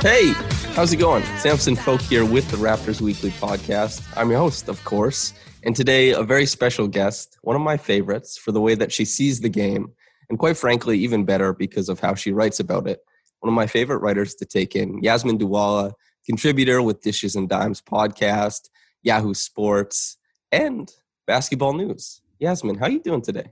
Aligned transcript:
Hey, 0.00 0.32
how's 0.74 0.92
it 0.92 0.98
going? 0.98 1.24
Samson 1.38 1.74
Folk 1.74 2.00
here 2.02 2.24
with 2.24 2.48
the 2.50 2.58
Raptors 2.58 3.00
Weekly 3.00 3.30
Podcast. 3.30 4.06
I'm 4.16 4.30
your 4.30 4.38
host, 4.38 4.68
of 4.68 4.84
course, 4.84 5.32
and 5.64 5.74
today 5.74 6.10
a 6.10 6.22
very 6.22 6.46
special 6.46 6.86
guest, 6.86 7.38
one 7.40 7.56
of 7.56 7.62
my 7.62 7.76
favorites 7.76 8.36
for 8.36 8.52
the 8.52 8.60
way 8.60 8.74
that 8.76 8.92
she 8.92 9.04
sees 9.04 9.40
the 9.40 9.48
game, 9.48 9.90
and 10.28 10.38
quite 10.38 10.56
frankly, 10.56 10.98
even 10.98 11.24
better 11.24 11.52
because 11.52 11.88
of 11.88 11.98
how 11.98 12.14
she 12.14 12.30
writes 12.30 12.60
about 12.60 12.86
it. 12.86 13.00
One 13.40 13.48
of 13.48 13.54
my 13.54 13.66
favorite 13.66 13.98
writers 13.98 14.34
to 14.36 14.44
take 14.44 14.76
in, 14.76 15.02
Yasmin 15.02 15.38
Duale, 15.38 15.92
contributor 16.24 16.82
with 16.82 17.00
Dishes 17.00 17.34
and 17.34 17.48
Dimes 17.48 17.80
podcast, 17.80 18.68
Yahoo 19.02 19.34
Sports, 19.34 20.18
and 20.52 20.92
Basketball 21.26 21.72
News. 21.72 22.20
Yasmin, 22.38 22.76
how 22.76 22.84
are 22.84 22.90
you 22.90 23.02
doing 23.02 23.22
today? 23.22 23.50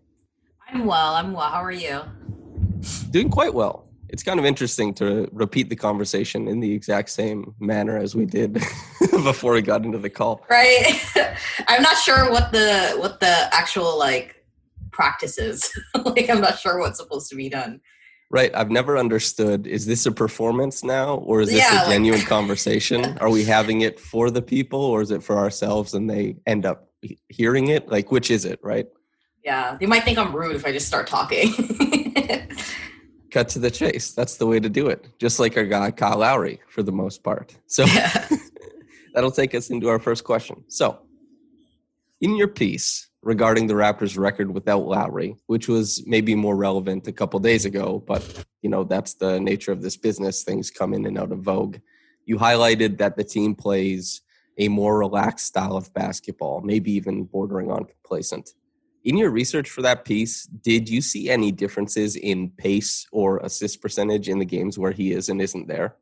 I'm 0.69 0.85
well. 0.85 1.15
I'm 1.15 1.33
well. 1.33 1.49
How 1.49 1.65
are 1.65 1.73
you? 1.73 2.03
Doing 3.11 3.31
quite 3.31 3.55
well 3.55 3.89
it's 4.15 4.23
kind 4.23 4.39
of 4.39 4.47
interesting 4.47 4.95
to 4.95 5.29
repeat 5.33 5.69
the 5.71 5.75
conversation 5.75 6.47
in 6.47 6.61
the 6.61 6.73
exact 6.73 7.11
same 7.11 7.53
manner 7.59 7.99
as 7.99 8.15
we 8.15 8.25
did 8.25 8.53
before 9.11 9.55
we 9.55 9.61
got 9.61 9.85
into 9.85 9.99
the 9.99 10.09
call. 10.09 10.47
Right. 10.49 11.05
I'm 11.67 11.83
not 11.83 11.97
sure 11.97 12.31
what 12.31 12.53
the 12.53 12.95
what 12.99 13.19
the 13.19 13.49
actual 13.53 13.99
like 13.99 14.37
practice 14.93 15.37
is. 15.37 15.69
like 16.05 16.31
I'm 16.31 16.41
not 16.41 16.61
sure 16.61 16.79
what's 16.79 17.01
supposed 17.01 17.29
to 17.31 17.35
be 17.35 17.49
done. 17.49 17.81
Right. 18.31 18.55
I've 18.55 18.71
never 18.71 18.97
understood 18.97 19.67
is 19.67 19.85
this 19.87 20.07
a 20.07 20.13
performance 20.13 20.85
now 20.85 21.17
or 21.17 21.41
is 21.41 21.49
this 21.49 21.59
yeah, 21.59 21.85
a 21.85 21.91
genuine 21.91 22.21
like, 22.21 22.29
conversation? 22.29 23.19
Are 23.19 23.31
we 23.31 23.43
having 23.43 23.81
it 23.81 23.99
for 23.99 24.31
the 24.31 24.43
people 24.43 24.81
or 24.81 25.03
is 25.03 25.11
it 25.11 25.25
for 25.25 25.39
ourselves 25.39 25.93
and 25.93 26.09
they 26.09 26.37
end 26.47 26.67
up 26.67 26.89
hearing 27.31 27.67
it? 27.67 27.89
Like 27.89 28.13
which 28.13 28.31
is 28.31 28.45
it, 28.45 28.61
right? 28.63 28.87
Yeah. 29.45 29.77
They 29.81 29.87
might 29.87 30.05
think 30.05 30.19
I'm 30.19 30.37
rude 30.37 30.55
if 30.55 30.65
I 30.65 30.71
just 30.71 30.87
start 30.87 31.09
talking 31.09 31.53
cut 33.35 33.49
to 33.49 33.59
the 33.59 33.71
chase. 33.71 34.13
That's 34.13 34.37
the 34.37 34.47
way 34.47 34.61
to 34.61 34.69
do 34.69 34.87
it. 34.87 35.09
Just 35.19 35.41
like 35.41 35.57
our 35.57 35.65
guy 35.65 35.91
Kyle 35.91 36.19
Lowry 36.19 36.61
for 36.69 36.85
the 36.85 36.93
most 36.93 37.25
part. 37.25 37.57
So 37.67 37.85
yeah. 37.85 38.29
that'll 39.13 39.33
take 39.33 39.55
us 39.57 39.71
into 39.71 39.89
our 39.89 39.99
first 39.99 40.23
question. 40.23 40.63
So, 40.69 41.01
in 42.21 42.37
your 42.37 42.49
piece 42.49 43.09
regarding 43.23 43.67
the 43.67 43.75
Raptors' 43.75 44.17
record 44.17 44.53
without 44.53 44.87
Lowry, 44.87 45.37
which 45.47 45.67
was 45.67 46.05
maybe 46.07 46.35
more 46.37 46.57
relevant 46.57 47.09
a 47.09 47.13
couple 47.13 47.41
days 47.41 47.65
ago, 47.65 48.05
but 48.07 48.23
you 48.63 48.71
know 48.71 48.85
that's 48.85 49.15
the 49.15 49.41
nature 49.41 49.73
of 49.73 49.83
this 49.83 49.97
business. 49.97 50.45
Things 50.45 50.71
come 50.71 50.95
in 50.95 51.05
and 51.05 51.19
out 51.19 51.33
of 51.33 51.41
vogue. 51.41 51.79
You 52.27 52.37
highlighted 52.39 52.99
that 52.99 53.17
the 53.17 53.25
team 53.25 53.57
plays 53.57 54.23
a 54.59 54.69
more 54.69 54.97
relaxed 54.97 55.47
style 55.47 55.77
of 55.77 55.93
basketball, 55.93 56.61
maybe 56.61 56.93
even 56.93 57.25
bordering 57.25 57.71
on 57.73 57.85
complacent 57.85 58.51
in 59.05 59.19
your 59.19 59.31
research 59.31 59.69
for 59.69 59.83
that 59.83 60.05
piece, 60.05 60.45
did 60.45 60.89
you 60.89 61.01
see 61.01 61.29
any 61.29 61.53
differences 61.53 62.17
in 62.17 62.51
pace 62.51 63.07
or 63.13 63.39
assist 63.39 63.83
percentage 63.83 64.29
in 64.29 64.39
the 64.39 64.45
games 64.45 64.79
where 64.79 64.93
he 64.93 65.13
is 65.13 65.29
and 65.29 65.41
isn't 65.41 65.69
there? 65.69 65.97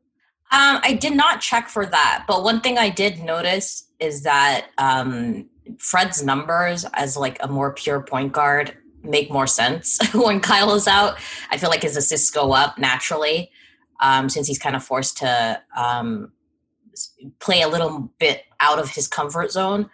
Um, 0.51 0.79
I 0.83 0.93
did 0.93 1.15
not 1.15 1.41
check 1.41 1.67
for 1.67 1.85
that, 1.85 2.25
but 2.27 2.43
one 2.43 2.61
thing 2.61 2.77
I 2.77 2.89
did 2.89 3.19
notice 3.19 3.87
is 3.99 4.23
that 4.23 4.67
um, 4.77 5.49
Fred's 5.79 6.23
numbers 6.23 6.85
as 6.93 7.17
like 7.17 7.37
a 7.41 7.47
more 7.47 7.73
pure 7.73 8.01
point 8.01 8.31
guard 8.31 8.77
make 9.03 9.31
more 9.31 9.47
sense 9.47 9.99
when 10.13 10.39
Kyle 10.39 10.73
is 10.73 10.87
out. 10.87 11.17
I 11.49 11.57
feel 11.57 11.69
like 11.69 11.81
his 11.81 11.97
assists 11.97 12.29
go 12.31 12.53
up 12.53 12.77
naturally 12.77 13.51
um, 13.99 14.29
since 14.29 14.47
he's 14.47 14.59
kind 14.59 14.75
of 14.75 14.83
forced 14.83 15.17
to 15.17 15.61
um, 15.75 16.31
play 17.39 17.61
a 17.61 17.67
little 17.67 18.11
bit 18.19 18.43
out 18.59 18.79
of 18.79 18.89
his 18.89 19.07
comfort 19.07 19.51
zone 19.51 19.89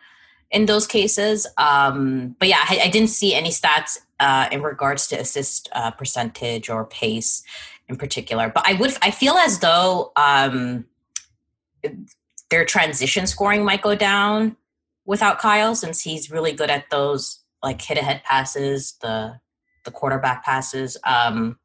in 0.52 0.66
those 0.66 0.88
cases. 0.88 1.48
Um, 1.58 2.36
but 2.40 2.48
yeah, 2.48 2.64
I, 2.68 2.82
I, 2.86 2.90
didn't 2.90 3.10
see 3.10 3.36
any 3.36 3.50
stats 3.50 4.00
uh, 4.20 4.48
in 4.52 4.64
regards 4.64 5.08
to 5.08 5.20
assist 5.20 5.70
uh, 5.74 5.92
percentage 5.92 6.70
or 6.70 6.86
pace 6.86 7.44
in 7.88 7.96
particular. 7.96 8.52
But 8.54 8.68
I 8.68 8.74
would, 8.74 8.98
I 9.02 9.12
feel 9.12 9.36
as 9.36 9.60
though 9.60 10.12
um, 10.16 10.86
their 12.50 12.66
transition 12.66 13.28
scoring 13.28 13.64
might 13.64 13.82
go 13.82 13.96
down 13.96 14.58
without 15.06 15.40
Kyle, 15.40 15.76
since 15.76 16.02
he's 16.02 16.32
really 16.32 16.52
good 16.52 16.70
at 16.70 16.90
those 16.90 17.44
like 17.62 17.82
hit 17.82 17.98
ahead 17.98 18.24
passes, 18.24 18.94
the 19.02 19.40
the 19.86 19.92
quarterback 19.92 20.44
passes. 20.44 20.98
Um, 21.06 21.58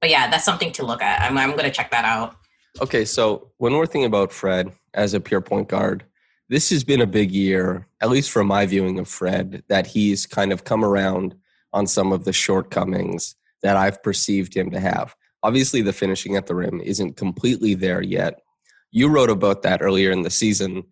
but 0.00 0.10
yeah, 0.10 0.30
that's 0.30 0.44
something 0.44 0.72
to 0.72 0.84
look 0.84 1.02
at. 1.02 1.20
I'm, 1.20 1.36
I'm 1.36 1.50
going 1.50 1.64
to 1.64 1.70
check 1.70 1.90
that 1.90 2.04
out. 2.04 2.36
Okay, 2.80 3.04
so 3.04 3.50
when 3.58 3.74
we're 3.74 3.86
thinking 3.86 4.04
about 4.04 4.32
Fred 4.32 4.72
as 4.94 5.14
a 5.14 5.20
pure 5.20 5.40
point 5.40 5.68
guard, 5.68 6.04
this 6.50 6.68
has 6.70 6.82
been 6.82 7.00
a 7.00 7.06
big 7.06 7.30
year, 7.30 7.86
at 8.02 8.10
least 8.10 8.32
from 8.32 8.48
my 8.48 8.66
viewing 8.66 8.98
of 8.98 9.06
Fred, 9.06 9.62
that 9.68 9.86
he's 9.86 10.26
kind 10.26 10.52
of 10.52 10.64
come 10.64 10.84
around 10.84 11.36
on 11.72 11.86
some 11.86 12.10
of 12.12 12.24
the 12.24 12.32
shortcomings 12.32 13.36
that 13.62 13.76
I've 13.76 14.02
perceived 14.02 14.52
him 14.52 14.72
to 14.72 14.80
have. 14.80 15.14
Obviously, 15.44 15.80
the 15.80 15.92
finishing 15.92 16.34
at 16.34 16.48
the 16.48 16.56
rim 16.56 16.80
isn't 16.80 17.16
completely 17.16 17.74
there 17.74 18.02
yet. 18.02 18.40
You 18.90 19.08
wrote 19.08 19.30
about 19.30 19.62
that 19.62 19.80
earlier 19.80 20.10
in 20.10 20.22
the 20.22 20.30
season, 20.30 20.82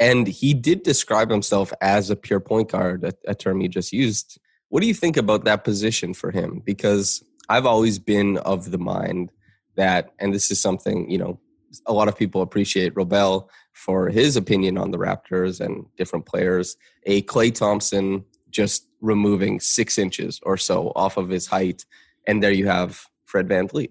and 0.00 0.26
he 0.26 0.52
did 0.52 0.82
describe 0.82 1.30
himself 1.30 1.72
as 1.80 2.10
a 2.10 2.16
pure 2.16 2.40
point 2.40 2.72
guard, 2.72 3.04
a, 3.04 3.12
a 3.28 3.36
term 3.36 3.60
you 3.60 3.68
just 3.68 3.92
used. 3.92 4.40
What 4.68 4.80
do 4.80 4.88
you 4.88 4.94
think 4.94 5.16
about 5.16 5.44
that 5.44 5.62
position 5.62 6.12
for 6.12 6.32
him? 6.32 6.60
Because 6.64 7.22
I've 7.48 7.66
always 7.66 8.00
been 8.00 8.38
of 8.38 8.72
the 8.72 8.78
mind 8.78 9.30
that, 9.76 10.10
and 10.18 10.34
this 10.34 10.50
is 10.50 10.60
something, 10.60 11.08
you 11.08 11.18
know, 11.18 11.38
a 11.86 11.92
lot 11.92 12.08
of 12.08 12.16
people 12.16 12.42
appreciate 12.42 12.94
Robel 12.94 13.48
for 13.74 14.08
his 14.08 14.36
opinion 14.36 14.78
on 14.78 14.92
the 14.92 14.98
Raptors 14.98 15.60
and 15.60 15.84
different 15.96 16.24
players. 16.24 16.76
A 17.04 17.22
Klay 17.22 17.54
Thompson 17.54 18.24
just 18.50 18.86
removing 19.00 19.60
six 19.60 19.98
inches 19.98 20.40
or 20.44 20.56
so 20.56 20.92
off 20.96 21.16
of 21.16 21.28
his 21.28 21.46
height. 21.46 21.84
And 22.26 22.42
there 22.42 22.52
you 22.52 22.66
have 22.66 23.04
Fred 23.26 23.48
VanVleet. 23.48 23.90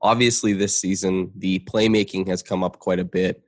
Obviously, 0.00 0.52
this 0.52 0.80
season, 0.80 1.32
the 1.36 1.58
playmaking 1.60 2.28
has 2.28 2.42
come 2.42 2.62
up 2.62 2.78
quite 2.78 3.00
a 3.00 3.04
bit. 3.04 3.42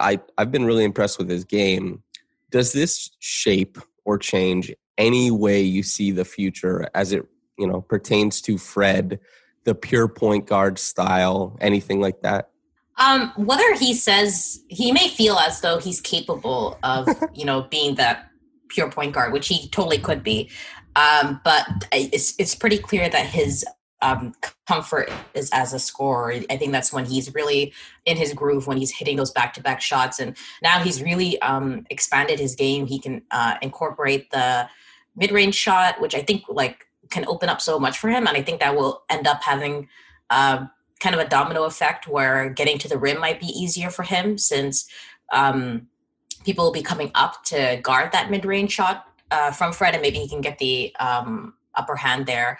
I, 0.00 0.20
I've 0.38 0.52
been 0.52 0.64
really 0.64 0.84
impressed 0.84 1.18
with 1.18 1.28
his 1.28 1.44
game. 1.44 2.02
Does 2.50 2.72
this 2.72 3.10
shape 3.18 3.78
or 4.04 4.18
change 4.18 4.72
any 4.96 5.30
way 5.30 5.60
you 5.60 5.82
see 5.82 6.12
the 6.12 6.24
future 6.24 6.88
as 6.94 7.12
it 7.12 7.26
you 7.58 7.66
know 7.66 7.80
pertains 7.80 8.40
to 8.42 8.58
Fred, 8.58 9.20
the 9.64 9.74
pure 9.74 10.08
point 10.08 10.46
guard 10.46 10.78
style, 10.78 11.56
anything 11.60 12.00
like 12.00 12.22
that? 12.22 12.50
Um, 12.98 13.32
whether 13.36 13.74
he 13.74 13.92
says 13.92 14.62
he 14.68 14.90
may 14.90 15.08
feel 15.08 15.36
as 15.36 15.60
though 15.60 15.78
he's 15.78 16.00
capable 16.00 16.78
of, 16.82 17.08
you 17.34 17.44
know, 17.44 17.62
being 17.62 17.96
that 17.96 18.30
pure 18.68 18.90
point 18.90 19.12
guard, 19.12 19.32
which 19.32 19.48
he 19.48 19.68
totally 19.68 19.98
could 19.98 20.22
be. 20.22 20.50
Um, 20.96 21.40
but 21.44 21.66
it's 21.92 22.34
it's 22.38 22.54
pretty 22.54 22.78
clear 22.78 23.08
that 23.08 23.26
his 23.26 23.64
um, 24.02 24.34
comfort 24.66 25.10
is 25.34 25.50
as 25.52 25.72
a 25.72 25.78
scorer. 25.78 26.40
I 26.50 26.56
think 26.56 26.72
that's 26.72 26.92
when 26.92 27.04
he's 27.04 27.34
really 27.34 27.72
in 28.04 28.16
his 28.16 28.32
groove 28.32 28.66
when 28.66 28.76
he's 28.76 28.92
hitting 28.92 29.16
those 29.16 29.30
back 29.30 29.52
to 29.54 29.62
back 29.62 29.80
shots, 29.80 30.18
and 30.18 30.36
now 30.62 30.78
he's 30.80 31.02
really 31.02 31.40
um, 31.42 31.86
expanded 31.90 32.38
his 32.38 32.54
game. 32.54 32.86
He 32.86 32.98
can 32.98 33.22
uh, 33.30 33.56
incorporate 33.62 34.30
the 34.30 34.68
mid 35.16 35.32
range 35.32 35.54
shot, 35.54 36.00
which 36.00 36.14
I 36.14 36.22
think 36.22 36.44
like 36.48 36.86
can 37.10 37.26
open 37.26 37.48
up 37.48 37.60
so 37.60 37.78
much 37.78 37.98
for 37.98 38.08
him, 38.08 38.26
and 38.26 38.36
I 38.36 38.42
think 38.42 38.60
that 38.60 38.74
will 38.74 39.02
end 39.08 39.26
up 39.26 39.42
having. 39.42 39.88
Uh, 40.30 40.66
kind 41.00 41.14
of 41.14 41.20
a 41.20 41.28
domino 41.28 41.64
effect 41.64 42.08
where 42.08 42.48
getting 42.50 42.78
to 42.78 42.88
the 42.88 42.98
rim 42.98 43.20
might 43.20 43.40
be 43.40 43.46
easier 43.46 43.90
for 43.90 44.02
him 44.02 44.38
since 44.38 44.88
um, 45.32 45.88
people 46.44 46.64
will 46.64 46.72
be 46.72 46.82
coming 46.82 47.10
up 47.14 47.44
to 47.44 47.78
guard 47.82 48.12
that 48.12 48.30
mid-range 48.30 48.72
shot 48.72 49.06
uh, 49.30 49.50
from 49.50 49.72
Fred, 49.72 49.94
and 49.94 50.02
maybe 50.02 50.18
he 50.18 50.28
can 50.28 50.40
get 50.40 50.58
the 50.58 50.94
um, 50.96 51.54
upper 51.74 51.96
hand 51.96 52.26
there. 52.26 52.58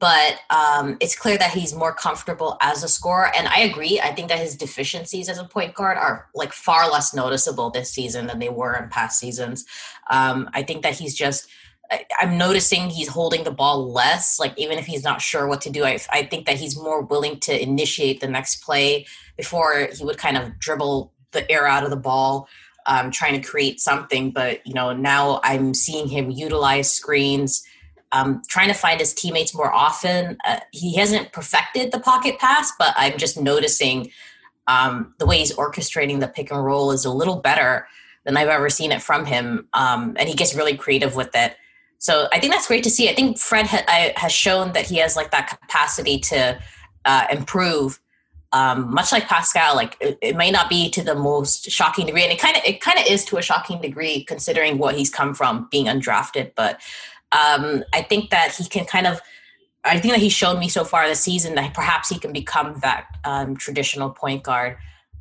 But 0.00 0.38
um, 0.50 0.96
it's 1.00 1.16
clear 1.16 1.36
that 1.38 1.50
he's 1.50 1.74
more 1.74 1.92
comfortable 1.92 2.56
as 2.60 2.84
a 2.84 2.88
scorer, 2.88 3.32
and 3.36 3.48
I 3.48 3.60
agree. 3.60 4.00
I 4.00 4.14
think 4.14 4.28
that 4.28 4.38
his 4.38 4.56
deficiencies 4.56 5.28
as 5.28 5.38
a 5.38 5.44
point 5.44 5.74
guard 5.74 5.98
are 5.98 6.28
like 6.36 6.52
far 6.52 6.88
less 6.88 7.12
noticeable 7.12 7.70
this 7.70 7.90
season 7.90 8.28
than 8.28 8.38
they 8.38 8.48
were 8.48 8.76
in 8.76 8.88
past 8.90 9.18
seasons. 9.18 9.66
Um, 10.08 10.48
I 10.54 10.62
think 10.62 10.82
that 10.84 10.94
he's 10.94 11.16
just 11.16 11.48
I, 11.90 12.04
am 12.20 12.36
noticing 12.38 12.90
he's 12.90 13.08
holding 13.08 13.44
the 13.44 13.50
ball 13.50 13.90
less. 13.92 14.38
Like 14.38 14.54
even 14.56 14.78
if 14.78 14.86
he's 14.86 15.04
not 15.04 15.20
sure 15.20 15.46
what 15.46 15.60
to 15.62 15.70
do, 15.70 15.84
I, 15.84 15.98
I 16.10 16.24
think 16.24 16.46
that 16.46 16.56
he's 16.56 16.76
more 16.76 17.02
willing 17.02 17.40
to 17.40 17.62
initiate 17.62 18.20
the 18.20 18.28
next 18.28 18.62
play 18.62 19.06
before 19.36 19.88
he 19.92 20.04
would 20.04 20.18
kind 20.18 20.36
of 20.36 20.58
dribble 20.58 21.12
the 21.32 21.50
air 21.50 21.66
out 21.66 21.84
of 21.84 21.90
the 21.90 21.96
ball, 21.96 22.48
um, 22.86 23.10
trying 23.10 23.40
to 23.40 23.46
create 23.46 23.80
something. 23.80 24.30
But 24.30 24.66
you 24.66 24.74
know 24.74 24.92
now 24.92 25.40
I'm 25.42 25.74
seeing 25.74 26.08
him 26.08 26.30
utilize 26.30 26.92
screens, 26.92 27.64
um, 28.12 28.42
trying 28.48 28.68
to 28.68 28.74
find 28.74 29.00
his 29.00 29.14
teammates 29.14 29.54
more 29.54 29.72
often. 29.72 30.36
Uh, 30.44 30.60
he 30.72 30.96
hasn't 30.96 31.32
perfected 31.32 31.92
the 31.92 32.00
pocket 32.00 32.38
pass, 32.38 32.72
but 32.78 32.94
I'm 32.96 33.18
just 33.18 33.40
noticing 33.40 34.10
um, 34.66 35.14
the 35.18 35.26
way 35.26 35.38
he's 35.38 35.54
orchestrating 35.54 36.20
the 36.20 36.28
pick 36.28 36.50
and 36.50 36.64
roll 36.64 36.92
is 36.92 37.04
a 37.04 37.10
little 37.10 37.36
better 37.36 37.88
than 38.24 38.36
I've 38.36 38.48
ever 38.48 38.68
seen 38.68 38.92
it 38.92 39.00
from 39.00 39.24
him, 39.24 39.68
um, 39.72 40.14
and 40.18 40.28
he 40.28 40.34
gets 40.34 40.54
really 40.54 40.76
creative 40.76 41.16
with 41.16 41.34
it. 41.34 41.56
So 41.98 42.28
I 42.32 42.38
think 42.38 42.52
that's 42.52 42.68
great 42.68 42.84
to 42.84 42.90
see. 42.90 43.08
I 43.08 43.14
think 43.14 43.38
Fred 43.38 43.66
ha- 43.66 44.12
has 44.16 44.32
shown 44.32 44.72
that 44.72 44.86
he 44.86 44.96
has 44.98 45.16
like 45.16 45.30
that 45.32 45.48
capacity 45.48 46.18
to 46.20 46.58
uh, 47.04 47.26
improve. 47.30 48.00
Um, 48.52 48.94
much 48.94 49.12
like 49.12 49.28
Pascal, 49.28 49.76
like 49.76 49.96
it, 50.00 50.16
it, 50.22 50.36
may 50.36 50.50
not 50.50 50.70
be 50.70 50.88
to 50.90 51.02
the 51.02 51.14
most 51.14 51.70
shocking 51.70 52.06
degree, 52.06 52.22
and 52.22 52.32
it 52.32 52.38
kind 52.38 52.56
of 52.56 52.62
it 52.64 52.80
kind 52.80 52.98
of 52.98 53.04
is 53.06 53.22
to 53.26 53.36
a 53.36 53.42
shocking 53.42 53.78
degree 53.82 54.24
considering 54.24 54.78
what 54.78 54.94
he's 54.94 55.10
come 55.10 55.34
from 55.34 55.68
being 55.70 55.84
undrafted. 55.84 56.52
But 56.54 56.80
um, 57.32 57.84
I 57.92 58.00
think 58.08 58.30
that 58.30 58.54
he 58.54 58.64
can 58.64 58.86
kind 58.86 59.06
of. 59.06 59.20
I 59.84 60.00
think 60.00 60.14
that 60.14 60.20
he's 60.20 60.32
shown 60.32 60.58
me 60.58 60.68
so 60.68 60.84
far 60.84 61.06
this 61.06 61.20
season 61.20 61.54
that 61.54 61.72
perhaps 61.72 62.08
he 62.08 62.18
can 62.18 62.32
become 62.32 62.78
that 62.80 63.06
um, 63.24 63.56
traditional 63.56 64.10
point 64.10 64.42
guard 64.42 64.76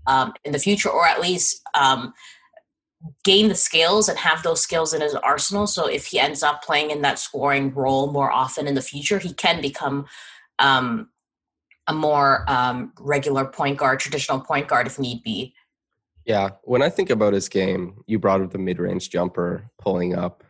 um, 0.07 0.33
in 0.45 0.51
the 0.51 0.59
future, 0.59 0.89
or 0.89 1.05
at 1.05 1.21
least 1.21 1.61
um, 1.73 2.13
gain 3.23 3.47
the 3.47 3.55
skills 3.55 4.09
and 4.09 4.17
have 4.17 4.43
those 4.43 4.61
skills 4.61 4.93
in 4.93 5.01
his 5.01 5.15
arsenal. 5.15 5.67
So 5.67 5.87
if 5.87 6.07
he 6.07 6.19
ends 6.19 6.43
up 6.43 6.63
playing 6.63 6.91
in 6.91 7.01
that 7.01 7.19
scoring 7.19 7.73
role 7.73 8.11
more 8.11 8.31
often 8.31 8.67
in 8.67 8.75
the 8.75 8.81
future, 8.81 9.19
he 9.19 9.33
can 9.33 9.61
become 9.61 10.05
um, 10.59 11.09
a 11.87 11.93
more 11.93 12.45
um, 12.47 12.93
regular 12.99 13.45
point 13.45 13.77
guard, 13.77 13.99
traditional 13.99 14.39
point 14.39 14.67
guard 14.67 14.87
if 14.87 14.99
need 14.99 15.23
be. 15.23 15.53
Yeah, 16.25 16.49
when 16.63 16.81
I 16.81 16.89
think 16.89 17.09
about 17.09 17.33
his 17.33 17.47
game, 17.47 18.03
you 18.05 18.19
brought 18.19 18.41
up 18.41 18.51
the 18.51 18.57
mid-range 18.57 19.09
jumper 19.09 19.69
pulling 19.79 20.15
up. 20.15 20.43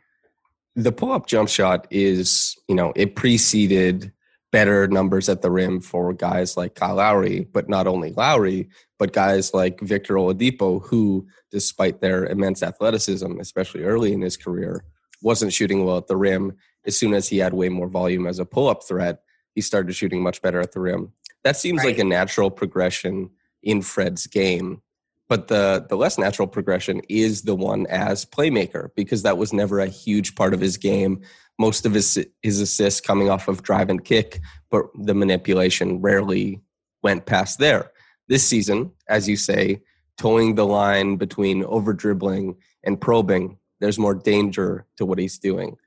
The 0.75 0.91
pull-up 0.91 1.27
jump 1.27 1.49
shot 1.49 1.85
is, 1.91 2.55
you 2.67 2.73
know, 2.73 2.93
it 2.95 3.15
preceded 3.15 4.11
better 4.51 4.87
numbers 4.87 5.29
at 5.29 5.41
the 5.41 5.51
rim 5.51 5.81
for 5.81 6.13
guys 6.13 6.57
like 6.57 6.73
Kyle 6.73 6.95
Lowry, 6.95 7.47
but 7.51 7.69
not 7.69 7.85
only 7.85 8.11
Lowry, 8.13 8.69
but 8.99 9.13
guys 9.13 9.53
like 9.53 9.79
Victor 9.81 10.15
Oladipo, 10.15 10.83
who, 10.83 11.27
despite 11.51 12.01
their 12.01 12.25
immense 12.25 12.63
athleticism, 12.63 13.39
especially 13.39 13.83
early 13.83 14.13
in 14.13 14.21
his 14.21 14.37
career, 14.37 14.83
wasn't 15.21 15.53
shooting 15.53 15.85
well 15.85 15.97
at 15.97 16.07
the 16.07 16.17
rim. 16.17 16.53
As 16.85 16.97
soon 16.97 17.13
as 17.13 17.27
he 17.27 17.37
had 17.37 17.53
way 17.53 17.69
more 17.69 17.87
volume 17.87 18.27
as 18.27 18.39
a 18.39 18.45
pull-up 18.45 18.83
threat, 18.87 19.21
he 19.55 19.61
started 19.61 19.93
shooting 19.93 20.21
much 20.21 20.41
better 20.41 20.59
at 20.59 20.71
the 20.71 20.79
rim. 20.79 21.11
That 21.43 21.57
seems 21.57 21.79
right. 21.79 21.87
like 21.87 21.99
a 21.99 22.03
natural 22.03 22.49
progression 22.49 23.29
in 23.63 23.81
Fred's 23.81 24.27
game. 24.27 24.81
But 25.29 25.49
the 25.49 25.85
the 25.89 25.97
less 25.97 26.17
natural 26.17 26.47
progression 26.47 27.01
is 27.09 27.41
the 27.41 27.55
one 27.55 27.85
as 27.87 28.23
playmaker 28.23 28.89
because 28.95 29.23
that 29.23 29.37
was 29.37 29.51
never 29.51 29.79
a 29.79 29.87
huge 29.87 30.35
part 30.35 30.53
of 30.53 30.61
his 30.61 30.77
game 30.77 31.21
most 31.59 31.85
of 31.85 31.93
his 31.93 32.25
his 32.41 32.59
assists 32.59 33.01
coming 33.01 33.29
off 33.29 33.47
of 33.47 33.63
drive 33.63 33.89
and 33.89 34.03
kick, 34.03 34.39
but 34.69 34.85
the 34.95 35.13
manipulation 35.13 36.01
rarely 36.01 36.61
went 37.03 37.25
past 37.25 37.59
there. 37.59 37.91
This 38.27 38.45
season, 38.45 38.91
as 39.07 39.27
you 39.27 39.37
say, 39.37 39.81
towing 40.17 40.55
the 40.55 40.65
line 40.65 41.15
between 41.15 41.63
over 41.63 41.93
dribbling 41.93 42.55
and 42.83 42.99
probing, 42.99 43.57
there's 43.79 43.99
more 43.99 44.15
danger 44.15 44.85
to 44.97 45.05
what 45.05 45.19
he's 45.19 45.37
doing. 45.37 45.77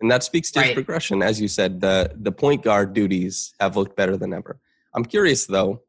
And 0.00 0.10
that 0.10 0.22
speaks 0.22 0.50
to 0.52 0.60
right. 0.60 0.66
his 0.66 0.74
progression. 0.74 1.22
As 1.22 1.40
you 1.40 1.48
said, 1.48 1.80
the, 1.80 2.12
the 2.14 2.32
point 2.32 2.62
guard 2.62 2.94
duties 2.94 3.54
have 3.60 3.76
looked 3.76 3.96
better 3.96 4.16
than 4.16 4.32
ever. 4.32 4.58
I'm 4.94 5.04
curious, 5.04 5.46
though, 5.46 5.82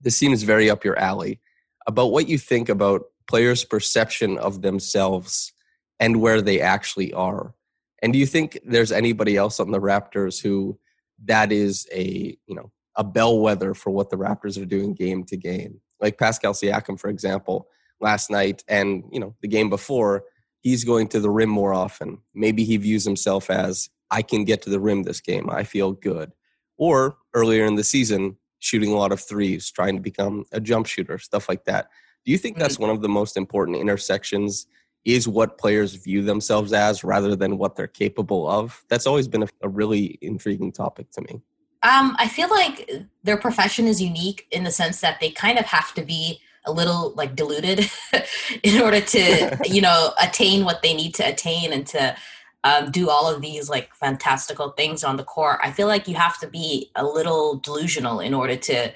this 0.00 0.16
seems 0.16 0.42
very 0.42 0.70
up 0.70 0.84
your 0.84 0.98
alley, 0.98 1.40
about 1.86 2.12
what 2.12 2.28
you 2.28 2.38
think 2.38 2.68
about 2.68 3.06
players' 3.26 3.64
perception 3.64 4.38
of 4.38 4.62
themselves 4.62 5.52
and 5.98 6.20
where 6.20 6.40
they 6.40 6.60
actually 6.60 7.12
are. 7.12 7.54
And 8.02 8.12
do 8.12 8.18
you 8.18 8.26
think 8.26 8.58
there's 8.64 8.92
anybody 8.92 9.36
else 9.36 9.60
on 9.60 9.70
the 9.70 9.80
Raptors 9.80 10.42
who 10.42 10.78
that 11.24 11.52
is 11.52 11.86
a 11.92 12.36
you 12.46 12.54
know 12.54 12.70
a 12.96 13.04
bellwether 13.04 13.74
for 13.74 13.90
what 13.90 14.10
the 14.10 14.16
Raptors 14.16 14.60
are 14.60 14.66
doing 14.66 14.94
game 14.94 15.24
to 15.24 15.36
game? 15.36 15.80
Like 16.00 16.18
Pascal 16.18 16.52
Siakam, 16.52 16.98
for 16.98 17.08
example, 17.08 17.68
last 18.00 18.30
night 18.30 18.64
and 18.68 19.04
you 19.10 19.20
know 19.20 19.34
the 19.40 19.48
game 19.48 19.70
before, 19.70 20.24
he's 20.60 20.84
going 20.84 21.08
to 21.08 21.20
the 21.20 21.30
rim 21.30 21.48
more 21.48 21.72
often. 21.72 22.18
Maybe 22.34 22.64
he 22.64 22.76
views 22.76 23.04
himself 23.04 23.50
as 23.50 23.88
I 24.10 24.22
can 24.22 24.44
get 24.44 24.62
to 24.62 24.70
the 24.70 24.80
rim 24.80 25.02
this 25.02 25.20
game. 25.20 25.48
I 25.50 25.64
feel 25.64 25.92
good. 25.92 26.32
Or 26.76 27.16
earlier 27.34 27.64
in 27.64 27.76
the 27.76 27.84
season, 27.84 28.36
shooting 28.58 28.92
a 28.92 28.96
lot 28.96 29.12
of 29.12 29.20
threes, 29.20 29.70
trying 29.70 29.96
to 29.96 30.02
become 30.02 30.44
a 30.52 30.60
jump 30.60 30.86
shooter, 30.86 31.18
stuff 31.18 31.48
like 31.48 31.64
that. 31.64 31.88
Do 32.24 32.32
you 32.32 32.38
think 32.38 32.58
that's 32.58 32.74
mm-hmm. 32.74 32.84
one 32.84 32.90
of 32.90 33.02
the 33.02 33.08
most 33.08 33.36
important 33.36 33.78
intersections 33.78 34.66
is 35.04 35.26
what 35.26 35.58
players 35.58 35.94
view 35.94 36.22
themselves 36.22 36.72
as 36.72 37.02
rather 37.02 37.34
than 37.34 37.58
what 37.58 37.74
they're 37.74 37.86
capable 37.86 38.48
of. 38.48 38.84
That's 38.88 39.06
always 39.06 39.26
been 39.26 39.42
a, 39.42 39.48
a 39.62 39.68
really 39.68 40.18
intriguing 40.20 40.72
topic 40.72 41.10
to 41.12 41.22
me. 41.22 41.40
Um, 41.82 42.16
I 42.18 42.28
feel 42.28 42.48
like 42.48 42.90
their 43.24 43.36
profession 43.36 43.86
is 43.86 44.00
unique 44.00 44.46
in 44.50 44.64
the 44.64 44.70
sense 44.70 45.00
that 45.00 45.18
they 45.20 45.30
kind 45.30 45.58
of 45.58 45.64
have 45.66 45.92
to 45.94 46.02
be 46.02 46.40
a 46.64 46.72
little 46.72 47.12
like 47.16 47.34
diluted 47.34 47.90
in 48.62 48.80
order 48.80 49.00
to, 49.00 49.58
you 49.64 49.80
know, 49.80 50.12
attain 50.22 50.64
what 50.64 50.82
they 50.82 50.94
need 50.94 51.14
to 51.16 51.28
attain 51.28 51.72
and 51.72 51.86
to 51.88 52.16
um, 52.64 52.90
do 52.90 53.10
all 53.10 53.32
of 53.32 53.42
these 53.42 53.68
like 53.68 53.94
fantastical 53.94 54.70
things 54.70 55.02
on 55.02 55.16
the 55.16 55.24
court. 55.24 55.58
I 55.62 55.72
feel 55.72 55.88
like 55.88 56.06
you 56.06 56.14
have 56.14 56.38
to 56.40 56.46
be 56.46 56.90
a 56.94 57.04
little 57.04 57.56
delusional 57.56 58.20
in 58.20 58.34
order 58.34 58.56
to 58.56 58.92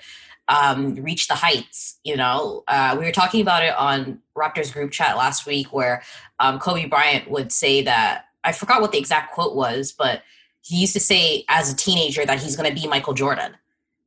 um, 0.49 0.95
reach 0.97 1.27
the 1.27 1.35
heights. 1.35 1.99
You 2.05 2.17
know, 2.17 2.63
uh, 2.69 2.97
we 2.99 3.05
were 3.05 3.13
talking 3.13 3.41
about 3.41 3.65
it 3.65 3.75
on 3.77 4.21
Raptors 4.37 4.73
group 4.73 4.93
chat 4.93 5.17
last 5.17 5.47
week, 5.47 5.73
where 5.73 6.03
um, 6.39 6.59
Kobe 6.61 6.87
Bryant 6.87 7.29
would 7.31 7.51
say 7.51 7.83
that 7.83 8.27
I 8.45 8.53
forgot 8.53 8.81
what 8.81 8.93
the 8.93 8.99
exact 8.99 9.35
quote 9.35 9.57
was, 9.57 9.93
but 9.93 10.23
he 10.67 10.77
used 10.77 10.95
to 10.95 11.01
say 11.01 11.45
as 11.49 11.73
a 11.73 11.77
teenager 11.77 12.27
that 12.27 12.43
he's 12.43 12.57
going 12.57 12.69
to 12.69 12.75
be 12.75 12.89
Michael 12.89 13.15
Jordan. 13.15 13.57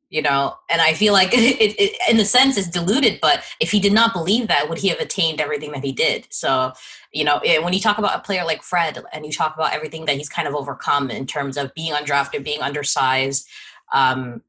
You 0.10 0.24
know, 0.24 0.56
and 0.72 0.82
I 0.82 0.94
feel 0.94 1.14
like 1.14 1.30
it, 1.34 1.76
it, 1.80 1.96
in 2.10 2.20
a 2.20 2.26
sense, 2.26 2.58
is 2.58 2.68
diluted. 2.68 3.20
But 3.22 3.44
if 3.60 3.72
he 3.72 3.80
did 3.80 3.94
not 3.94 4.12
believe 4.12 4.48
that, 4.48 4.68
would 4.68 4.80
he 4.80 4.88
have 4.90 5.00
attained 5.00 5.40
everything 5.40 5.72
that 5.72 5.84
he 5.84 5.92
did? 5.92 6.28
So, 6.32 6.74
you 7.14 7.24
know, 7.24 7.40
when 7.62 7.74
you 7.74 7.80
talk 7.80 8.00
about 8.00 8.16
a 8.16 8.20
player 8.20 8.44
like 8.44 8.64
Fred, 8.64 9.02
and 9.14 9.26
you 9.26 9.32
talk 9.32 9.56
about 9.56 9.72
everything 9.72 10.06
that 10.06 10.18
he's 10.18 10.28
kind 10.28 10.48
of 10.48 10.56
overcome 10.56 11.12
in 11.12 11.28
terms 11.28 11.58
of 11.58 11.74
being 11.76 11.94
undrafted, 11.94 12.44
being 12.44 12.62
undersized, 12.62 13.48
um, 13.94 14.42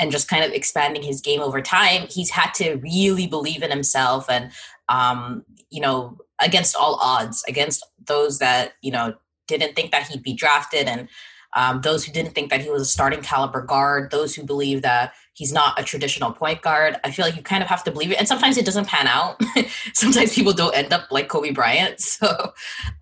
and 0.00 0.10
just 0.10 0.28
kind 0.28 0.44
of 0.44 0.50
expanding 0.50 1.02
his 1.02 1.20
game 1.20 1.40
over 1.40 1.62
time, 1.62 2.08
he's 2.10 2.30
had 2.30 2.52
to 2.54 2.74
really 2.76 3.28
believe 3.28 3.62
in 3.62 3.70
himself 3.70 4.28
and, 4.28 4.50
um, 4.88 5.44
you 5.70 5.80
know, 5.80 6.18
against 6.40 6.74
all 6.74 6.98
odds, 7.00 7.44
against 7.46 7.86
those 8.04 8.40
that, 8.40 8.72
you 8.82 8.90
know, 8.90 9.14
didn't 9.58 9.76
think 9.76 9.92
that 9.92 10.06
he'd 10.08 10.22
be 10.22 10.34
drafted 10.34 10.88
and 10.88 11.08
um, 11.54 11.80
those 11.82 12.04
who 12.04 12.12
didn't 12.12 12.34
think 12.34 12.50
that 12.50 12.62
he 12.62 12.70
was 12.70 12.82
a 12.82 12.86
starting 12.86 13.20
caliber 13.20 13.60
guard, 13.62 14.10
those 14.10 14.34
who 14.34 14.42
believe 14.42 14.82
that 14.82 15.12
he's 15.34 15.52
not 15.52 15.78
a 15.78 15.82
traditional 15.82 16.32
point 16.32 16.62
guard. 16.62 16.96
I 17.04 17.10
feel 17.10 17.24
like 17.24 17.36
you 17.36 17.42
kind 17.42 17.62
of 17.62 17.68
have 17.68 17.84
to 17.84 17.90
believe 17.90 18.10
it. 18.10 18.18
And 18.18 18.26
sometimes 18.26 18.56
it 18.56 18.64
doesn't 18.64 18.86
pan 18.86 19.06
out. 19.06 19.40
sometimes 19.92 20.34
people 20.34 20.52
don't 20.52 20.74
end 20.74 20.92
up 20.92 21.08
like 21.10 21.28
Kobe 21.28 21.50
Bryant. 21.50 22.00
So, 22.22 22.52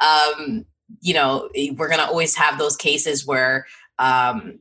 um, 0.01 0.65
you 1.01 1.15
know, 1.15 1.49
we're 1.55 1.89
going 1.89 2.01
to 2.01 2.07
always 2.07 2.35
have 2.37 2.59
those 2.59 2.77
cases 2.77 3.27
where, 3.27 3.67
um, 3.99 4.61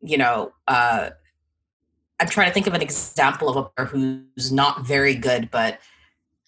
you 0.00 0.18
know, 0.18 0.52
uh, 0.66 1.10
I'm 2.18 2.28
trying 2.28 2.48
to 2.48 2.54
think 2.54 2.66
of 2.66 2.74
an 2.74 2.82
example 2.82 3.48
of 3.48 3.56
a 3.56 3.64
player 3.64 3.86
who's 3.86 4.50
not 4.50 4.84
very 4.84 5.14
good, 5.14 5.50
but 5.50 5.78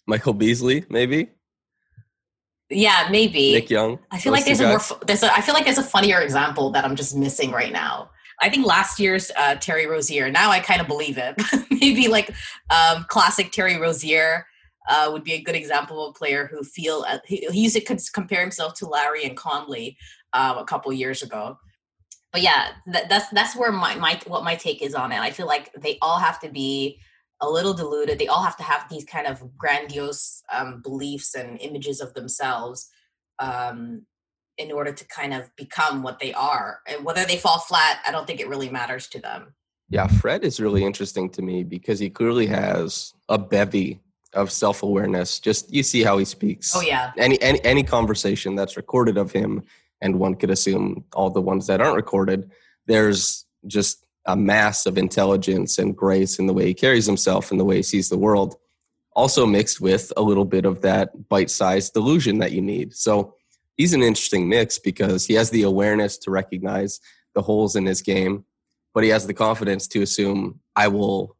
Michael 0.06 0.34
Beasley, 0.34 0.84
maybe. 0.88 1.30
Yeah, 2.72 3.08
maybe 3.10 3.52
Nick 3.52 3.70
Young. 3.70 3.98
I 4.10 4.18
feel 4.18 4.32
like 4.32 4.44
there's 4.44 4.60
a 4.60 4.68
more 4.68 4.80
there's 5.06 5.22
a 5.22 5.32
I 5.32 5.40
feel 5.40 5.54
like 5.54 5.64
there's 5.64 5.78
a 5.78 5.82
funnier 5.82 6.20
example 6.20 6.70
that 6.70 6.84
I'm 6.84 6.96
just 6.96 7.16
missing 7.16 7.50
right 7.50 7.72
now. 7.72 8.10
I 8.40 8.48
think 8.48 8.66
last 8.66 8.98
year's 8.98 9.30
uh, 9.36 9.54
Terry 9.56 9.86
Rozier. 9.86 10.30
Now 10.30 10.50
I 10.50 10.60
kind 10.60 10.80
of 10.80 10.88
believe 10.88 11.18
it. 11.18 11.40
maybe 11.70 12.08
like 12.08 12.34
um, 12.70 13.04
classic 13.08 13.52
Terry 13.52 13.78
Rozier 13.78 14.46
uh, 14.88 15.10
would 15.12 15.22
be 15.22 15.34
a 15.34 15.40
good 15.40 15.54
example 15.54 16.04
of 16.04 16.10
a 16.10 16.12
player 16.14 16.48
who 16.50 16.64
feel 16.64 17.04
uh, 17.08 17.18
he, 17.24 17.46
he 17.52 17.62
used 17.62 17.76
to 17.76 18.10
compare 18.12 18.40
himself 18.40 18.74
to 18.74 18.86
Larry 18.86 19.24
and 19.24 19.36
Conley 19.36 19.96
uh, 20.32 20.56
a 20.58 20.64
couple 20.64 20.92
years 20.92 21.22
ago 21.22 21.58
but 22.32 22.40
yeah, 22.40 22.68
that, 22.86 23.08
that's 23.08 23.28
that's 23.28 23.54
where 23.54 23.70
my 23.70 23.94
my 23.94 24.18
what 24.26 24.42
my 24.42 24.56
take 24.56 24.82
is 24.82 24.94
on 24.94 25.12
it. 25.12 25.20
I 25.20 25.30
feel 25.30 25.46
like 25.46 25.70
they 25.74 25.98
all 26.00 26.18
have 26.18 26.40
to 26.40 26.48
be 26.48 26.98
a 27.42 27.50
little 27.50 27.74
diluted. 27.74 28.18
They 28.18 28.28
all 28.28 28.42
have 28.42 28.56
to 28.56 28.62
have 28.62 28.88
these 28.88 29.04
kind 29.04 29.26
of 29.26 29.42
grandiose 29.58 30.42
um, 30.50 30.80
beliefs 30.80 31.34
and 31.34 31.60
images 31.60 32.00
of 32.00 32.14
themselves 32.14 32.88
um, 33.38 34.06
in 34.56 34.70
order 34.70 34.92
to 34.92 35.04
kind 35.08 35.34
of 35.34 35.50
become 35.56 36.02
what 36.02 36.20
they 36.20 36.32
are. 36.32 36.78
And 36.86 37.04
whether 37.04 37.24
they 37.24 37.36
fall 37.36 37.58
flat, 37.58 37.98
I 38.06 38.12
don't 38.12 38.26
think 38.26 38.40
it 38.40 38.48
really 38.48 38.70
matters 38.70 39.08
to 39.08 39.20
them. 39.20 39.54
Yeah, 39.88 40.06
Fred 40.06 40.44
is 40.44 40.60
really 40.60 40.84
interesting 40.84 41.28
to 41.30 41.42
me 41.42 41.64
because 41.64 41.98
he 41.98 42.08
clearly 42.08 42.46
has 42.46 43.12
a 43.28 43.36
bevy 43.36 44.00
of 44.32 44.50
self-awareness. 44.50 45.40
Just 45.40 45.70
you 45.70 45.82
see 45.82 46.02
how 46.02 46.16
he 46.16 46.24
speaks. 46.24 46.74
Oh 46.74 46.80
yeah. 46.80 47.12
Any 47.18 47.42
any 47.42 47.62
any 47.64 47.82
conversation 47.82 48.54
that's 48.54 48.78
recorded 48.78 49.18
of 49.18 49.32
him, 49.32 49.62
and 50.00 50.18
one 50.18 50.36
could 50.36 50.50
assume 50.50 51.04
all 51.12 51.28
the 51.28 51.42
ones 51.42 51.66
that 51.66 51.82
aren't 51.82 51.96
recorded, 51.96 52.50
there's 52.86 53.44
just 53.66 54.01
a 54.26 54.36
mass 54.36 54.86
of 54.86 54.98
intelligence 54.98 55.78
and 55.78 55.96
grace 55.96 56.38
in 56.38 56.46
the 56.46 56.52
way 56.52 56.66
he 56.66 56.74
carries 56.74 57.06
himself 57.06 57.50
and 57.50 57.58
the 57.58 57.64
way 57.64 57.76
he 57.76 57.82
sees 57.82 58.08
the 58.08 58.18
world. 58.18 58.56
Also 59.14 59.44
mixed 59.44 59.80
with 59.80 60.12
a 60.16 60.22
little 60.22 60.44
bit 60.44 60.64
of 60.64 60.80
that 60.82 61.28
bite-sized 61.28 61.92
delusion 61.92 62.38
that 62.38 62.52
you 62.52 62.62
need. 62.62 62.94
So 62.94 63.34
he's 63.76 63.92
an 63.92 64.02
interesting 64.02 64.48
mix 64.48 64.78
because 64.78 65.26
he 65.26 65.34
has 65.34 65.50
the 65.50 65.62
awareness 65.62 66.16
to 66.18 66.30
recognize 66.30 67.00
the 67.34 67.42
holes 67.42 67.76
in 67.76 67.84
his 67.84 68.00
game, 68.00 68.44
but 68.94 69.04
he 69.04 69.10
has 69.10 69.26
the 69.26 69.34
confidence 69.34 69.86
to 69.88 70.02
assume 70.02 70.60
I 70.76 70.88
will 70.88 71.36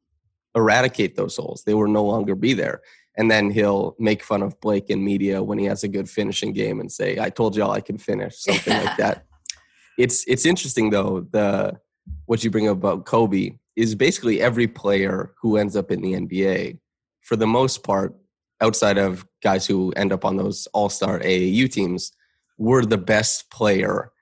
eradicate 0.54 1.16
those 1.16 1.36
holes. 1.36 1.62
They 1.64 1.74
will 1.74 1.88
no 1.88 2.04
longer 2.04 2.34
be 2.34 2.52
there. 2.52 2.82
And 3.16 3.30
then 3.30 3.50
he'll 3.50 3.94
make 3.98 4.22
fun 4.22 4.42
of 4.42 4.58
Blake 4.60 4.88
in 4.88 5.04
media 5.04 5.42
when 5.42 5.58
he 5.58 5.66
has 5.66 5.84
a 5.84 5.88
good 5.88 6.08
finishing 6.08 6.52
game 6.52 6.80
and 6.80 6.90
say, 6.90 7.18
"I 7.18 7.28
told 7.28 7.54
y'all 7.54 7.70
I 7.70 7.82
can 7.82 7.98
finish," 7.98 8.38
something 8.38 8.72
like 8.72 8.96
that. 9.04 9.26
It's 9.98 10.24
it's 10.26 10.46
interesting 10.46 10.88
though. 10.88 11.26
The 11.30 11.78
what 12.26 12.42
you 12.42 12.50
bring 12.50 12.68
up 12.68 12.76
about 12.76 13.04
Kobe 13.04 13.58
is 13.76 13.94
basically 13.94 14.40
every 14.40 14.66
player 14.66 15.34
who 15.40 15.56
ends 15.56 15.76
up 15.76 15.90
in 15.90 16.02
the 16.02 16.12
NBA, 16.12 16.78
for 17.20 17.36
the 17.36 17.46
most 17.46 17.82
part, 17.82 18.14
outside 18.60 18.98
of 18.98 19.26
guys 19.42 19.66
who 19.66 19.92
end 19.92 20.12
up 20.12 20.24
on 20.24 20.36
those 20.36 20.66
All 20.72 20.88
Star 20.88 21.18
AAU 21.20 21.70
teams, 21.70 22.12
were 22.58 22.84
the 22.84 22.98
best 22.98 23.50
player 23.50 24.12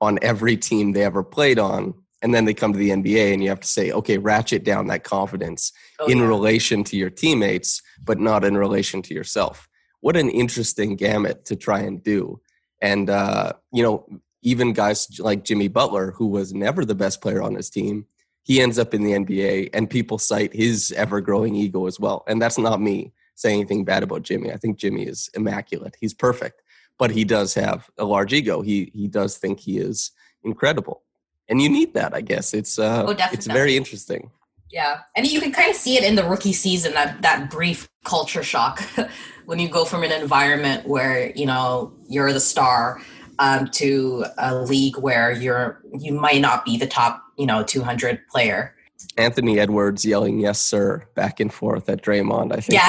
on 0.00 0.18
every 0.22 0.56
team 0.56 0.92
they 0.92 1.04
ever 1.04 1.22
played 1.22 1.58
on 1.58 1.94
and 2.24 2.34
then 2.34 2.46
they 2.46 2.54
come 2.54 2.72
to 2.72 2.78
the 2.78 2.88
NBA 2.88 3.34
and 3.34 3.42
you 3.42 3.50
have 3.50 3.60
to 3.60 3.68
say, 3.68 3.92
okay, 3.92 4.16
ratchet 4.16 4.64
down 4.64 4.86
that 4.86 5.04
confidence 5.04 5.72
oh, 6.00 6.06
in 6.06 6.18
yeah. 6.18 6.26
relation 6.26 6.82
to 6.84 6.96
your 6.96 7.10
teammates, 7.10 7.82
but 8.02 8.18
not 8.18 8.46
in 8.46 8.56
relation 8.56 9.02
to 9.02 9.14
yourself. 9.14 9.68
What 10.00 10.16
an 10.16 10.30
interesting 10.30 10.96
gamut 10.96 11.44
to 11.44 11.54
try 11.54 11.80
and 11.80 12.02
do. 12.02 12.40
And, 12.80 13.10
uh, 13.10 13.52
you 13.74 13.82
know, 13.82 14.08
even 14.44 14.72
guys 14.72 15.08
like 15.18 15.44
Jimmy 15.44 15.68
Butler, 15.68 16.12
who 16.12 16.28
was 16.28 16.54
never 16.54 16.84
the 16.84 16.94
best 16.94 17.20
player 17.20 17.42
on 17.42 17.54
his 17.54 17.68
team, 17.68 18.06
he 18.42 18.60
ends 18.60 18.78
up 18.78 18.94
in 18.94 19.02
the 19.02 19.12
NBA 19.12 19.70
and 19.74 19.90
people 19.90 20.18
cite 20.18 20.54
his 20.54 20.92
ever 20.96 21.20
growing 21.20 21.56
ego 21.56 21.86
as 21.86 21.98
well. 21.98 22.22
And 22.28 22.40
that's 22.40 22.58
not 22.58 22.80
me 22.80 23.12
saying 23.34 23.60
anything 23.60 23.84
bad 23.84 24.02
about 24.02 24.22
Jimmy. 24.22 24.52
I 24.52 24.56
think 24.56 24.78
Jimmy 24.78 25.06
is 25.06 25.28
immaculate. 25.34 25.96
He's 25.98 26.14
perfect, 26.14 26.62
but 26.98 27.10
he 27.10 27.24
does 27.24 27.54
have 27.54 27.90
a 27.98 28.04
large 28.04 28.32
ego. 28.32 28.62
He, 28.62 28.92
he 28.94 29.08
does 29.08 29.36
think 29.38 29.58
he 29.58 29.78
is 29.78 30.12
incredible 30.44 31.02
and 31.48 31.60
you 31.60 31.68
need 31.68 31.94
that 31.94 32.14
i 32.14 32.20
guess 32.20 32.54
it's 32.54 32.78
uh 32.78 33.04
oh, 33.06 33.16
it's 33.32 33.46
very 33.46 33.76
interesting 33.76 34.30
yeah 34.70 35.00
and 35.16 35.26
you 35.26 35.40
can 35.40 35.52
kind 35.52 35.70
of 35.70 35.76
see 35.76 35.96
it 35.96 36.04
in 36.04 36.14
the 36.14 36.24
rookie 36.24 36.52
season 36.52 36.92
that 36.94 37.20
that 37.22 37.50
brief 37.50 37.88
culture 38.04 38.42
shock 38.42 38.82
when 39.46 39.58
you 39.58 39.68
go 39.68 39.84
from 39.84 40.02
an 40.02 40.12
environment 40.12 40.86
where 40.86 41.32
you 41.34 41.46
know 41.46 41.92
you're 42.08 42.32
the 42.32 42.40
star 42.40 43.00
um, 43.38 43.68
to 43.72 44.24
a 44.38 44.54
league 44.54 44.96
where 44.98 45.32
you're 45.32 45.82
you 45.98 46.12
might 46.12 46.40
not 46.40 46.64
be 46.64 46.76
the 46.76 46.86
top 46.86 47.22
you 47.36 47.46
know 47.46 47.62
200 47.62 48.26
player 48.28 48.74
Anthony 49.16 49.58
Edwards 49.58 50.04
yelling 50.04 50.40
"Yes, 50.40 50.60
sir" 50.60 51.06
back 51.14 51.40
and 51.40 51.52
forth 51.52 51.88
at 51.88 52.02
Draymond. 52.02 52.52
I 52.52 52.60
think. 52.60 52.80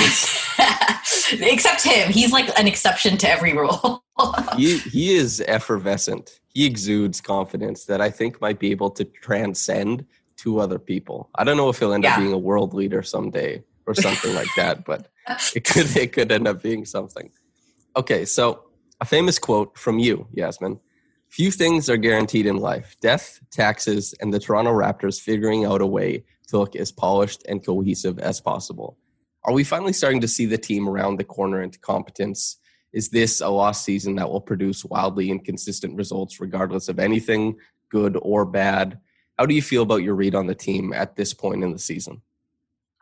Yeah. 0.58 1.00
Except 1.52 1.84
him, 1.84 2.12
he's 2.12 2.32
like 2.32 2.58
an 2.58 2.68
exception 2.68 3.18
to 3.18 3.30
every 3.30 3.54
rule. 3.54 4.04
he 4.58 4.78
he 4.78 5.16
is 5.16 5.44
effervescent. 5.48 6.40
He 6.48 6.66
exudes 6.66 7.22
confidence 7.22 7.86
that 7.86 8.02
I 8.02 8.10
think 8.10 8.40
might 8.40 8.60
be 8.60 8.72
able 8.72 8.92
to 8.92 9.04
transcend 9.04 10.06
to 10.38 10.60
other 10.60 10.80
people. 10.80 11.30
I 11.36 11.44
don't 11.44 11.58
know 11.58 11.70
if 11.70 11.80
he'll 11.80 11.94
end 11.94 12.04
yeah. 12.04 12.14
up 12.14 12.20
being 12.20 12.34
a 12.34 12.38
world 12.38 12.74
leader 12.74 13.02
someday 13.02 13.64
or 13.88 13.94
something 13.94 14.34
like 14.34 14.50
that, 14.56 14.86
but 14.86 15.10
it 15.56 15.64
could 15.64 15.96
it 15.96 16.14
could 16.14 16.32
end 16.32 16.48
up 16.48 16.62
being 16.62 16.86
something. 16.86 17.32
Okay, 17.98 18.26
so 18.26 18.65
a 19.02 19.06
famous 19.06 19.40
quote 19.40 19.78
from 19.78 20.00
you, 20.00 20.28
Yasmin. 20.32 20.80
Few 21.30 21.52
things 21.52 21.90
are 21.90 21.98
guaranteed 21.98 22.46
in 22.46 22.58
life 22.58 22.96
death, 23.02 23.40
taxes, 23.52 24.14
and 24.22 24.34
the 24.34 24.40
Toronto 24.40 24.72
Raptors 24.72 25.20
figuring 25.20 25.66
out 25.66 25.82
a 25.82 25.86
way 25.86 26.24
to 26.48 26.58
look 26.58 26.76
as 26.76 26.92
polished 26.92 27.44
and 27.48 27.66
cohesive 27.66 28.20
as 28.20 28.40
possible. 28.40 28.98
Are 29.44 29.54
we 29.54 29.64
finally 29.64 29.94
starting 29.94 30.22
to 30.22 30.28
see 30.28 30.46
the 30.46 30.58
team 30.58 30.88
around 30.88 31.18
the 31.18 31.24
corner 31.24 31.62
into 31.62 31.80
competence? 31.80 32.58
Is 32.94 33.10
this 33.10 33.42
a 33.42 33.50
lost 33.50 33.84
season 33.84 34.16
that 34.16 34.30
will 34.30 34.42
produce 34.42 34.86
wildly 34.86 35.30
inconsistent 35.30 35.96
results 35.96 36.40
regardless 36.40 36.88
of 36.88 37.00
anything, 37.00 37.58
good 37.90 38.18
or 38.22 38.46
bad? 38.46 39.00
How 39.38 39.46
do 39.46 39.54
you 39.54 39.62
feel 39.62 39.84
about 39.84 40.04
your 40.04 40.16
read 40.16 40.34
on 40.34 40.48
the 40.48 40.56
team 40.56 40.94
at 40.94 41.16
this 41.16 41.34
point 41.34 41.64
in 41.64 41.72
the 41.72 41.80
season? 41.80 42.22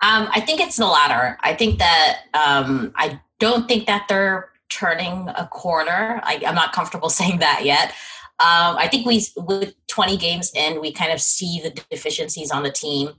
Um, 0.02 0.28
I 0.32 0.42
think 0.42 0.60
it's 0.60 0.78
the 0.78 0.88
latter. 0.88 1.38
I 1.42 1.54
think 1.54 1.80
that 1.80 2.22
um, 2.34 2.92
I 2.96 3.22
don't 3.40 3.68
think 3.68 3.86
that 3.86 4.08
they're 4.10 4.50
turning 4.74 5.30
a 5.30 5.48
corner. 5.48 6.20
I, 6.24 6.36
am 6.44 6.56
not 6.56 6.74
comfortable 6.74 7.10
saying 7.20 7.40
that 7.40 7.64
yet. 7.64 7.94
Um, 8.40 8.78
I 8.78 8.88
think 8.90 9.06
we, 9.06 9.26
with 9.38 9.76
20 9.88 10.18
games 10.18 10.52
in, 10.56 10.82
we 10.82 10.92
kind 10.92 11.12
of 11.12 11.22
see 11.22 11.62
the 11.62 11.70
deficiencies 11.70 12.52
on 12.52 12.64
the 12.64 12.72
team. 12.72 13.12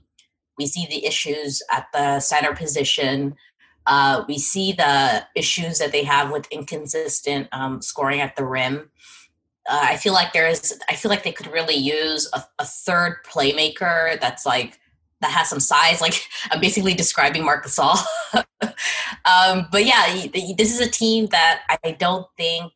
We 0.57 0.67
see 0.67 0.85
the 0.87 1.05
issues 1.05 1.61
at 1.71 1.87
the 1.93 2.19
center 2.19 2.53
position. 2.53 3.35
Uh, 3.87 4.23
we 4.27 4.37
see 4.37 4.73
the 4.73 5.23
issues 5.35 5.79
that 5.79 5.91
they 5.91 6.03
have 6.03 6.31
with 6.31 6.47
inconsistent 6.51 7.47
um, 7.51 7.81
scoring 7.81 8.19
at 8.19 8.35
the 8.35 8.45
rim. 8.45 8.89
Uh, 9.69 9.79
I 9.81 9.97
feel 9.97 10.13
like 10.13 10.33
there 10.33 10.47
is. 10.47 10.79
I 10.89 10.95
feel 10.95 11.09
like 11.09 11.23
they 11.23 11.31
could 11.31 11.51
really 11.51 11.75
use 11.75 12.29
a, 12.33 12.43
a, 12.59 12.65
third 12.65 13.17
playmaker 13.25 14.19
that's 14.21 14.45
like 14.45 14.79
that 15.25 15.31
has 15.31 15.49
some 15.49 15.59
size. 15.59 16.01
Like 16.01 16.27
I'm 16.51 16.61
basically 16.61 16.93
describing 16.93 17.43
Marc 17.43 17.65
Gasol. 17.65 17.97
um, 18.63 19.67
but 19.71 19.85
yeah, 19.85 20.27
this 20.57 20.73
is 20.73 20.79
a 20.79 20.89
team 20.89 21.27
that 21.27 21.63
I 21.83 21.91
don't 21.91 22.27
think. 22.37 22.71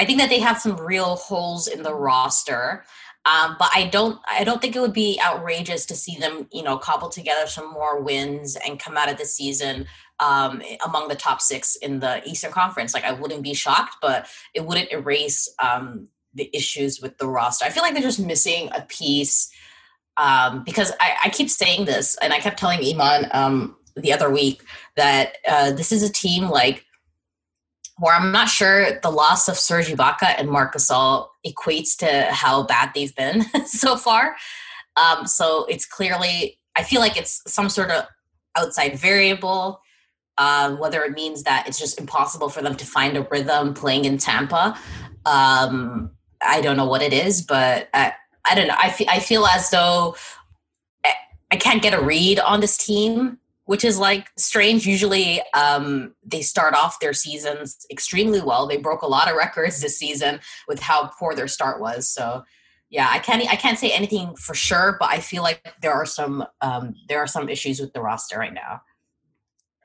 I 0.00 0.04
think 0.04 0.20
that 0.20 0.30
they 0.30 0.38
have 0.38 0.58
some 0.58 0.76
real 0.76 1.16
holes 1.16 1.66
in 1.66 1.82
the 1.82 1.94
roster. 1.94 2.84
Um, 3.24 3.56
but 3.58 3.70
I 3.74 3.88
don't 3.88 4.20
I 4.30 4.44
don't 4.44 4.60
think 4.60 4.74
it 4.74 4.80
would 4.80 4.92
be 4.92 5.20
outrageous 5.24 5.84
to 5.86 5.94
see 5.94 6.16
them, 6.16 6.48
you 6.52 6.62
know, 6.62 6.78
cobble 6.78 7.08
together 7.08 7.46
some 7.46 7.70
more 7.72 8.00
wins 8.00 8.56
and 8.56 8.78
come 8.78 8.96
out 8.96 9.10
of 9.10 9.18
the 9.18 9.26
season 9.26 9.86
um, 10.20 10.62
among 10.84 11.08
the 11.08 11.14
top 11.14 11.40
six 11.40 11.76
in 11.76 12.00
the 12.00 12.26
Eastern 12.26 12.52
Conference. 12.52 12.94
Like 12.94 13.04
I 13.04 13.12
wouldn't 13.12 13.42
be 13.42 13.54
shocked, 13.54 13.96
but 14.00 14.28
it 14.54 14.64
wouldn't 14.64 14.92
erase 14.92 15.52
um, 15.62 16.08
the 16.32 16.48
issues 16.54 17.02
with 17.02 17.18
the 17.18 17.28
roster. 17.28 17.66
I 17.66 17.70
feel 17.70 17.82
like 17.82 17.92
they're 17.92 18.02
just 18.02 18.20
missing 18.20 18.70
a 18.74 18.82
piece 18.82 19.50
um, 20.18 20.64
because 20.64 20.92
I, 21.00 21.14
I, 21.24 21.28
keep 21.30 21.48
saying 21.48 21.84
this, 21.84 22.16
and 22.20 22.32
I 22.32 22.40
kept 22.40 22.58
telling 22.58 22.80
Iman 22.84 23.28
um, 23.32 23.76
the 23.94 24.12
other 24.12 24.30
week 24.30 24.62
that 24.96 25.36
uh, 25.46 25.72
this 25.72 25.92
is 25.92 26.02
a 26.02 26.12
team 26.12 26.48
like 26.48 26.84
where 27.98 28.14
I'm 28.14 28.32
not 28.32 28.48
sure 28.48 28.98
the 29.00 29.10
loss 29.10 29.48
of 29.48 29.56
Serge 29.56 29.88
Ibaka 29.88 30.34
and 30.38 30.48
Marc 30.48 30.74
Gasol 30.74 31.28
equates 31.46 31.96
to 31.98 32.28
how 32.32 32.62
bad 32.62 32.92
they've 32.94 33.14
been 33.14 33.42
so 33.66 33.96
far. 33.96 34.36
Um, 34.96 35.26
so 35.26 35.64
it's 35.66 35.86
clearly, 35.86 36.58
I 36.76 36.84
feel 36.84 37.00
like 37.00 37.16
it's 37.16 37.42
some 37.46 37.68
sort 37.68 37.90
of 37.90 38.04
outside 38.56 38.98
variable, 38.98 39.80
uh, 40.36 40.76
whether 40.76 41.02
it 41.02 41.12
means 41.12 41.42
that 41.44 41.66
it's 41.66 41.78
just 41.78 41.98
impossible 41.98 42.48
for 42.48 42.62
them 42.62 42.76
to 42.76 42.86
find 42.86 43.16
a 43.16 43.22
rhythm 43.30 43.74
playing 43.74 44.04
in 44.04 44.18
Tampa. 44.18 44.78
Um, 45.26 46.12
I 46.40 46.60
don't 46.60 46.76
know 46.76 46.86
what 46.86 47.02
it 47.02 47.12
is, 47.12 47.42
but 47.42 47.88
I, 47.92 48.14
I 48.50 48.54
don't 48.54 48.68
know. 48.68 48.76
I 48.78 48.90
feel, 48.90 49.06
I 49.10 49.20
feel 49.20 49.46
as 49.46 49.70
though 49.70 50.16
I, 51.50 51.56
can't 51.56 51.82
get 51.82 51.94
a 51.94 52.00
read 52.00 52.38
on 52.38 52.60
this 52.60 52.76
team 52.76 53.38
which 53.68 53.84
is 53.84 53.98
like 53.98 54.30
strange. 54.38 54.86
Usually, 54.86 55.42
um, 55.52 56.14
they 56.24 56.40
start 56.40 56.72
off 56.72 57.00
their 57.00 57.12
seasons 57.12 57.84
extremely 57.90 58.40
well. 58.40 58.66
They 58.66 58.78
broke 58.78 59.02
a 59.02 59.06
lot 59.06 59.28
of 59.28 59.36
records 59.36 59.82
this 59.82 59.98
season 59.98 60.40
with 60.66 60.80
how 60.80 61.10
poor 61.18 61.34
their 61.34 61.48
start 61.48 61.78
was. 61.78 62.08
So, 62.08 62.44
yeah, 62.88 63.08
I 63.10 63.18
can't 63.18 63.46
I 63.46 63.56
can't 63.56 63.78
say 63.78 63.90
anything 63.90 64.34
for 64.36 64.54
sure, 64.54 64.96
but 64.98 65.10
I 65.10 65.20
feel 65.20 65.42
like 65.42 65.74
there 65.82 65.92
are 65.92 66.06
some 66.06 66.46
um, 66.62 66.94
there 67.10 67.18
are 67.18 67.26
some 67.26 67.50
issues 67.50 67.78
with 67.78 67.92
the 67.92 68.00
roster 68.00 68.38
right 68.38 68.54
now. 68.54 68.80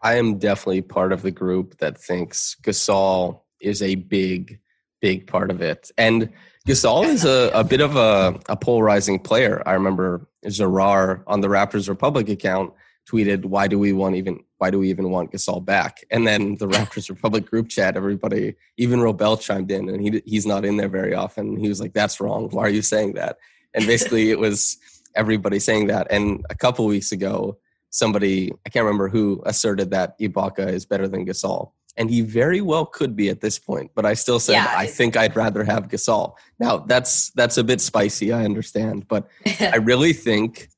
I 0.02 0.16
am 0.16 0.38
definitely 0.38 0.84
part 0.84 1.12
of 1.12 1.22
the 1.22 1.32
group 1.32 1.78
that 1.80 1.98
thinks 1.98 2.56
Gasol 2.64 3.42
is 3.60 3.82
a 3.82 3.96
big, 3.96 4.62
big 5.02 5.28
part 5.28 5.52
of 5.52 5.62
it, 5.62 5.92
and 5.98 6.32
Gasol 6.68 7.10
is 7.10 7.26
a, 7.26 7.52
a 7.54 7.64
bit 7.64 7.82
of 7.82 7.98
a, 7.98 8.40
a 8.48 8.56
polarizing 8.56 9.20
player. 9.20 9.62
I 9.66 9.74
remember 9.74 10.26
Zarar 10.46 11.22
on 11.28 11.42
the 11.42 11.50
Raptors 11.50 11.90
Republic 11.90 12.30
account 12.30 12.72
tweeted, 13.06 13.44
"Why 13.44 13.68
do 13.68 13.78
we 13.78 13.92
want 13.92 14.16
even? 14.16 14.40
Why 14.60 14.70
do 14.70 14.80
we 14.80 14.90
even 14.90 15.10
want 15.10 15.34
Gasol 15.34 15.64
back?" 15.64 16.06
And 16.10 16.26
then 16.26 16.56
the 16.56 16.68
Raptors 16.70 17.10
Republic 17.10 17.46
group 17.46 17.68
chat, 17.68 17.98
everybody, 17.98 18.56
even 18.78 19.02
Robel 19.02 19.40
chimed 19.42 19.72
in, 19.72 19.90
and 19.90 20.02
he 20.02 20.22
he's 20.26 20.46
not 20.46 20.64
in 20.64 20.78
there 20.78 20.88
very 20.88 21.14
often. 21.14 21.58
He 21.58 21.68
was 21.68 21.82
like, 21.82 21.92
"That's 21.92 22.22
wrong. 22.22 22.48
Why 22.52 22.64
are 22.64 22.70
you 22.70 22.82
saying 22.82 23.16
that?" 23.16 23.40
And 23.74 23.86
basically, 23.86 24.32
it 24.32 24.40
was 24.40 24.78
everybody 25.16 25.60
saying 25.60 25.88
that. 25.88 26.08
And 26.10 26.46
a 26.50 26.56
couple 26.56 26.86
weeks 26.86 27.12
ago, 27.12 27.58
somebody 27.90 28.54
I 28.66 28.70
can't 28.70 28.86
remember 28.86 29.10
who 29.10 29.44
asserted 29.46 29.92
that 29.92 30.18
Ibaka 30.18 30.70
is 30.70 30.86
better 30.86 31.10
than 31.10 31.26
Gasol. 31.26 31.72
And 31.96 32.10
he 32.10 32.22
very 32.22 32.60
well 32.60 32.86
could 32.86 33.16
be 33.16 33.30
at 33.30 33.42
this 33.42 33.60
point, 33.60 33.92
but 33.94 34.06
I 34.06 34.16
still 34.16 34.40
said 34.40 34.54
Yeah. 34.54 34.74
I 34.76 34.88
think 34.88 35.16
I'd 35.16 35.36
rather 35.36 35.64
have 35.64 35.90
Gasol. 35.90 36.34
Now 36.60 36.78
that's 36.78 37.30
that's 37.32 37.58
a 37.58 37.64
bit 37.64 37.82
spicy, 37.82 38.32
I 38.32 38.46
understand, 38.46 39.08
but 39.08 39.28
I 39.60 39.78
really 39.78 40.14
think 40.14 40.70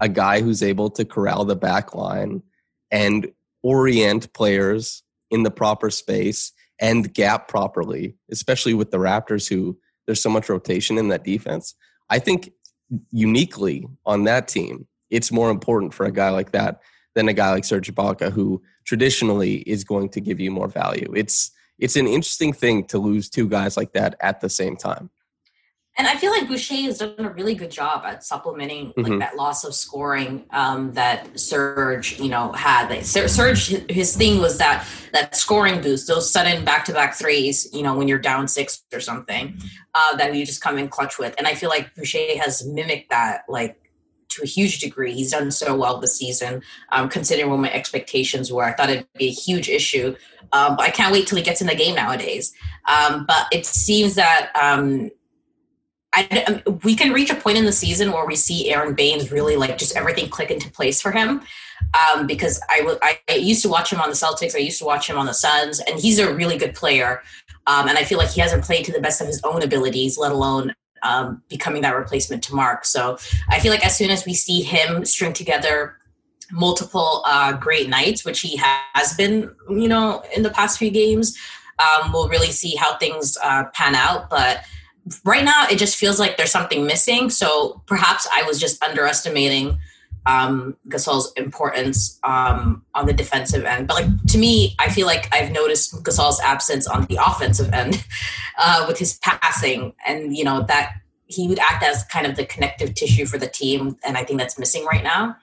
a 0.00 0.08
guy 0.08 0.40
who's 0.40 0.62
able 0.62 0.90
to 0.90 1.04
corral 1.04 1.44
the 1.44 1.56
back 1.56 1.94
line 1.94 2.42
and 2.90 3.30
orient 3.62 4.32
players 4.32 5.02
in 5.30 5.42
the 5.42 5.50
proper 5.50 5.90
space 5.90 6.52
and 6.80 7.12
gap 7.14 7.48
properly, 7.48 8.16
especially 8.30 8.74
with 8.74 8.90
the 8.90 8.98
Raptors 8.98 9.48
who 9.48 9.78
there's 10.06 10.22
so 10.22 10.30
much 10.30 10.48
rotation 10.48 10.98
in 10.98 11.08
that 11.08 11.24
defense. 11.24 11.74
I 12.10 12.18
think 12.18 12.50
uniquely 13.10 13.86
on 14.04 14.24
that 14.24 14.48
team, 14.48 14.86
it's 15.10 15.32
more 15.32 15.50
important 15.50 15.94
for 15.94 16.04
a 16.04 16.12
guy 16.12 16.30
like 16.30 16.52
that 16.52 16.80
than 17.14 17.28
a 17.28 17.32
guy 17.32 17.50
like 17.50 17.64
Serge 17.64 17.92
Ibaka 17.94 18.30
who 18.32 18.62
traditionally 18.84 19.56
is 19.66 19.84
going 19.84 20.08
to 20.10 20.20
give 20.20 20.40
you 20.40 20.50
more 20.50 20.68
value. 20.68 21.12
It's 21.16 21.50
it's 21.78 21.96
an 21.96 22.06
interesting 22.06 22.52
thing 22.52 22.84
to 22.86 22.98
lose 22.98 23.28
two 23.28 23.48
guys 23.48 23.76
like 23.76 23.92
that 23.94 24.14
at 24.20 24.40
the 24.40 24.48
same 24.48 24.76
time. 24.76 25.10
And 25.96 26.08
I 26.08 26.16
feel 26.16 26.32
like 26.32 26.48
Boucher 26.48 26.74
has 26.74 26.98
done 26.98 27.14
a 27.18 27.30
really 27.30 27.54
good 27.54 27.70
job 27.70 28.04
at 28.04 28.24
supplementing 28.24 28.92
like 28.96 29.12
Mhm. 29.12 29.18
that 29.20 29.36
loss 29.36 29.62
of 29.62 29.76
scoring 29.76 30.44
um, 30.50 30.92
that 30.94 31.38
Serge, 31.38 32.18
you 32.18 32.28
know, 32.28 32.50
had. 32.52 32.90
Like, 32.90 33.04
Serge, 33.04 33.68
his 33.88 34.16
thing 34.16 34.40
was 34.40 34.58
that 34.58 34.86
that 35.12 35.36
scoring 35.36 35.80
boost, 35.80 36.08
those 36.08 36.28
sudden 36.30 36.64
back 36.64 36.84
to 36.86 36.92
back 36.92 37.14
threes, 37.14 37.68
you 37.72 37.82
know, 37.82 37.94
when 37.94 38.08
you're 38.08 38.18
down 38.18 38.48
six 38.48 38.82
or 38.92 38.98
something, 39.00 39.56
uh, 39.94 40.16
that 40.16 40.34
you 40.34 40.44
just 40.44 40.60
come 40.60 40.78
in 40.78 40.88
clutch 40.88 41.16
with. 41.18 41.32
And 41.38 41.46
I 41.46 41.54
feel 41.54 41.70
like 41.70 41.94
Boucher 41.94 42.38
has 42.38 42.66
mimicked 42.66 43.10
that, 43.10 43.42
like 43.48 43.76
to 44.34 44.42
a 44.42 44.46
huge 44.46 44.80
degree. 44.80 45.12
He's 45.12 45.30
done 45.30 45.50
so 45.50 45.76
well 45.76 45.98
this 45.98 46.16
season, 46.16 46.62
um, 46.92 47.08
considering 47.08 47.50
what 47.50 47.58
my 47.60 47.72
expectations 47.72 48.52
were. 48.52 48.64
I 48.64 48.72
thought 48.72 48.90
it'd 48.90 49.06
be 49.14 49.26
a 49.26 49.30
huge 49.30 49.68
issue, 49.68 50.16
um, 50.52 50.76
but 50.76 50.82
I 50.82 50.90
can't 50.90 51.12
wait 51.12 51.26
till 51.26 51.38
he 51.38 51.44
gets 51.44 51.60
in 51.60 51.66
the 51.66 51.74
game 51.74 51.94
nowadays. 51.94 52.52
Um, 52.86 53.24
but 53.26 53.46
it 53.52 53.66
seems 53.66 54.14
that. 54.14 54.50
Um, 54.60 55.10
I, 56.16 56.44
um, 56.66 56.78
we 56.84 56.94
can 56.94 57.12
reach 57.12 57.30
a 57.30 57.34
point 57.34 57.58
in 57.58 57.64
the 57.64 57.72
season 57.72 58.12
where 58.12 58.24
we 58.24 58.36
see 58.36 58.70
Aron 58.72 58.94
Baynes 58.94 59.32
really 59.32 59.56
like 59.56 59.76
just 59.78 59.96
everything 59.96 60.28
click 60.30 60.48
into 60.48 60.70
place 60.70 61.02
for 61.02 61.10
him. 61.10 61.42
Um, 62.12 62.28
because 62.28 62.60
I, 62.70 62.78
w- 62.78 62.98
I 63.02 63.18
I 63.28 63.34
used 63.34 63.62
to 63.62 63.68
watch 63.68 63.92
him 63.92 64.00
on 64.00 64.10
the 64.10 64.14
Celtics, 64.14 64.54
I 64.54 64.60
used 64.60 64.78
to 64.78 64.84
watch 64.84 65.10
him 65.10 65.18
on 65.18 65.26
the 65.26 65.34
Suns, 65.34 65.80
and 65.80 65.98
he's 65.98 66.20
a 66.20 66.32
really 66.32 66.56
good 66.56 66.74
player. 66.74 67.20
Um, 67.66 67.88
and 67.88 67.98
I 67.98 68.04
feel 68.04 68.18
like 68.18 68.30
he 68.30 68.40
hasn't 68.40 68.64
played 68.64 68.84
to 68.84 68.92
the 68.92 69.00
best 69.00 69.20
of 69.20 69.26
his 69.26 69.40
own 69.42 69.62
abilities, 69.62 70.16
let 70.16 70.30
alone 70.30 70.74
um, 71.04 71.42
becoming 71.48 71.82
that 71.82 71.94
replacement 71.94 72.42
to 72.44 72.54
Mark. 72.54 72.84
So 72.84 73.18
I 73.48 73.60
feel 73.60 73.70
like 73.70 73.86
as 73.86 73.96
soon 73.96 74.10
as 74.10 74.26
we 74.26 74.34
see 74.34 74.62
him 74.62 75.04
string 75.04 75.32
together 75.32 75.96
multiple 76.50 77.22
uh, 77.26 77.52
great 77.52 77.88
nights, 77.88 78.24
which 78.24 78.40
he 78.40 78.56
has 78.56 79.14
been, 79.14 79.54
you 79.68 79.88
know, 79.88 80.22
in 80.34 80.42
the 80.42 80.50
past 80.50 80.78
few 80.78 80.90
games, 80.90 81.36
um, 81.78 82.12
we'll 82.12 82.28
really 82.28 82.50
see 82.50 82.74
how 82.76 82.96
things 82.96 83.36
uh, 83.42 83.64
pan 83.72 83.94
out. 83.94 84.30
But 84.30 84.64
right 85.24 85.44
now 85.44 85.66
it 85.70 85.78
just 85.78 85.96
feels 85.96 86.18
like 86.18 86.36
there's 86.36 86.50
something 86.50 86.86
missing. 86.86 87.30
So 87.30 87.82
perhaps 87.86 88.28
I 88.32 88.42
was 88.42 88.58
just 88.58 88.82
underestimating 88.82 89.78
um, 90.26 90.76
Gasol's 90.88 91.32
importance 91.36 92.18
um, 92.24 92.84
on 92.94 93.06
the 93.06 93.12
defensive 93.12 93.64
end. 93.64 93.88
But 93.88 93.94
like 93.94 94.26
to 94.28 94.38
me, 94.38 94.74
I 94.78 94.90
feel 94.90 95.06
like 95.06 95.32
I've 95.34 95.52
noticed 95.52 96.02
Gasol's 96.02 96.40
absence 96.40 96.86
on 96.86 97.04
the 97.06 97.18
offensive 97.24 97.72
end 97.72 98.04
uh, 98.58 98.84
with 98.88 98.98
his 98.98 99.18
passing, 99.18 99.94
and 100.06 100.36
you 100.36 100.44
know 100.44 100.64
that 100.68 100.92
he 101.26 101.48
would 101.48 101.58
act 101.58 101.82
as 101.82 102.04
kind 102.04 102.26
of 102.26 102.36
the 102.36 102.46
connective 102.46 102.94
tissue 102.94 103.26
for 103.26 103.38
the 103.38 103.48
team, 103.48 103.96
and 104.04 104.16
I 104.16 104.24
think 104.24 104.38
that's 104.38 104.58
missing 104.58 104.84
right 104.84 105.02
now. 105.02 105.36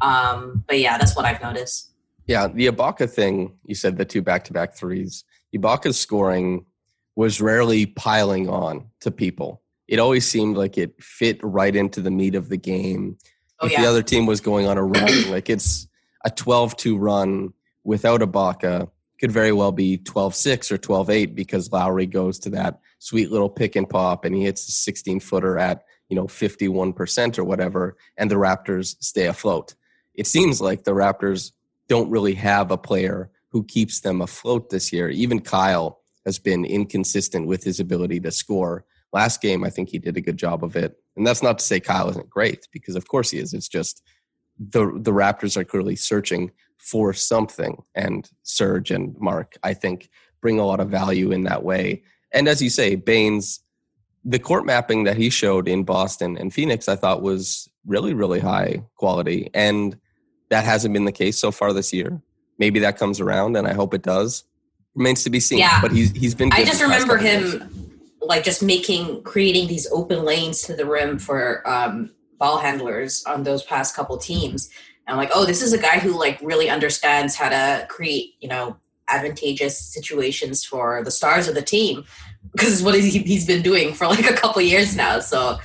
Um, 0.00 0.64
but 0.66 0.78
yeah, 0.78 0.98
that's 0.98 1.16
what 1.16 1.24
I've 1.24 1.42
noticed. 1.42 1.90
Yeah, 2.26 2.48
the 2.48 2.68
Ibaka 2.68 3.10
thing, 3.10 3.56
you 3.64 3.74
said 3.74 3.98
the 3.98 4.04
two 4.04 4.22
back 4.22 4.44
to 4.44 4.52
back 4.52 4.74
threes. 4.74 5.24
Ibaka's 5.54 5.98
scoring 5.98 6.64
was 7.16 7.40
rarely 7.40 7.86
piling 7.86 8.48
on 8.48 8.86
to 9.00 9.10
people. 9.10 9.62
It 9.88 9.98
always 9.98 10.26
seemed 10.26 10.56
like 10.56 10.78
it 10.78 10.94
fit 11.02 11.38
right 11.42 11.74
into 11.74 12.00
the 12.00 12.10
meat 12.10 12.34
of 12.34 12.48
the 12.48 12.56
game. 12.56 13.18
Oh 13.62 13.66
if 13.66 13.72
yeah, 13.72 13.82
the 13.82 13.88
other 13.88 14.02
team 14.02 14.26
was 14.26 14.40
going 14.40 14.66
on 14.66 14.76
a 14.76 14.82
run, 14.82 15.08
like 15.30 15.48
it's 15.48 15.86
a 16.24 16.30
12 16.30 16.76
2 16.76 16.98
run 16.98 17.52
without 17.84 18.20
Ibaka, 18.20 18.90
could 19.20 19.30
very 19.30 19.52
well 19.52 19.70
be 19.70 19.98
12 19.98 20.34
6 20.34 20.72
or 20.72 20.78
12 20.78 21.10
8 21.10 21.34
because 21.36 21.70
Lowry 21.70 22.06
goes 22.06 22.40
to 22.40 22.50
that 22.50 22.80
sweet 22.98 23.30
little 23.30 23.48
pick 23.48 23.76
and 23.76 23.88
pop 23.88 24.24
and 24.24 24.34
he 24.34 24.42
hits 24.42 24.68
a 24.68 24.72
16 24.72 25.20
footer 25.20 25.58
at, 25.58 25.84
you 26.08 26.16
know, 26.16 26.26
51% 26.26 27.38
or 27.38 27.44
whatever, 27.44 27.96
and 28.16 28.30
the 28.30 28.34
Raptors 28.34 28.96
stay 29.00 29.26
afloat. 29.26 29.74
It 30.14 30.26
seems 30.26 30.60
like 30.60 30.82
the 30.82 30.92
Raptors 30.92 31.52
don't 31.88 32.10
really 32.10 32.34
have 32.34 32.70
a 32.70 32.76
player 32.76 33.30
who 33.50 33.62
keeps 33.62 34.00
them 34.00 34.20
afloat 34.20 34.70
this 34.70 34.92
year. 34.92 35.08
Even 35.08 35.40
Kyle 35.40 36.00
has 36.24 36.38
been 36.38 36.64
inconsistent 36.64 37.46
with 37.46 37.62
his 37.62 37.78
ability 37.78 38.18
to 38.20 38.30
score. 38.30 38.84
Last 39.12 39.42
game, 39.42 39.64
I 39.64 39.70
think 39.70 39.90
he 39.90 39.98
did 39.98 40.16
a 40.16 40.22
good 40.22 40.36
job 40.36 40.64
of 40.64 40.76
it. 40.76 40.96
And 41.16 41.26
that's 41.26 41.42
not 41.42 41.58
to 41.58 41.64
say 41.64 41.80
Kyle 41.80 42.08
isn't 42.08 42.30
great, 42.30 42.66
because 42.72 42.96
of 42.96 43.08
course 43.08 43.30
he 43.30 43.38
is. 43.38 43.52
It's 43.52 43.68
just 43.68 44.02
the 44.58 44.86
the 44.98 45.12
Raptors 45.12 45.56
are 45.56 45.64
clearly 45.64 45.96
searching 45.96 46.50
for 46.78 47.12
something. 47.12 47.82
And 47.94 48.28
Serge 48.42 48.90
and 48.90 49.16
Mark, 49.18 49.56
I 49.62 49.74
think, 49.74 50.08
bring 50.40 50.58
a 50.58 50.66
lot 50.66 50.80
of 50.80 50.88
value 50.88 51.30
in 51.30 51.44
that 51.44 51.62
way. 51.62 52.02
And 52.32 52.48
as 52.48 52.62
you 52.62 52.70
say, 52.70 52.96
Baynes, 52.96 53.60
the 54.24 54.38
court 54.38 54.64
mapping 54.64 55.04
that 55.04 55.16
he 55.16 55.30
showed 55.30 55.68
in 55.68 55.84
Boston 55.84 56.38
and 56.38 56.52
Phoenix, 56.52 56.88
I 56.88 56.96
thought 56.96 57.22
was 57.22 57.68
really, 57.86 58.14
really 58.14 58.40
high 58.40 58.82
quality. 58.96 59.50
And 59.52 59.98
that 60.48 60.64
hasn't 60.64 60.94
been 60.94 61.04
the 61.04 61.12
case 61.12 61.38
so 61.38 61.50
far 61.50 61.72
this 61.72 61.92
year. 61.92 62.20
Maybe 62.58 62.80
that 62.80 62.98
comes 62.98 63.20
around, 63.20 63.56
and 63.56 63.66
I 63.66 63.74
hope 63.74 63.94
it 63.94 64.02
does. 64.02 64.44
Remains 64.94 65.24
to 65.24 65.30
be 65.30 65.40
seen. 65.40 65.58
Yeah. 65.58 65.80
But 65.80 65.92
he's 65.92 66.12
he's 66.12 66.34
been. 66.34 66.52
I 66.52 66.64
just 66.64 66.82
remember 66.82 67.18
couple 67.18 67.26
years. 67.26 67.62
Like 68.22 68.44
just 68.44 68.62
making 68.62 69.22
creating 69.24 69.68
these 69.68 69.90
open 69.90 70.24
lanes 70.24 70.62
to 70.62 70.74
the 70.74 70.86
rim 70.86 71.18
for 71.18 71.68
um, 71.68 72.10
ball 72.38 72.58
handlers 72.58 73.24
on 73.26 73.42
those 73.42 73.62
past 73.62 73.94
couple 73.94 74.16
teams. 74.16 74.70
And 75.06 75.14
I'm 75.14 75.18
like, 75.18 75.30
oh, 75.34 75.44
this 75.44 75.62
is 75.62 75.72
a 75.72 75.78
guy 75.78 75.98
who 75.98 76.18
like 76.18 76.40
really 76.42 76.70
understands 76.70 77.34
how 77.34 77.48
to 77.48 77.86
create, 77.88 78.34
you 78.40 78.48
know, 78.48 78.76
advantageous 79.08 79.78
situations 79.78 80.64
for 80.64 81.02
the 81.04 81.10
stars 81.10 81.48
of 81.48 81.54
the 81.54 81.62
team 81.62 82.04
because 82.52 82.82
what 82.82 82.94
he- 82.94 83.18
he's 83.18 83.46
been 83.46 83.62
doing 83.62 83.92
for 83.94 84.06
like 84.06 84.28
a 84.28 84.34
couple 84.34 84.62
years 84.62 84.96
now. 84.96 85.20
So, 85.20 85.58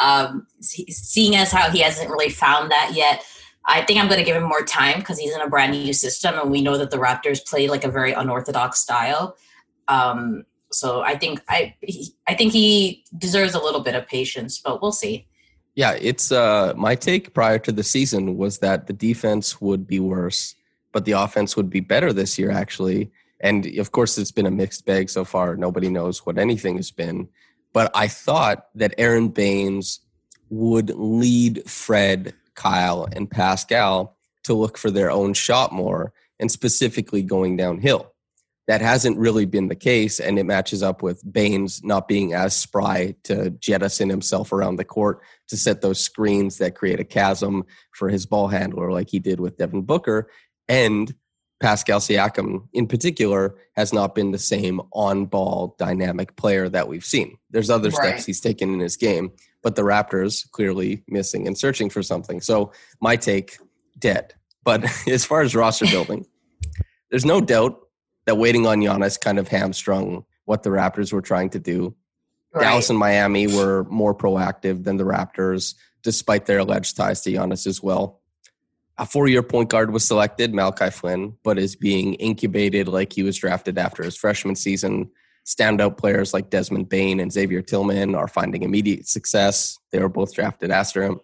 um, 0.00 0.46
seeing 0.60 1.34
as 1.36 1.50
how 1.50 1.70
he 1.70 1.80
hasn't 1.80 2.10
really 2.10 2.30
found 2.30 2.70
that 2.70 2.92
yet, 2.94 3.24
I 3.64 3.82
think 3.82 4.00
I'm 4.00 4.06
going 4.06 4.18
to 4.18 4.24
give 4.24 4.36
him 4.36 4.44
more 4.48 4.62
time 4.62 5.00
because 5.00 5.18
he's 5.18 5.34
in 5.34 5.40
a 5.40 5.48
brand 5.48 5.72
new 5.72 5.92
system, 5.92 6.38
and 6.38 6.50
we 6.50 6.62
know 6.62 6.78
that 6.78 6.90
the 6.90 6.96
Raptors 6.96 7.44
play 7.44 7.68
like 7.68 7.84
a 7.84 7.90
very 7.90 8.12
unorthodox 8.12 8.80
style. 8.80 9.36
Um, 9.88 10.44
so 10.70 11.00
I 11.00 11.16
think 11.16 11.40
I 11.48 11.74
he, 11.80 12.14
I 12.26 12.34
think 12.34 12.52
he 12.52 13.04
deserves 13.16 13.54
a 13.54 13.60
little 13.60 13.80
bit 13.80 13.94
of 13.94 14.06
patience, 14.06 14.60
but 14.60 14.82
we'll 14.82 14.92
see. 14.92 15.26
Yeah, 15.74 15.92
it's 15.92 16.32
uh 16.32 16.74
my 16.76 16.94
take 16.94 17.34
prior 17.34 17.58
to 17.60 17.72
the 17.72 17.84
season 17.84 18.36
was 18.36 18.58
that 18.58 18.86
the 18.86 18.92
defense 18.92 19.60
would 19.60 19.86
be 19.86 20.00
worse, 20.00 20.54
but 20.92 21.04
the 21.04 21.12
offense 21.12 21.56
would 21.56 21.70
be 21.70 21.80
better 21.80 22.12
this 22.12 22.38
year 22.38 22.50
actually. 22.50 23.10
And 23.40 23.66
of 23.78 23.92
course 23.92 24.18
it's 24.18 24.32
been 24.32 24.46
a 24.46 24.50
mixed 24.50 24.84
bag 24.84 25.08
so 25.10 25.24
far. 25.24 25.56
Nobody 25.56 25.88
knows 25.88 26.26
what 26.26 26.38
anything 26.38 26.76
has 26.76 26.90
been. 26.90 27.28
But 27.72 27.90
I 27.94 28.08
thought 28.08 28.66
that 28.74 28.94
Aron 28.98 29.28
Baynes 29.28 30.00
would 30.50 30.90
lead 30.90 31.68
Fred, 31.68 32.34
Kyle, 32.54 33.06
and 33.12 33.30
Pascal 33.30 34.16
to 34.44 34.54
look 34.54 34.78
for 34.78 34.90
their 34.90 35.10
own 35.10 35.34
shot 35.34 35.72
more 35.72 36.12
and 36.40 36.50
specifically 36.50 37.22
going 37.22 37.56
downhill. 37.56 38.12
That 38.68 38.80
hasn't 38.82 39.18
really 39.18 39.46
been 39.46 39.68
the 39.68 39.74
case, 39.74 40.20
and 40.20 40.38
it 40.38 40.44
matches 40.44 40.82
up 40.82 41.02
with 41.02 41.22
Baynes 41.32 41.82
not 41.82 42.06
being 42.06 42.34
as 42.34 42.54
spry 42.54 43.14
to 43.24 43.50
jettison 43.50 44.10
himself 44.10 44.52
around 44.52 44.76
the 44.76 44.84
court 44.84 45.20
to 45.48 45.56
set 45.56 45.80
those 45.80 45.98
screens 45.98 46.58
that 46.58 46.74
create 46.76 47.00
a 47.00 47.04
chasm 47.04 47.64
for 47.92 48.08
his 48.10 48.26
ball 48.26 48.48
handler, 48.48 48.92
like 48.92 49.08
he 49.08 49.18
did 49.18 49.40
with 49.40 49.56
Devin 49.56 49.82
Booker. 49.82 50.30
And 50.68 51.14
Pascal 51.60 51.98
Siakam, 51.98 52.68
in 52.74 52.86
particular, 52.86 53.56
has 53.74 53.92
not 53.92 54.14
been 54.14 54.32
the 54.32 54.38
same 54.38 54.80
on 54.92 55.24
ball 55.26 55.74
dynamic 55.78 56.36
player 56.36 56.68
that 56.68 56.88
we've 56.88 57.04
seen. 57.06 57.38
There's 57.50 57.70
other 57.70 57.88
Right. 57.88 58.08
steps 58.10 58.26
he's 58.26 58.40
taken 58.40 58.72
in 58.74 58.80
his 58.80 58.96
game, 58.96 59.32
but 59.62 59.76
the 59.76 59.82
Raptors 59.82 60.48
clearly 60.52 61.02
missing 61.08 61.46
and 61.46 61.56
searching 61.58 61.88
for 61.90 62.02
something. 62.02 62.40
So, 62.42 62.70
my 63.00 63.16
take 63.16 63.56
dead. 63.98 64.34
But 64.62 64.84
as 65.08 65.24
far 65.24 65.40
as 65.40 65.54
roster 65.54 65.86
building, 65.86 66.26
there's 67.10 67.24
no 67.24 67.40
doubt 67.40 67.80
that 68.28 68.34
waiting 68.36 68.66
on 68.66 68.80
Giannis 68.80 69.18
kind 69.18 69.38
of 69.38 69.48
hamstrung 69.48 70.22
what 70.44 70.62
the 70.62 70.68
Raptors 70.68 71.14
were 71.14 71.22
trying 71.22 71.48
to 71.48 71.58
do. 71.58 71.96
Dallas 72.52 72.90
and 72.90 72.98
Miami 72.98 73.46
were 73.46 73.84
more 73.84 74.14
proactive 74.14 74.84
than 74.84 74.98
the 74.98 75.04
Raptors, 75.04 75.74
despite 76.02 76.44
their 76.44 76.58
alleged 76.58 76.94
ties 76.94 77.22
to 77.22 77.32
Giannis 77.32 77.66
as 77.66 77.82
well. 77.82 78.20
A 78.98 79.06
four-year 79.06 79.42
point 79.42 79.70
guard 79.70 79.94
was 79.94 80.04
selected, 80.04 80.52
Malachi 80.52 80.90
Flynn, 80.90 81.38
but 81.42 81.58
is 81.58 81.74
being 81.74 82.14
incubated 82.14 82.86
like 82.86 83.14
he 83.14 83.22
was 83.22 83.38
drafted 83.38 83.78
after 83.78 84.02
his 84.02 84.14
freshman 84.16 84.56
season. 84.56 85.10
Standout 85.46 85.96
players 85.96 86.34
like 86.34 86.50
Desmond 86.50 86.90
Bane 86.90 87.20
and 87.20 87.32
Xavier 87.32 87.62
Tillman 87.62 88.14
are 88.14 88.28
finding 88.28 88.62
immediate 88.62 89.08
success. 89.08 89.78
They 89.90 90.00
were 90.00 90.10
both 90.10 90.34
drafted 90.34 90.70
after 90.70 91.02
him. 91.02 91.20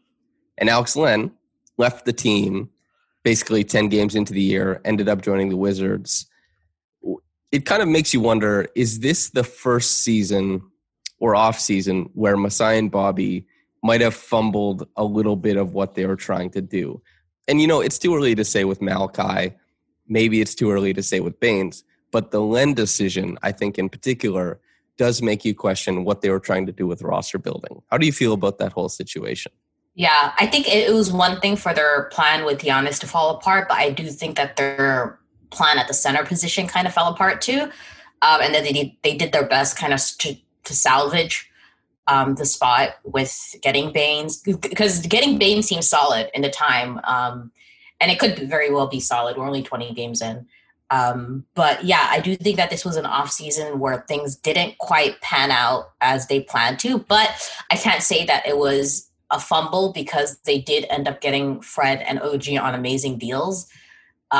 And 0.56 0.70
Alex 0.70 0.96
Len 0.96 1.32
left 1.76 2.06
the 2.06 2.14
team 2.14 2.70
basically 3.24 3.62
10 3.62 3.90
games 3.90 4.14
into 4.14 4.32
the 4.32 4.40
year, 4.40 4.80
ended 4.86 5.10
up 5.10 5.20
joining 5.20 5.50
the 5.50 5.56
Wizards. 5.58 6.28
It 7.54 7.66
kind 7.66 7.82
of 7.82 7.86
makes 7.86 8.12
you 8.12 8.18
wonder 8.18 8.66
is 8.74 8.98
this 8.98 9.30
the 9.30 9.44
first 9.44 10.00
season 10.00 10.60
or 11.20 11.36
off 11.36 11.56
season 11.60 12.10
where 12.14 12.36
Masai 12.36 12.78
and 12.78 12.90
Bobby 12.90 13.46
might 13.80 14.00
have 14.00 14.12
fumbled 14.12 14.88
a 14.96 15.04
little 15.04 15.36
bit 15.36 15.56
of 15.56 15.72
what 15.72 15.94
they 15.94 16.04
were 16.04 16.16
trying 16.16 16.50
to 16.50 16.60
do? 16.60 17.00
And 17.46 17.60
you 17.60 17.68
know, 17.68 17.80
it's 17.80 17.96
too 17.96 18.12
early 18.16 18.34
to 18.34 18.44
say 18.44 18.64
with 18.64 18.82
Malachi. 18.82 19.54
Maybe 20.08 20.40
it's 20.40 20.56
too 20.56 20.72
early 20.72 20.92
to 20.94 21.02
say 21.02 21.20
with 21.20 21.38
Baynes, 21.38 21.84
but 22.10 22.32
the 22.32 22.40
Len 22.40 22.74
decision, 22.74 23.38
I 23.40 23.52
think 23.52 23.78
in 23.78 23.88
particular, 23.88 24.58
does 24.98 25.22
make 25.22 25.44
you 25.44 25.54
question 25.54 26.02
what 26.02 26.22
they 26.22 26.30
were 26.30 26.40
trying 26.40 26.66
to 26.66 26.72
do 26.72 26.88
with 26.88 27.02
roster 27.02 27.38
building. 27.38 27.82
How 27.88 27.98
do 27.98 28.06
you 28.06 28.12
feel 28.12 28.32
about 28.32 28.58
that 28.58 28.72
whole 28.72 28.88
situation? 28.88 29.52
Yeah, 29.94 30.32
I 30.40 30.48
think 30.48 30.66
it 30.68 30.92
was 30.92 31.12
one 31.12 31.38
thing 31.38 31.54
for 31.54 31.72
their 31.72 32.10
plan 32.10 32.44
with 32.44 32.62
Giannis 32.62 32.98
to 32.98 33.06
fall 33.06 33.30
apart, 33.30 33.68
but 33.68 33.78
I 33.78 33.90
do 33.90 34.10
think 34.10 34.36
that 34.38 34.56
their 34.56 35.20
plan 35.54 35.78
at 35.78 35.88
the 35.88 35.94
center 35.94 36.24
position 36.24 36.66
kind 36.66 36.86
of 36.86 36.92
fell 36.92 37.08
apart 37.08 37.40
too. 37.40 37.70
Um, 38.22 38.40
and 38.40 38.54
then 38.54 38.64
they 38.64 38.72
did, 38.72 38.92
they 39.02 39.16
did 39.16 39.32
their 39.32 39.46
best 39.46 39.76
kind 39.76 39.92
of 39.92 40.00
to, 40.18 40.36
to 40.64 40.74
salvage 40.74 41.50
um, 42.06 42.34
the 42.34 42.44
spot 42.44 42.96
with 43.04 43.54
getting 43.62 43.92
Baynes 43.92 44.38
because 44.38 45.06
getting 45.06 45.38
Baynes 45.38 45.66
seems 45.66 45.88
solid 45.88 46.30
in 46.34 46.42
the 46.42 46.50
time. 46.50 47.00
Um, 47.04 47.50
and 48.00 48.10
it 48.10 48.18
could 48.18 48.48
very 48.48 48.70
well 48.70 48.86
be 48.86 49.00
solid. 49.00 49.36
We're 49.36 49.46
only 49.46 49.62
20 49.62 49.94
games 49.94 50.20
in. 50.20 50.46
Um, 50.90 51.44
but 51.54 51.84
yeah, 51.84 52.06
I 52.10 52.20
do 52.20 52.36
think 52.36 52.56
that 52.58 52.70
this 52.70 52.84
was 52.84 52.96
an 52.96 53.06
off 53.06 53.30
season 53.30 53.78
where 53.78 54.04
things 54.06 54.36
didn't 54.36 54.78
quite 54.78 55.20
pan 55.22 55.50
out 55.50 55.92
as 56.00 56.26
they 56.26 56.40
planned 56.40 56.78
to. 56.80 56.98
But 56.98 57.30
I 57.70 57.76
can't 57.76 58.02
say 58.02 58.24
that 58.26 58.46
it 58.46 58.58
was 58.58 59.10
a 59.30 59.40
fumble 59.40 59.92
because 59.92 60.38
they 60.44 60.60
did 60.60 60.86
end 60.90 61.08
up 61.08 61.20
getting 61.20 61.60
Fred 61.60 62.00
and 62.02 62.20
OG 62.20 62.48
on 62.60 62.74
amazing 62.74 63.18
deals. 63.18 63.68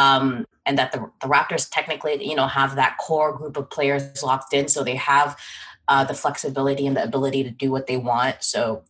Um, 0.00 0.44
and 0.66 0.76
that 0.78 0.90
the, 0.92 1.00
the 1.22 1.28
Raptors 1.34 1.64
technically, 1.70 2.14
you 2.30 2.36
know, 2.38 2.48
have 2.48 2.72
that 2.76 2.96
core 2.98 3.32
group 3.38 3.56
of 3.56 3.66
players 3.76 4.22
locked 4.22 4.52
in, 4.58 4.66
so 4.68 4.82
they 4.82 4.96
have 4.96 5.28
uh, 5.88 6.04
the 6.10 6.14
flexibility 6.22 6.84
and 6.88 6.96
the 6.96 7.04
ability 7.10 7.44
to 7.44 7.50
do 7.64 7.68
what 7.74 7.86
they 7.86 7.98
want. 8.10 8.36
So 8.40 8.82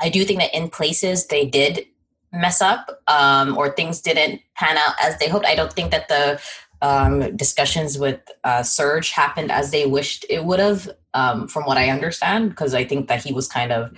I 0.00 0.08
do 0.16 0.24
think 0.24 0.40
that 0.40 0.54
in 0.58 0.68
places 0.68 1.16
they 1.26 1.44
did 1.46 1.86
mess 2.32 2.60
up 2.60 2.82
um, 3.06 3.56
or 3.56 3.70
things 3.70 4.00
didn't 4.00 4.40
pan 4.60 4.76
out 4.76 4.94
as 5.00 5.16
they 5.18 5.28
hoped. 5.28 5.46
I 5.46 5.54
don't 5.54 5.72
think 5.72 5.90
that 5.92 6.08
the 6.08 6.40
um, 6.82 7.14
discussions 7.36 7.96
with 8.04 8.20
uh, 8.42 8.62
Serge 8.62 9.10
happened 9.10 9.50
as 9.50 9.70
they 9.70 9.86
wished 9.86 10.26
it 10.28 10.44
would 10.44 10.60
have, 10.60 10.90
um, 11.14 11.48
from 11.48 11.64
what 11.64 11.78
I 11.78 11.90
understand, 11.96 12.50
because 12.50 12.74
I 12.74 12.84
think 12.84 13.08
that 13.08 13.22
he 13.24 13.32
was 13.32 13.46
kind 13.48 13.72
of 13.72 13.92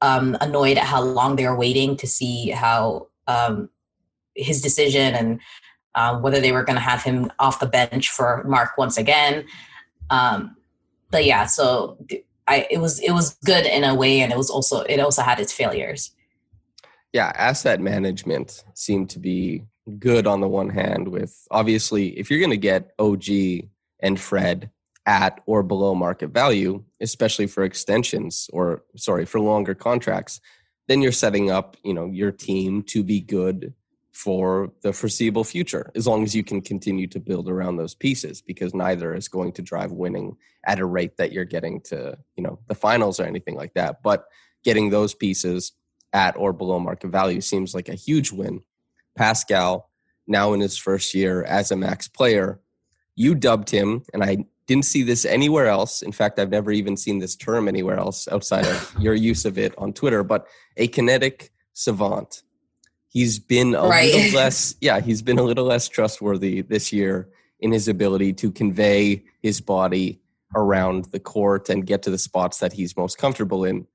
um, 0.00 0.36
annoyed 0.40 0.78
at 0.78 0.86
how 0.86 1.02
long 1.02 1.36
they 1.36 1.46
were 1.46 1.58
waiting 1.66 1.96
to 1.96 2.06
see 2.06 2.50
how 2.50 3.08
um, 3.26 3.68
his 4.34 4.62
decision 4.62 5.14
and 5.14 5.40
uh, 5.94 6.18
whether 6.18 6.40
they 6.40 6.52
were 6.52 6.64
going 6.64 6.76
to 6.76 6.82
have 6.82 7.02
him 7.02 7.30
off 7.38 7.60
the 7.60 7.66
bench 7.66 8.10
for 8.10 8.42
Mark 8.44 8.76
once 8.76 8.96
again. 8.96 9.46
Um, 10.10 10.56
but 11.10 11.24
yeah, 11.24 11.46
so 11.46 11.98
I 12.46 12.66
it 12.70 12.78
was 12.78 13.00
it 13.00 13.12
was 13.12 13.36
good 13.44 13.66
in 13.66 13.84
a 13.84 13.94
way, 13.94 14.20
and 14.20 14.32
it 14.32 14.38
was 14.38 14.50
also 14.50 14.80
it 14.80 15.00
also 15.00 15.22
had 15.22 15.40
its 15.40 15.52
failures. 15.52 16.10
Yeah, 17.12 17.32
asset 17.36 17.80
management 17.80 18.64
seemed 18.74 19.10
to 19.10 19.18
be 19.18 19.62
good 19.98 20.26
on 20.26 20.40
the 20.40 20.48
one 20.48 20.70
hand. 20.70 21.08
With 21.08 21.46
obviously, 21.50 22.18
if 22.18 22.30
you're 22.30 22.40
going 22.40 22.50
to 22.50 22.56
get 22.56 22.92
OG 22.98 23.68
and 24.00 24.18
Fred 24.18 24.70
at 25.06 25.40
or 25.46 25.62
below 25.62 25.94
market 25.94 26.30
value, 26.30 26.82
especially 27.00 27.46
for 27.46 27.62
extensions 27.62 28.48
or 28.52 28.82
sorry, 28.96 29.24
for 29.24 29.38
longer 29.38 29.74
contracts, 29.74 30.40
then 30.88 31.02
you're 31.02 31.12
setting 31.12 31.50
up, 31.50 31.76
you 31.82 31.94
know, 31.94 32.06
your 32.06 32.32
team 32.32 32.82
to 32.82 33.02
be 33.02 33.20
good 33.20 33.74
for 34.14 34.72
the 34.82 34.92
foreseeable 34.92 35.42
future 35.42 35.90
as 35.96 36.06
long 36.06 36.22
as 36.22 36.36
you 36.36 36.44
can 36.44 36.62
continue 36.62 37.06
to 37.08 37.18
build 37.18 37.48
around 37.48 37.76
those 37.76 37.96
pieces 37.96 38.40
because 38.40 38.72
neither 38.72 39.12
is 39.12 39.26
going 39.26 39.52
to 39.52 39.60
drive 39.60 39.90
winning 39.90 40.36
at 40.64 40.78
a 40.78 40.86
rate 40.86 41.16
that 41.16 41.32
you're 41.32 41.44
getting 41.44 41.80
to, 41.80 42.16
you 42.36 42.42
know, 42.42 42.60
the 42.68 42.76
finals 42.76 43.18
or 43.18 43.24
anything 43.24 43.56
like 43.56 43.74
that. 43.74 44.02
But 44.04 44.26
getting 44.62 44.90
those 44.90 45.14
pieces 45.14 45.72
at 46.12 46.36
or 46.36 46.52
below 46.52 46.78
market 46.78 47.08
value 47.08 47.40
seems 47.40 47.74
like 47.74 47.88
a 47.88 47.94
huge 47.94 48.30
win. 48.30 48.62
Pascal, 49.16 49.90
now 50.28 50.52
in 50.52 50.60
his 50.60 50.78
first 50.78 51.12
year 51.12 51.42
as 51.42 51.72
a 51.72 51.76
max 51.76 52.06
player, 52.06 52.60
you 53.16 53.34
dubbed 53.34 53.68
him, 53.68 54.04
and 54.12 54.22
I 54.22 54.44
didn't 54.66 54.84
see 54.84 55.02
this 55.02 55.24
anywhere 55.24 55.66
else. 55.66 56.02
In 56.02 56.12
fact, 56.12 56.38
I've 56.38 56.50
never 56.50 56.70
even 56.70 56.96
seen 56.96 57.18
this 57.18 57.34
term 57.34 57.66
anywhere 57.66 57.98
else 57.98 58.28
outside 58.28 58.66
of 58.66 58.94
your 58.98 59.14
use 59.14 59.44
of 59.44 59.58
it 59.58 59.74
on 59.76 59.92
Twitter, 59.92 60.22
but 60.22 60.46
a 60.76 60.86
kinetic 60.86 61.52
savant. 61.72 62.43
He's 63.14 63.38
been 63.38 63.74
a 63.74 63.86
right. 63.86 64.12
little 64.12 64.32
less, 64.40 64.74
yeah, 64.80 65.00
he's 65.00 65.22
been 65.22 65.38
a 65.38 65.42
little 65.42 65.64
less 65.64 65.88
trustworthy 65.88 66.60
this 66.60 66.92
year 66.92 67.28
in 67.60 67.72
his 67.72 67.88
ability 67.88 68.34
to 68.34 68.50
convey 68.50 69.24
his 69.40 69.60
body 69.60 70.20
around 70.54 71.06
the 71.06 71.20
court 71.20 71.70
and 71.70 71.86
get 71.86 72.02
to 72.02 72.10
the 72.10 72.18
spots 72.18 72.58
that 72.58 72.72
he's 72.72 72.96
most 72.96 73.16
comfortable 73.16 73.64
in. 73.64 73.86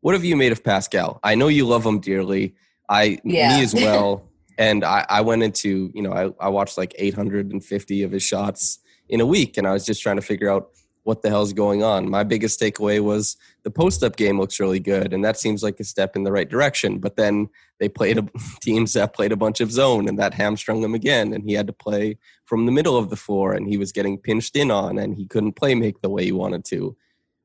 What 0.00 0.14
have 0.14 0.24
you 0.24 0.36
made 0.36 0.52
of 0.52 0.62
Pascal? 0.62 1.20
I 1.22 1.34
know 1.36 1.48
you 1.48 1.66
love 1.66 1.86
him 1.86 2.00
dearly. 2.00 2.54
I, 2.88 3.18
yeah. 3.24 3.56
me 3.56 3.62
as 3.62 3.74
well. 3.74 4.28
and 4.58 4.84
I, 4.84 5.06
I 5.08 5.20
went 5.22 5.42
into, 5.42 5.90
you 5.94 6.02
know, 6.02 6.12
I, 6.12 6.44
I 6.44 6.48
watched 6.48 6.76
like 6.76 6.94
850 6.98 8.02
of 8.02 8.12
his 8.12 8.22
shots 8.22 8.80
in 9.08 9.20
a 9.20 9.26
week. 9.26 9.56
And 9.56 9.66
I 9.66 9.72
was 9.72 9.86
just 9.86 10.02
trying 10.02 10.16
to 10.16 10.22
figure 10.22 10.50
out 10.50 10.70
what 11.04 11.22
the 11.22 11.28
hell's 11.28 11.52
going 11.52 11.82
on. 11.82 12.10
My 12.10 12.24
biggest 12.24 12.60
takeaway 12.60 13.00
was 13.00 13.36
the 13.62 13.70
post 13.70 14.02
up 14.02 14.16
game 14.16 14.40
looks 14.40 14.58
really 14.58 14.80
good, 14.80 15.12
and 15.12 15.24
that 15.24 15.38
seems 15.38 15.62
like 15.62 15.78
a 15.78 15.84
step 15.84 16.16
in 16.16 16.24
the 16.24 16.32
right 16.32 16.48
direction. 16.48 16.98
But 16.98 17.16
then 17.16 17.48
they 17.80 17.88
played 17.88 18.18
a, 18.18 18.26
teams 18.60 18.92
that 18.94 19.14
played 19.14 19.32
a 19.32 19.36
bunch 19.36 19.60
of 19.60 19.70
zone, 19.70 20.08
and 20.08 20.18
that 20.18 20.34
hamstrung 20.34 20.82
him 20.82 20.94
again, 20.94 21.32
and 21.32 21.44
he 21.44 21.54
had 21.54 21.66
to 21.66 21.72
play 21.72 22.18
from 22.44 22.66
the 22.66 22.72
middle 22.72 22.96
of 22.96 23.10
the 23.10 23.16
floor, 23.16 23.52
and 23.52 23.68
he 23.68 23.76
was 23.76 23.92
getting 23.92 24.18
pinched 24.18 24.56
in 24.56 24.70
on, 24.70 24.98
and 24.98 25.16
he 25.16 25.26
couldn't 25.26 25.54
play 25.54 25.74
make 25.74 26.00
the 26.00 26.10
way 26.10 26.24
he 26.24 26.32
wanted 26.32 26.64
to. 26.66 26.96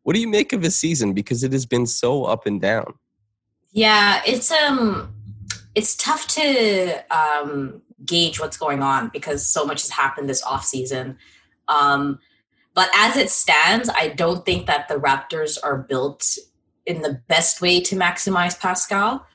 What 0.03 0.13
do 0.13 0.21
you 0.21 0.27
make 0.27 0.53
of 0.53 0.61
his 0.61 0.75
season? 0.77 1.13
Because 1.13 1.43
it 1.43 1.51
has 1.51 1.65
been 1.65 1.85
so 1.85 2.23
up 2.25 2.45
and 2.45 2.61
down. 2.61 2.93
Yeah, 3.71 4.21
it's 4.25 4.51
um, 4.51 5.13
it's 5.75 5.95
tough 5.95 6.27
to 6.27 7.03
um 7.11 7.81
gauge 8.05 8.39
what's 8.39 8.57
going 8.57 8.81
on 8.81 9.09
because 9.09 9.45
so 9.45 9.65
much 9.65 9.81
has 9.81 9.91
happened 9.91 10.29
this 10.29 10.41
off 10.43 10.63
season 10.63 11.17
um, 11.69 12.19
but 12.73 12.89
as 12.95 13.15
it 13.15 13.29
stands, 13.29 13.89
I 13.89 14.09
don't 14.09 14.45
think 14.45 14.67
that 14.67 14.87
the 14.87 14.95
Raptors 14.95 15.57
are 15.63 15.77
built 15.77 16.37
in 16.85 17.01
the 17.01 17.21
best 17.27 17.61
way 17.61 17.79
to 17.81 17.95
maximize 17.95 18.59
Pascal 18.59 19.25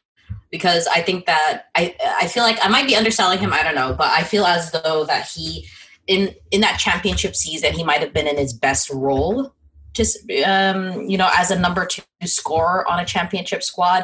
because 0.50 0.86
I 0.86 1.00
think 1.00 1.26
that 1.26 1.66
I 1.74 1.94
I 2.00 2.28
feel 2.28 2.42
like 2.42 2.58
I 2.62 2.68
might 2.68 2.86
be 2.86 2.96
underselling 2.96 3.38
him. 3.38 3.52
I 3.52 3.62
don't 3.62 3.74
know, 3.74 3.94
but 3.96 4.08
I 4.08 4.22
feel 4.22 4.44
as 4.44 4.70
though 4.72 5.04
that 5.04 5.28
he 5.28 5.66
in 6.06 6.34
in 6.50 6.60
that 6.60 6.78
championship 6.78 7.34
season 7.34 7.72
he 7.72 7.82
might 7.82 8.00
have 8.00 8.12
been 8.12 8.26
in 8.26 8.36
his 8.36 8.52
best 8.52 8.90
role 8.90 9.54
just 9.94 10.18
um, 10.46 11.00
you 11.08 11.16
know 11.16 11.30
as 11.34 11.50
a 11.50 11.58
number 11.58 11.86
two 11.86 12.02
scorer 12.24 12.86
on 12.86 13.00
a 13.00 13.06
championship 13.06 13.62
squad 13.62 14.02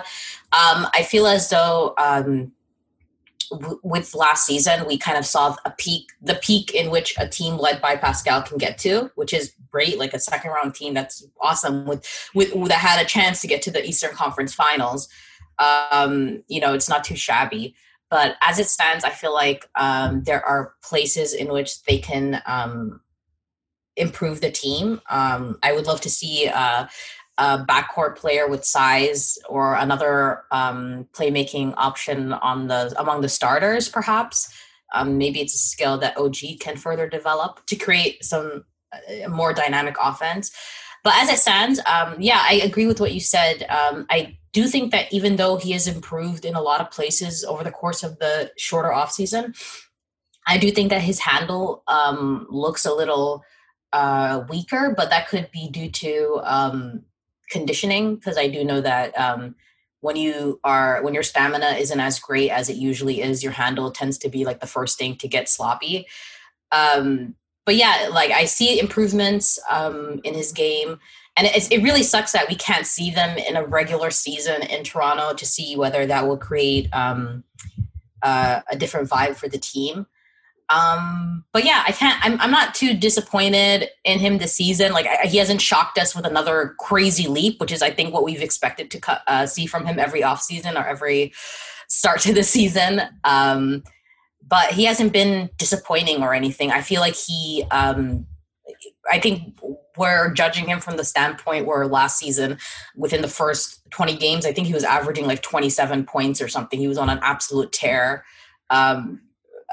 um, 0.53 0.87
i 0.95 1.03
feel 1.03 1.27
as 1.27 1.51
though 1.51 1.93
um, 1.99 2.53
with 3.83 4.14
last 4.14 4.47
season, 4.47 4.87
we 4.87 4.97
kind 4.97 5.19
of 5.19 5.27
saw 5.27 5.57
a 5.64 5.71
peak, 5.71 6.11
the 6.23 6.37
peak 6.37 6.73
in 6.75 6.90
which 6.90 7.14
a 7.19 7.27
team 7.27 7.57
led 7.57 7.81
by 7.83 7.97
Pascal 7.97 8.43
can 8.43 8.59
get 8.59 8.79
to, 8.79 9.11
which 9.16 9.33
is 9.33 9.53
great. 9.71 9.99
Like 9.99 10.14
a 10.14 10.21
second 10.21 10.53
round 10.53 10.75
team, 10.75 10.95
that's 10.95 11.27
awesome. 11.40 11.85
With 11.87 12.07
with 12.35 12.53
that 12.69 12.79
had 12.79 13.05
a 13.05 13.09
chance 13.09 13.40
to 13.40 13.49
get 13.49 13.62
to 13.62 13.71
the 13.71 13.85
Eastern 13.85 14.14
Conference 14.14 14.55
Finals. 14.55 15.09
Um, 15.61 16.42
you 16.49 16.61
know, 16.61 16.75
it's 16.75 16.88
not 16.88 17.05
too 17.05 17.16
shabby. 17.16 17.77
But 18.11 18.37
as 18.42 18.59
it 18.59 18.66
stands, 18.66 19.05
I 19.05 19.11
feel 19.11 19.33
like 19.33 19.68
um, 19.77 20.25
there 20.25 20.44
are 20.44 20.75
places 20.83 21.33
in 21.33 21.49
which 21.49 21.85
they 21.85 21.99
can 21.99 22.42
um, 22.44 23.01
improve 23.96 24.40
the 24.40 24.51
team. 24.51 25.01
Um, 25.09 25.59
I 25.62 25.73
would 25.73 25.87
love 25.87 26.01
to 26.01 26.11
see 26.11 26.49
uh, 26.53 26.87
a 27.38 27.64
backcourt 27.64 28.16
player 28.16 28.49
with 28.49 28.64
size 28.64 29.38
or 29.49 29.75
another 29.75 30.42
um, 30.51 31.07
playmaking 31.12 31.75
option 31.77 32.33
on 32.33 32.66
the 32.66 32.92
among 32.99 33.20
the 33.20 33.29
starters, 33.29 33.88
perhaps. 33.88 34.53
Um, 34.92 35.18
maybe 35.18 35.40
it's 35.40 35.55
a 35.55 35.59
skill 35.59 35.99
that 35.99 36.18
OG 36.18 36.59
can 36.59 36.77
further 36.77 37.09
develop 37.09 37.64
to 37.66 37.77
create 37.77 38.25
some 38.25 38.64
uh, 38.92 39.29
more 39.29 39.53
dynamic 39.53 39.94
offense. 40.03 40.51
But 41.05 41.14
as 41.16 41.31
it 41.31 41.38
stands, 41.38 41.81
um, 41.87 42.16
yeah, 42.18 42.42
I 42.42 42.55
agree 42.64 42.87
with 42.87 43.01
what 43.01 43.14
you 43.14 43.20
said. 43.20 43.64
Um, 43.70 44.07
I 44.11 44.37
do 44.53 44.67
think 44.67 44.91
that 44.91 45.13
even 45.13 45.37
though 45.37 45.57
he 45.57 45.73
has 45.73 45.87
improved 45.87 46.45
in 46.45 46.55
a 46.55 46.61
lot 46.63 46.81
of 46.81 46.91
places 46.91 47.45
over 47.45 47.63
the 47.63 47.71
course 47.71 48.03
of 48.03 48.19
the 48.19 48.51
shorter 48.57 48.93
off 48.93 49.13
season, 49.13 49.55
I 50.47 50.59
do 50.59 50.71
think 50.71 50.91
that 50.91 51.03
his 51.03 51.21
handle 51.21 51.83
um, 51.87 52.47
looks 52.51 52.85
a 52.85 52.95
little 52.95 53.45
uh, 53.93 54.45
weaker, 54.49 54.95
but 54.97 55.11
that 55.11 55.29
could 55.29 55.51
be 55.53 55.69
due 55.69 55.91
to 55.91 56.41
um, 56.43 57.03
conditioning 57.51 58.17
because 58.17 58.39
I 58.39 58.49
do 58.49 58.65
know 58.65 58.81
that 58.81 59.17
um, 59.19 59.55
when 60.01 60.17
you 60.17 60.61
are 60.65 61.03
when 61.03 61.15
your 61.15 61.23
stamina 61.23 61.73
isn't 61.79 62.01
as 62.01 62.19
great 62.19 62.51
as 62.51 62.69
it 62.69 62.77
usually 62.77 63.21
is, 63.21 63.43
your 63.43 63.53
handle 63.53 63.91
tends 63.91 64.19
to 64.19 64.29
be 64.29 64.45
like 64.45 64.61
the 64.61 64.67
first 64.67 64.99
thing 64.99 65.17
to 65.17 65.29
get 65.29 65.49
sloppy. 65.49 66.07
Um, 66.73 67.35
but 67.67 67.77
yeah, 67.77 68.09
like 68.11 68.31
I 68.31 68.47
see 68.47 68.81
improvements 68.81 69.59
um, 69.71 70.21
in 70.25 70.35
his 70.35 70.53
game, 70.53 70.99
and 71.37 71.47
it, 71.47 71.71
it 71.71 71.83
really 71.83 72.03
sucks 72.03 72.33
that 72.33 72.49
we 72.49 72.55
can't 72.55 72.87
see 72.87 73.11
them 73.11 73.38
in 73.38 73.57
a 73.57 73.64
regular 73.64 74.11
season 74.11 74.62
in 74.62 74.85
Toronto 74.85 75.33
to 75.35 75.47
see 75.47 75.77
whether 75.77 76.07
that 76.07 76.27
will 76.27 76.37
create 76.37 76.88
um, 76.93 77.45
uh, 78.23 78.61
a 78.71 78.77
different 78.77 79.09
vibe 79.09 79.37
for 79.37 79.49
the 79.49 79.59
team. 79.59 80.07
Um, 80.71 81.45
but 81.53 81.64
yeah, 81.64 81.83
I 81.87 81.93
can't. 81.93 82.25
I'm, 82.25 82.40
I'm 82.40 82.51
not 82.51 82.75
too 82.75 82.95
disappointed 82.95 83.88
in 84.05 84.21
him 84.21 84.38
this 84.38 84.55
season. 84.55 84.93
Like 84.93 85.07
I, 85.07 85.27
he 85.27 85.38
hasn't 85.38 85.61
shocked 85.61 85.99
us 85.99 86.14
with 86.14 86.25
another 86.25 86.77
crazy 86.79 87.27
leap, 87.27 87.61
which 87.61 87.73
is 87.73 87.83
I 87.83 87.90
think 87.90 88.14
what 88.14 88.23
we've 88.23 88.43
expected 88.43 88.90
to 88.93 89.23
uh, 89.27 89.47
see 89.47 89.66
from 89.66 89.85
him 89.85 89.99
every 89.99 90.23
offseason 90.23 90.77
or 90.77 90.87
every 90.87 91.33
start 91.88 92.21
to 92.21 92.33
the 92.33 92.45
season. 92.45 93.03
Um, 93.25 93.83
but 94.47 94.73
he 94.73 94.85
hasn't 94.85 95.12
been 95.12 95.51
disappointing 95.59 96.23
or 96.23 96.35
anything. 96.35 96.71
I 96.71 96.83
feel 96.83 97.01
like 97.01 97.14
he. 97.14 97.64
Um, 97.71 98.27
I 99.11 99.19
think 99.19 99.59
we're 99.97 100.33
judging 100.33 100.66
him 100.66 100.81
from 100.81 100.97
the 100.97 101.05
standpoint 101.05 101.66
where 101.66 101.87
last 101.87 102.19
season, 102.19 102.59
within 102.97 103.23
the 103.23 103.29
first 103.29 103.81
20 103.90 104.16
games, 104.16 104.47
I 104.47 104.53
think 104.53 104.66
he 104.66 104.75
was 104.75 104.85
averaging 104.85 105.27
like 105.27 105.43
27 105.43 106.05
points 106.05 106.40
or 106.40 106.49
something. 106.49 106.79
He 106.79 106.88
was 106.88 106.99
on 106.99 107.11
an 107.11 107.19
absolute 107.23 107.73
tear. 107.73 108.25
Um, 108.71 109.21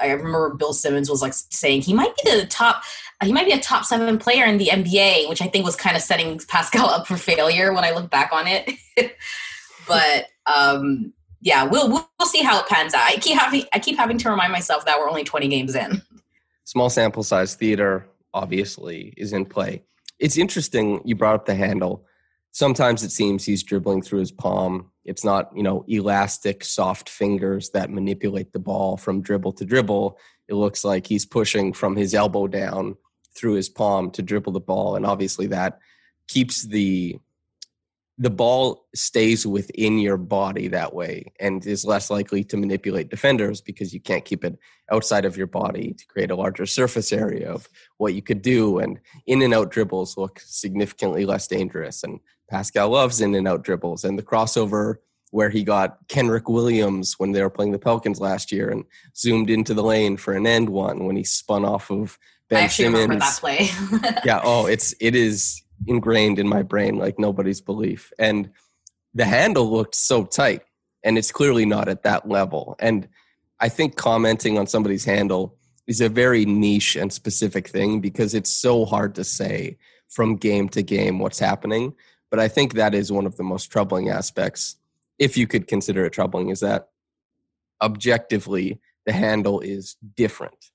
I 0.00 0.10
remember 0.10 0.54
Bill 0.54 0.72
Simmons 0.72 1.10
was 1.10 1.22
like 1.22 1.32
saying 1.34 1.82
he 1.82 1.92
might 1.92 2.14
be 2.22 2.30
the 2.30 2.46
top, 2.46 2.82
he 3.22 3.32
might 3.32 3.46
be 3.46 3.52
a 3.52 3.58
top 3.58 3.84
seven 3.84 4.18
player 4.18 4.44
in 4.44 4.58
the 4.58 4.68
NBA, 4.68 5.28
which 5.28 5.42
I 5.42 5.48
think 5.48 5.64
was 5.64 5.76
kind 5.76 5.96
of 5.96 6.02
setting 6.02 6.38
Pascal 6.48 6.88
up 6.88 7.06
for 7.06 7.16
failure 7.16 7.72
when 7.72 7.84
I 7.84 7.90
look 7.90 8.10
back 8.10 8.32
on 8.32 8.46
it. 8.46 8.70
but 9.88 10.26
um, 10.46 11.12
yeah, 11.40 11.64
we'll 11.64 11.88
we'll 11.88 12.28
see 12.28 12.42
how 12.42 12.60
it 12.60 12.66
pans 12.66 12.94
out. 12.94 13.02
I 13.02 13.16
keep 13.16 13.38
having 13.38 13.64
I 13.72 13.78
keep 13.78 13.96
having 13.96 14.18
to 14.18 14.30
remind 14.30 14.52
myself 14.52 14.84
that 14.84 14.98
we're 14.98 15.08
only 15.08 15.24
20 15.24 15.48
games 15.48 15.74
in. 15.74 16.02
Small 16.64 16.90
sample 16.90 17.22
size 17.22 17.54
theater 17.54 18.06
obviously 18.34 19.14
is 19.16 19.32
in 19.32 19.44
play. 19.44 19.82
It's 20.18 20.38
interesting 20.38 21.00
you 21.04 21.14
brought 21.14 21.34
up 21.34 21.46
the 21.46 21.54
handle. 21.54 22.04
Sometimes 22.50 23.02
it 23.02 23.10
seems 23.10 23.44
he's 23.44 23.62
dribbling 23.62 24.02
through 24.02 24.20
his 24.20 24.32
palm 24.32 24.90
it's 25.08 25.24
not, 25.24 25.50
you 25.56 25.62
know, 25.62 25.86
elastic, 25.88 26.62
soft 26.62 27.08
fingers 27.08 27.70
that 27.70 27.90
manipulate 27.90 28.52
the 28.52 28.58
ball 28.58 28.98
from 28.98 29.22
dribble 29.22 29.54
to 29.54 29.64
dribble. 29.64 30.18
It 30.48 30.54
looks 30.54 30.84
like 30.84 31.06
he's 31.06 31.24
pushing 31.24 31.72
from 31.72 31.96
his 31.96 32.14
elbow 32.14 32.46
down 32.46 32.94
through 33.34 33.54
his 33.54 33.70
palm 33.70 34.10
to 34.10 34.22
dribble 34.22 34.52
the 34.52 34.60
ball. 34.60 34.96
And 34.96 35.06
obviously 35.06 35.46
that 35.46 35.78
keeps 36.28 36.66
the 36.66 37.16
the 38.20 38.30
ball 38.30 38.86
stays 38.94 39.46
within 39.46 39.98
your 39.98 40.16
body 40.16 40.66
that 40.68 40.92
way 40.92 41.32
and 41.38 41.64
is 41.64 41.84
less 41.84 42.10
likely 42.10 42.42
to 42.42 42.56
manipulate 42.56 43.10
defenders 43.10 43.60
because 43.60 43.94
you 43.94 44.00
can't 44.00 44.24
keep 44.24 44.44
it 44.44 44.58
outside 44.90 45.24
of 45.24 45.36
your 45.36 45.46
body 45.46 45.94
to 45.94 46.06
create 46.06 46.30
a 46.30 46.36
larger 46.36 46.66
surface 46.66 47.12
area 47.12 47.50
of 47.50 47.68
what 47.98 48.14
you 48.14 48.22
could 48.22 48.42
do 48.42 48.78
and 48.80 48.98
in 49.26 49.40
and 49.42 49.54
out 49.54 49.70
dribbles 49.70 50.16
look 50.16 50.40
significantly 50.40 51.24
less 51.24 51.46
dangerous 51.46 52.02
and 52.02 52.18
Pascal 52.50 52.88
loves 52.88 53.20
in 53.20 53.34
and 53.34 53.46
out 53.46 53.62
dribbles 53.62 54.04
and 54.04 54.18
the 54.18 54.22
crossover 54.22 54.96
where 55.30 55.50
he 55.50 55.62
got 55.62 55.98
Kenrich 56.08 56.48
Williams 56.48 57.14
when 57.18 57.32
they 57.32 57.42
were 57.42 57.50
playing 57.50 57.72
the 57.72 57.78
Pelicans 57.78 58.18
last 58.18 58.50
year 58.50 58.70
and 58.70 58.84
zoomed 59.16 59.50
into 59.50 59.74
the 59.74 59.82
lane 59.82 60.16
for 60.16 60.32
an 60.32 60.46
end 60.46 60.70
one 60.70 61.04
when 61.04 61.16
he 61.16 61.24
spun 61.24 61.64
off 61.64 61.90
of 61.90 62.18
Ben 62.48 62.60
I 62.60 62.64
actually 62.64 62.86
Simmons. 62.86 63.02
remember 63.02 63.24
that 63.24 63.38
play. 63.38 64.22
yeah, 64.24 64.40
oh, 64.42 64.66
it's 64.66 64.94
it 65.00 65.14
is 65.14 65.62
ingrained 65.86 66.38
in 66.38 66.48
my 66.48 66.62
brain 66.62 66.96
like 66.96 67.18
nobody's 67.18 67.60
belief. 67.60 68.12
And 68.18 68.50
the 69.14 69.24
handle 69.24 69.70
looked 69.70 69.94
so 69.94 70.24
tight 70.24 70.62
and 71.04 71.16
it's 71.16 71.32
clearly 71.32 71.64
not 71.64 71.88
at 71.88 72.02
that 72.02 72.28
level. 72.28 72.76
And 72.78 73.08
I 73.60 73.68
think 73.68 73.96
commenting 73.96 74.58
on 74.58 74.66
somebody's 74.66 75.04
handle 75.04 75.56
is 75.86 76.00
a 76.00 76.08
very 76.08 76.44
niche 76.44 76.96
and 76.96 77.12
specific 77.12 77.68
thing 77.68 78.00
because 78.00 78.34
it's 78.34 78.50
so 78.50 78.84
hard 78.84 79.14
to 79.14 79.24
say 79.24 79.78
from 80.08 80.36
game 80.36 80.68
to 80.70 80.82
game 80.82 81.18
what's 81.18 81.38
happening. 81.38 81.94
But 82.30 82.40
I 82.40 82.48
think 82.48 82.74
that 82.74 82.94
is 82.94 83.10
one 83.10 83.26
of 83.26 83.36
the 83.36 83.42
most 83.42 83.66
troubling 83.66 84.10
aspects, 84.10 84.76
if 85.18 85.36
you 85.36 85.46
could 85.46 85.66
consider 85.66 86.04
it 86.04 86.12
troubling, 86.12 86.50
is 86.50 86.60
that 86.60 86.90
objectively 87.80 88.80
the 89.06 89.12
handle 89.12 89.60
is 89.60 89.96
different. 90.14 90.70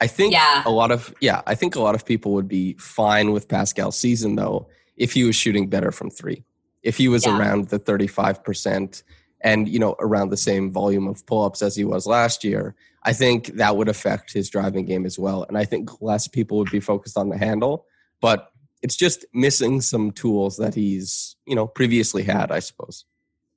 I 0.00 0.06
think 0.06 0.32
Yeah. 0.32 0.62
a 0.64 0.70
lot 0.70 0.90
of 0.90 1.14
yeah, 1.20 1.42
I 1.46 1.54
think 1.54 1.76
a 1.76 1.80
lot 1.80 1.94
of 1.94 2.04
people 2.04 2.32
would 2.32 2.48
be 2.48 2.74
fine 2.78 3.32
with 3.32 3.48
Pascal's 3.48 3.98
season 3.98 4.36
though 4.36 4.66
if 4.96 5.12
he 5.12 5.24
was 5.24 5.36
shooting 5.36 5.68
better 5.68 5.92
from 5.92 6.10
3. 6.10 6.42
If 6.82 6.96
he 6.96 7.08
was 7.08 7.26
Yeah. 7.26 7.36
around 7.38 7.68
the 7.68 7.78
35% 7.78 9.02
and 9.42 9.68
you 9.68 9.78
know 9.78 9.96
around 10.00 10.30
the 10.30 10.36
same 10.36 10.70
volume 10.70 11.06
of 11.06 11.24
pull-ups 11.26 11.62
as 11.62 11.76
he 11.76 11.84
was 11.84 12.06
last 12.06 12.44
year, 12.44 12.74
I 13.02 13.12
think 13.12 13.46
that 13.56 13.76
would 13.76 13.88
affect 13.88 14.32
his 14.32 14.48
driving 14.50 14.84
game 14.86 15.04
as 15.06 15.18
well 15.18 15.44
and 15.48 15.56
I 15.58 15.64
think 15.64 16.00
less 16.00 16.28
people 16.28 16.58
would 16.58 16.70
be 16.70 16.80
focused 16.80 17.16
on 17.18 17.28
the 17.28 17.38
handle, 17.38 17.86
but 18.20 18.50
it's 18.82 18.96
just 18.96 19.26
missing 19.34 19.82
some 19.82 20.10
tools 20.10 20.56
that 20.56 20.74
he's, 20.74 21.36
you 21.46 21.54
know, 21.54 21.66
previously 21.66 22.22
had, 22.22 22.50
I 22.50 22.60
suppose. 22.60 23.04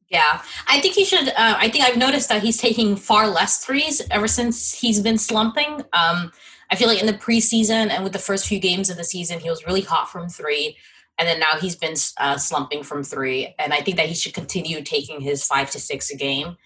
Yeah, 0.10 0.42
I 0.68 0.80
think 0.80 0.96
he 0.96 1.06
should. 1.06 1.30
Uh, 1.30 1.56
I 1.58 1.70
think 1.70 1.84
I've 1.84 1.98
noticed 1.98 2.30
that 2.30 2.44
he's 2.44 2.58
taking 2.58 2.96
far 2.96 3.28
less 3.28 3.66
threes 3.66 4.02
ever 4.12 4.28
since 4.28 4.74
he's 4.74 5.00
been 5.02 5.18
slumping. 5.18 5.82
Um, 5.94 6.32
I 6.70 6.76
feel 6.76 6.88
like 6.88 7.00
in 7.00 7.08
the 7.08 7.14
preseason 7.14 7.90
and 7.90 8.04
with 8.04 8.14
the 8.14 8.20
first 8.20 8.48
few 8.48 8.60
games 8.60 8.90
of 8.90 8.98
the 8.98 9.04
season, 9.04 9.40
he 9.40 9.50
was 9.50 9.66
really 9.66 9.82
hot 9.82 10.10
from 10.10 10.30
three, 10.30 10.78
and 11.18 11.28
then 11.28 11.40
now 11.40 11.58
he's 11.60 11.76
been 11.76 11.96
uh, 12.20 12.38
slumping 12.38 12.84
from 12.84 13.04
three. 13.04 13.56
And 13.60 13.74
I 13.74 13.82
think 13.82 13.98
that 13.98 14.08
he 14.08 14.16
should 14.16 14.34
continue 14.34 14.82
taking 14.82 15.22
his 15.22 15.46
five 15.46 15.72
to 15.72 15.80
six 15.80 16.12
a 16.12 16.18
game 16.18 16.58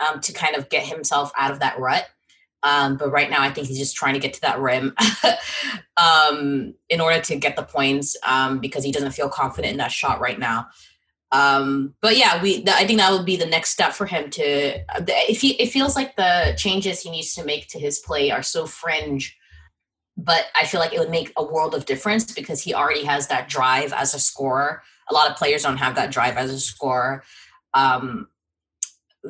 um, 0.00 0.20
to 0.20 0.32
kind 0.32 0.56
of 0.56 0.68
get 0.68 0.86
himself 0.86 1.32
out 1.36 1.50
of 1.50 1.60
that 1.60 1.78
rut. 1.78 2.06
Um, 2.62 2.96
but 2.96 3.10
right 3.10 3.30
now, 3.30 3.42
I 3.42 3.50
think 3.50 3.68
he's 3.68 3.78
just 3.78 3.94
trying 3.94 4.14
to 4.14 4.20
get 4.20 4.34
to 4.34 4.40
that 4.40 4.58
rim 4.58 4.94
um, 5.96 6.74
in 6.88 7.00
order 7.00 7.20
to 7.20 7.36
get 7.36 7.54
the 7.54 7.62
points 7.62 8.16
um, 8.26 8.58
because 8.58 8.82
he 8.82 8.90
doesn't 8.90 9.12
feel 9.12 9.28
confident 9.28 9.72
in 9.72 9.78
that 9.78 9.92
shot 9.92 10.20
right 10.20 10.38
now. 10.38 10.66
Um, 11.32 11.94
but 12.00 12.16
yeah, 12.16 12.40
we. 12.40 12.62
th- 12.62 12.76
I 12.76 12.86
think 12.86 13.00
that 13.00 13.12
would 13.12 13.26
be 13.26 13.36
the 13.36 13.46
next 13.46 13.70
step 13.70 13.92
for 13.92 14.06
him 14.06 14.30
to. 14.30 14.78
If 15.28 15.40
he, 15.40 15.52
it 15.54 15.70
feels 15.70 15.96
like 15.96 16.16
the 16.16 16.54
changes 16.56 17.00
he 17.00 17.10
needs 17.10 17.34
to 17.34 17.44
make 17.44 17.68
to 17.68 17.78
his 17.78 17.98
play 17.98 18.30
are 18.30 18.42
so 18.42 18.66
fringe, 18.66 19.36
but 20.16 20.46
I 20.54 20.66
feel 20.66 20.80
like 20.80 20.92
it 20.92 21.00
would 21.00 21.10
make 21.10 21.32
a 21.36 21.44
world 21.44 21.74
of 21.74 21.84
difference 21.84 22.32
because 22.32 22.62
he 22.62 22.74
already 22.74 23.04
has 23.04 23.26
that 23.28 23.48
drive 23.48 23.92
as 23.92 24.14
a 24.14 24.20
scorer. 24.20 24.82
A 25.10 25.14
lot 25.14 25.30
of 25.30 25.36
players 25.36 25.62
don't 25.62 25.76
have 25.76 25.96
that 25.96 26.10
drive 26.10 26.36
as 26.36 26.52
a 26.52 26.60
scorer. 26.60 27.22
Um, 27.74 28.28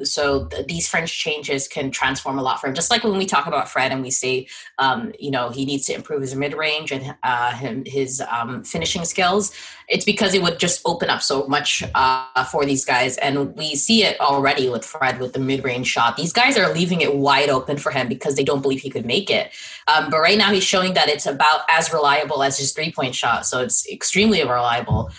so 0.04 0.46
th- 0.46 0.66
these 0.66 0.88
French 0.88 1.16
changes 1.16 1.68
can 1.68 1.90
transform 1.90 2.38
a 2.38 2.42
lot 2.42 2.60
for 2.60 2.66
him. 2.66 2.74
Just 2.74 2.90
like 2.90 3.04
when 3.04 3.16
we 3.16 3.26
talk 3.26 3.46
about 3.46 3.68
Fred 3.68 3.92
and 3.92 4.02
we 4.02 4.10
say, 4.10 4.46
um, 4.78 5.12
you 5.18 5.30
know, 5.30 5.50
he 5.50 5.64
needs 5.64 5.86
to 5.86 5.94
improve 5.94 6.20
his 6.20 6.34
mid 6.34 6.54
range 6.54 6.92
and 6.92 7.14
uh, 7.22 7.52
him, 7.52 7.84
his 7.86 8.22
um, 8.30 8.62
finishing 8.64 9.04
skills. 9.04 9.52
It's 9.88 10.04
because 10.04 10.34
it 10.34 10.42
would 10.42 10.58
just 10.58 10.80
open 10.84 11.10
up 11.10 11.22
so 11.22 11.46
much 11.46 11.84
uh, 11.94 12.44
for 12.44 12.64
these 12.64 12.84
guys, 12.84 13.16
and 13.18 13.54
we 13.56 13.76
see 13.76 14.02
it 14.02 14.20
already 14.20 14.68
with 14.68 14.84
Fred 14.84 15.20
with 15.20 15.32
the 15.32 15.38
mid 15.38 15.62
range 15.62 15.86
shot. 15.86 16.16
These 16.16 16.32
guys 16.32 16.58
are 16.58 16.72
leaving 16.72 17.00
it 17.02 17.16
wide 17.16 17.48
open 17.48 17.76
for 17.76 17.92
him 17.92 18.08
because 18.08 18.34
they 18.34 18.44
don't 18.44 18.62
believe 18.62 18.80
he 18.80 18.90
could 18.90 19.06
make 19.06 19.30
it. 19.30 19.52
Um, 19.86 20.10
but 20.10 20.18
right 20.18 20.38
now, 20.38 20.52
he's 20.52 20.64
showing 20.64 20.94
that 20.94 21.08
it's 21.08 21.26
about 21.26 21.60
as 21.70 21.92
reliable 21.92 22.42
as 22.42 22.58
his 22.58 22.72
three 22.72 22.92
point 22.92 23.14
shot. 23.14 23.46
So 23.46 23.62
it's 23.62 23.88
extremely 23.88 24.42
reliable. 24.42 25.10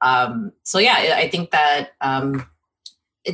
Um, 0.00 0.52
so 0.64 0.78
yeah, 0.78 0.94
I 0.96 1.20
I 1.20 1.30
think 1.30 1.50
that. 1.52 1.90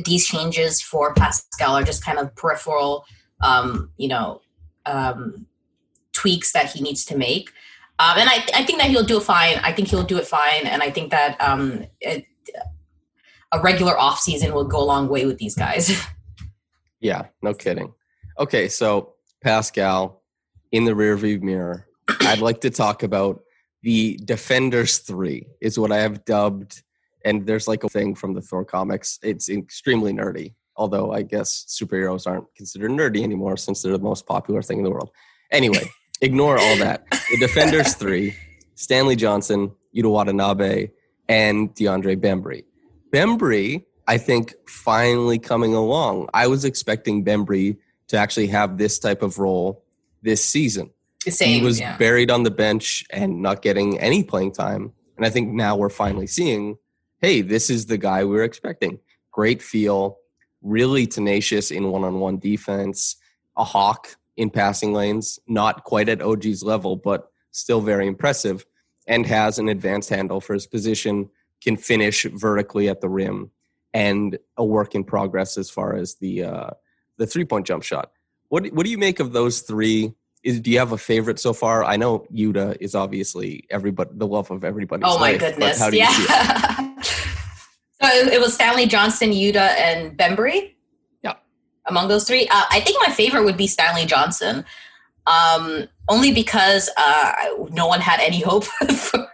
These 0.05 0.27
changes 0.27 0.81
for 0.81 1.13
Pascal 1.13 1.75
are 1.75 1.83
just 1.83 2.03
kind 2.03 2.17
of 2.17 2.35
peripheral, 2.35 3.05
um, 3.41 3.91
you 3.97 4.07
know, 4.07 4.41
um, 4.85 5.47
tweaks 6.13 6.51
that 6.53 6.71
he 6.71 6.81
needs 6.81 7.05
to 7.05 7.17
make. 7.17 7.51
Um, 7.99 8.17
and 8.17 8.29
I, 8.29 8.45
I 8.55 8.63
think 8.65 8.79
that 8.79 8.89
he'll 8.89 9.05
do 9.05 9.19
fine. 9.19 9.57
I 9.63 9.71
think 9.71 9.87
he'll 9.87 10.03
do 10.03 10.17
it 10.17 10.27
fine. 10.27 10.65
And 10.65 10.81
I 10.81 10.89
think 10.89 11.11
that 11.11 11.39
um, 11.39 11.85
it, 12.01 12.25
a 13.51 13.61
regular 13.61 13.97
off 13.97 14.19
season 14.19 14.53
will 14.53 14.65
go 14.65 14.81
a 14.81 14.83
long 14.83 15.07
way 15.07 15.25
with 15.25 15.37
these 15.37 15.55
guys. 15.55 16.05
Yeah, 17.03 17.25
no 17.41 17.53
kidding. 17.53 17.93
Okay, 18.39 18.69
so 18.69 19.15
Pascal 19.43 20.23
in 20.71 20.85
the 20.85 20.93
rearview 20.93 21.41
mirror. 21.41 21.85
I'd 22.21 22.39
like 22.39 22.61
to 22.61 22.69
talk 22.69 23.03
about 23.03 23.43
the 23.81 24.17
Defenders 24.23 24.99
3 24.99 25.45
is 25.59 25.77
what 25.77 25.91
I 25.91 25.97
have 25.97 26.23
dubbed 26.23 26.81
and 27.23 27.45
there's 27.45 27.67
like 27.67 27.83
a 27.83 27.89
thing 27.89 28.15
from 28.15 28.33
the 28.33 28.41
Thor 28.41 28.65
comics. 28.65 29.19
It's 29.23 29.49
extremely 29.49 30.13
nerdy, 30.13 30.53
although 30.75 31.11
I 31.11 31.21
guess 31.21 31.65
superheroes 31.69 32.27
aren't 32.27 32.53
considered 32.55 32.91
nerdy 32.91 33.23
anymore 33.23 33.57
since 33.57 33.81
they're 33.81 33.91
the 33.91 33.99
most 33.99 34.25
popular 34.25 34.61
thing 34.61 34.79
in 34.79 34.83
the 34.83 34.91
world. 34.91 35.11
Anyway, 35.51 35.89
ignore 36.21 36.57
all 36.57 36.77
that. 36.77 37.05
The 37.31 37.37
Defenders 37.39 37.93
3, 37.95 38.35
Stanley 38.75 39.15
Johnson, 39.15 39.71
Yuta 39.95 40.11
Watanabe, 40.11 40.89
and 41.29 41.73
DeAndre 41.75 42.17
Bembry. 42.17 42.65
Bembry, 43.11 43.85
I 44.07 44.17
think, 44.17 44.55
finally 44.67 45.39
coming 45.39 45.73
along. 45.73 46.29
I 46.33 46.47
was 46.47 46.65
expecting 46.65 47.23
Bembry 47.23 47.77
to 48.07 48.17
actually 48.17 48.47
have 48.47 48.77
this 48.77 48.99
type 48.99 49.21
of 49.21 49.39
role 49.39 49.85
this 50.21 50.43
season. 50.43 50.89
Same, 51.21 51.59
he 51.59 51.65
was 51.65 51.79
yeah. 51.79 51.97
buried 51.97 52.29
on 52.29 52.43
the 52.43 52.51
bench 52.51 53.05
and 53.09 53.41
not 53.41 53.61
getting 53.61 53.97
any 53.99 54.23
playing 54.23 54.51
time. 54.51 54.91
And 55.15 55.25
I 55.25 55.29
think 55.29 55.49
now 55.49 55.75
we're 55.77 55.89
finally 55.89 56.27
seeing, 56.27 56.77
hey, 57.23 57.39
this 57.41 57.69
is 57.69 57.85
the 57.85 57.97
guy 57.97 58.25
we 58.25 58.35
were 58.35 58.43
expecting. 58.43 58.99
Great 59.31 59.61
feel, 59.61 60.17
really 60.61 61.07
tenacious 61.07 61.71
in 61.71 61.89
one-on-one 61.89 62.37
defense, 62.37 63.15
a 63.55 63.63
hawk 63.63 64.17
in 64.35 64.49
passing 64.49 64.91
lanes, 64.91 65.39
not 65.47 65.85
quite 65.85 66.09
at 66.09 66.21
OG's 66.21 66.63
level, 66.63 66.97
but 66.97 67.31
still 67.51 67.79
very 67.79 68.07
impressive, 68.07 68.65
and 69.07 69.25
has 69.25 69.57
an 69.57 69.69
advanced 69.69 70.09
handle 70.09 70.41
for 70.41 70.53
his 70.53 70.67
position, 70.67 71.29
can 71.63 71.77
finish 71.77 72.25
vertically 72.33 72.89
at 72.89 72.99
the 72.99 73.07
rim, 73.07 73.51
and 73.93 74.37
a 74.57 74.65
work 74.65 74.93
in 74.93 75.05
progress 75.05 75.57
as 75.57 75.69
far 75.69 75.95
as 75.95 76.15
the 76.15 76.43
uh, 76.43 76.69
the 77.17 77.25
three 77.25 77.45
point 77.45 77.65
jump 77.65 77.83
shot. 77.83 78.11
What 78.49 78.67
what 78.73 78.83
do 78.83 78.91
you 78.91 78.97
make 78.97 79.21
of 79.21 79.31
those 79.31 79.61
three? 79.61 80.13
Is, 80.43 80.59
do 80.59 80.71
you 80.71 80.79
have 80.79 80.91
a 80.91 80.97
favorite 80.97 81.39
so 81.39 81.53
far? 81.53 81.85
I 81.85 81.95
know 81.95 82.25
Yuta 82.33 82.75
is 82.81 82.95
obviously 82.95 83.65
everybody 83.69 84.09
the 84.13 84.27
love 84.27 84.51
of 84.51 84.65
everybody. 84.65 85.03
Oh 85.05 85.17
my 85.19 85.31
life, 85.31 85.39
goodness! 85.39 85.93
Yeah. 85.93 86.89
It? 88.03 88.33
it 88.33 88.41
was 88.41 88.53
Stanley 88.53 88.85
Johnson, 88.85 89.31
Yuta, 89.31 89.75
and 89.77 90.17
Bembry. 90.17 90.73
Yeah. 91.23 91.35
Among 91.87 92.07
those 92.07 92.25
three, 92.25 92.47
uh, 92.47 92.63
I 92.69 92.79
think 92.79 92.97
my 93.05 93.13
favorite 93.13 93.43
would 93.43 93.57
be 93.57 93.67
Stanley 93.67 94.05
Johnson. 94.05 94.65
Um, 95.25 95.87
only 96.09 96.33
because 96.33 96.89
uh, 96.97 97.31
no 97.69 97.87
one 97.87 98.01
had 98.01 98.19
any 98.19 98.41
hope 98.41 98.65
for, 98.95 99.25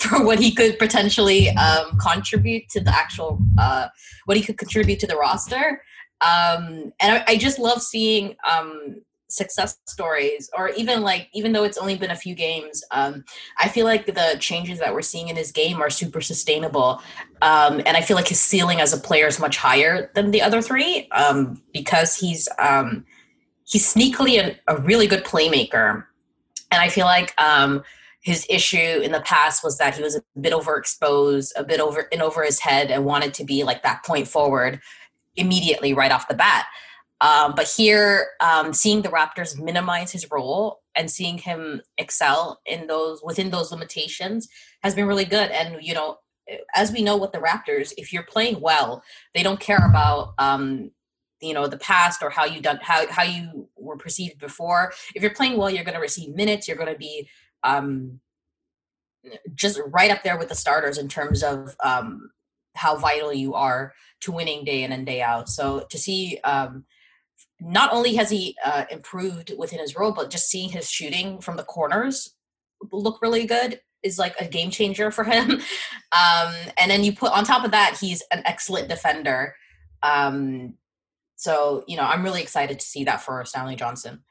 for 0.00 0.24
what 0.24 0.40
he 0.40 0.52
could 0.52 0.78
potentially 0.78 1.50
um, 1.50 1.96
contribute 1.98 2.68
to 2.70 2.80
the 2.80 2.92
actual 2.92 3.38
uh, 3.58 3.86
what 4.24 4.36
he 4.36 4.42
could 4.42 4.58
contribute 4.58 4.98
to 5.00 5.06
the 5.06 5.16
roster. 5.16 5.82
Um, 6.20 6.92
and 7.00 7.14
I, 7.14 7.24
I, 7.28 7.36
just 7.36 7.58
love 7.58 7.80
seeing 7.80 8.36
um, 8.50 9.00
success 9.30 9.78
stories, 9.86 10.50
or 10.56 10.70
even 10.70 11.02
like 11.02 11.28
even 11.32 11.52
though 11.52 11.64
it's 11.64 11.78
only 11.78 11.96
been 11.96 12.10
a 12.10 12.16
few 12.16 12.34
games, 12.34 12.82
um, 12.90 13.24
I 13.58 13.68
feel 13.68 13.84
like 13.84 14.06
the 14.06 14.36
changes 14.40 14.78
that 14.80 14.92
we're 14.92 15.02
seeing 15.02 15.28
in 15.28 15.36
his 15.36 15.52
game 15.52 15.80
are 15.80 15.90
super 15.90 16.20
sustainable. 16.20 17.00
Um, 17.42 17.80
and 17.86 17.96
I 17.96 18.02
feel 18.02 18.16
like 18.16 18.28
his 18.28 18.40
ceiling 18.40 18.80
as 18.80 18.92
a 18.92 18.98
player 18.98 19.26
is 19.26 19.38
much 19.38 19.56
higher 19.56 20.10
than 20.14 20.30
the 20.30 20.42
other 20.42 20.60
three 20.60 21.08
um, 21.12 21.62
because 21.72 22.16
he's 22.16 22.48
he's 23.64 23.94
sneakily 23.94 24.38
a, 24.38 24.58
a 24.66 24.80
really 24.82 25.06
good 25.06 25.24
playmaker. 25.24 26.04
And 26.72 26.80
I 26.80 26.88
feel 26.88 27.06
like 27.06 27.40
um, 27.40 27.82
his 28.20 28.46
issue 28.50 28.76
in 28.76 29.12
the 29.12 29.20
past 29.22 29.64
was 29.64 29.78
that 29.78 29.96
he 29.96 30.02
was 30.02 30.16
a 30.16 30.22
bit 30.40 30.52
overexposed, 30.52 31.52
a 31.56 31.64
bit 31.64 31.80
over 31.80 32.02
in 32.12 32.20
over 32.20 32.44
his 32.44 32.60
head, 32.60 32.90
and 32.90 33.04
wanted 33.04 33.34
to 33.34 33.44
be 33.44 33.64
like 33.64 33.82
that 33.82 34.04
point 34.04 34.28
forward 34.28 34.80
immediately 35.36 35.94
right 35.94 36.12
off 36.12 36.28
the 36.28 36.34
bat. 36.34 36.66
Um, 37.20 37.54
but 37.54 37.68
here, 37.68 38.28
um, 38.40 38.72
seeing 38.72 39.02
the 39.02 39.10
Raptors 39.10 39.60
minimize 39.60 40.10
his 40.12 40.30
role 40.30 40.80
and 40.94 41.10
seeing 41.10 41.38
him 41.38 41.82
excel 41.98 42.60
in 42.66 42.86
those 42.86 43.20
within 43.22 43.50
those 43.50 43.70
limitations 43.70 44.48
has 44.82 44.94
been 44.94 45.06
really 45.06 45.24
good. 45.24 45.50
And 45.50 45.82
you 45.82 45.94
know, 45.94 46.18
as 46.74 46.92
we 46.92 47.02
know 47.02 47.16
with 47.16 47.32
the 47.32 47.38
Raptors, 47.38 47.92
if 47.96 48.12
you're 48.12 48.22
playing 48.22 48.60
well, 48.60 49.02
they 49.34 49.42
don't 49.42 49.60
care 49.60 49.86
about 49.86 50.34
um, 50.38 50.90
you 51.40 51.54
know 51.54 51.66
the 51.66 51.78
past 51.78 52.22
or 52.22 52.30
how 52.30 52.44
you 52.44 52.60
done 52.60 52.78
how 52.82 53.06
how 53.10 53.22
you 53.22 53.68
were 53.76 53.96
perceived 53.96 54.38
before. 54.38 54.92
If 55.14 55.22
you're 55.22 55.34
playing 55.34 55.56
well 55.56 55.70
you're 55.70 55.84
going 55.84 55.94
to 55.94 56.00
receive 56.00 56.34
minutes. 56.34 56.68
You're 56.68 56.76
going 56.76 56.92
to 56.92 56.98
be 56.98 57.28
um 57.62 58.20
just 59.54 59.78
right 59.88 60.10
up 60.10 60.22
there 60.22 60.38
with 60.38 60.48
the 60.48 60.54
starters 60.54 60.98
in 60.98 61.08
terms 61.08 61.42
of 61.42 61.74
um 61.82 62.30
how 62.74 62.96
vital 62.96 63.32
you 63.32 63.54
are 63.54 63.92
to 64.20 64.32
winning 64.32 64.64
day 64.64 64.82
in 64.84 64.92
and 64.92 65.04
day 65.04 65.22
out. 65.22 65.48
So 65.48 65.86
to 65.90 65.98
see 65.98 66.38
um 66.44 66.84
not 67.60 67.92
only 67.92 68.14
has 68.14 68.30
he 68.30 68.56
uh, 68.64 68.84
improved 68.90 69.52
within 69.56 69.78
his 69.78 69.96
role 69.96 70.12
but 70.12 70.30
just 70.30 70.48
seeing 70.48 70.70
his 70.70 70.90
shooting 70.90 71.40
from 71.40 71.56
the 71.56 71.64
corners 71.64 72.34
look 72.92 73.20
really 73.20 73.46
good 73.46 73.80
is 74.02 74.18
like 74.18 74.34
a 74.40 74.48
game 74.48 74.70
changer 74.70 75.10
for 75.10 75.24
him 75.24 75.50
um 75.50 76.54
and 76.78 76.90
then 76.90 77.04
you 77.04 77.14
put 77.14 77.32
on 77.32 77.44
top 77.44 77.64
of 77.64 77.70
that 77.70 77.96
he's 78.00 78.22
an 78.32 78.42
excellent 78.46 78.88
defender 78.88 79.54
um 80.02 80.74
so, 81.40 81.84
you 81.88 81.96
know, 81.96 82.02
I'm 82.02 82.22
really 82.22 82.42
excited 82.42 82.78
to 82.78 82.86
see 82.86 83.04
that 83.04 83.22
for 83.22 83.42
Stanley 83.46 83.74
Johnson. 83.74 84.22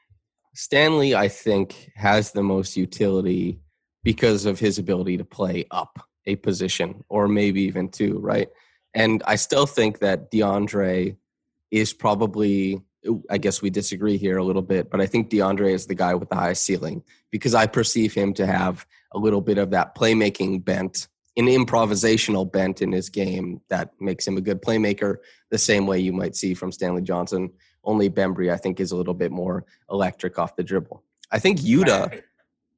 Stanley, 0.54 1.16
I 1.16 1.26
think, 1.26 1.90
has 1.96 2.30
the 2.30 2.42
most 2.44 2.76
utility 2.76 3.58
because 4.04 4.46
of 4.46 4.60
his 4.60 4.78
ability 4.78 5.16
to 5.16 5.24
play 5.24 5.66
up 5.72 5.98
a 6.26 6.36
position 6.36 7.02
or 7.08 7.26
maybe 7.26 7.62
even 7.62 7.88
two, 7.88 8.20
right? 8.20 8.48
And 8.94 9.24
I 9.26 9.34
still 9.34 9.66
think 9.66 9.98
that 9.98 10.30
DeAndre 10.30 11.16
is 11.72 11.92
probably, 11.92 12.80
I 13.30 13.38
guess 13.38 13.62
we 13.62 13.70
disagree 13.70 14.18
here 14.18 14.38
a 14.38 14.44
little 14.44 14.62
bit, 14.62 14.90
but 14.90 15.00
I 15.00 15.06
think 15.06 15.30
DeAndre 15.30 15.72
is 15.72 15.86
the 15.86 15.94
guy 15.94 16.14
with 16.14 16.28
the 16.28 16.36
highest 16.36 16.64
ceiling 16.64 17.02
because 17.30 17.54
I 17.54 17.66
perceive 17.66 18.12
him 18.12 18.34
to 18.34 18.46
have 18.46 18.86
a 19.12 19.18
little 19.18 19.40
bit 19.40 19.58
of 19.58 19.70
that 19.70 19.94
playmaking 19.94 20.64
bent 20.64 21.08
an 21.36 21.46
improvisational 21.46 22.50
bent 22.50 22.82
in 22.82 22.92
his 22.92 23.08
game 23.08 23.60
that 23.68 23.90
makes 24.00 24.26
him 24.26 24.36
a 24.36 24.40
good 24.40 24.62
playmaker, 24.62 25.16
the 25.50 25.58
same 25.58 25.86
way 25.86 25.98
you 25.98 26.12
might 26.12 26.36
see 26.36 26.54
from 26.54 26.72
Stanley 26.72 27.02
Johnson. 27.02 27.50
Only 27.84 28.10
Bembry, 28.10 28.52
I 28.52 28.56
think, 28.56 28.80
is 28.80 28.92
a 28.92 28.96
little 28.96 29.14
bit 29.14 29.30
more 29.30 29.64
electric 29.90 30.38
off 30.38 30.56
the 30.56 30.62
dribble. 30.62 31.02
I 31.30 31.38
think 31.38 31.60
Yuta 31.60 32.10
right. 32.10 32.22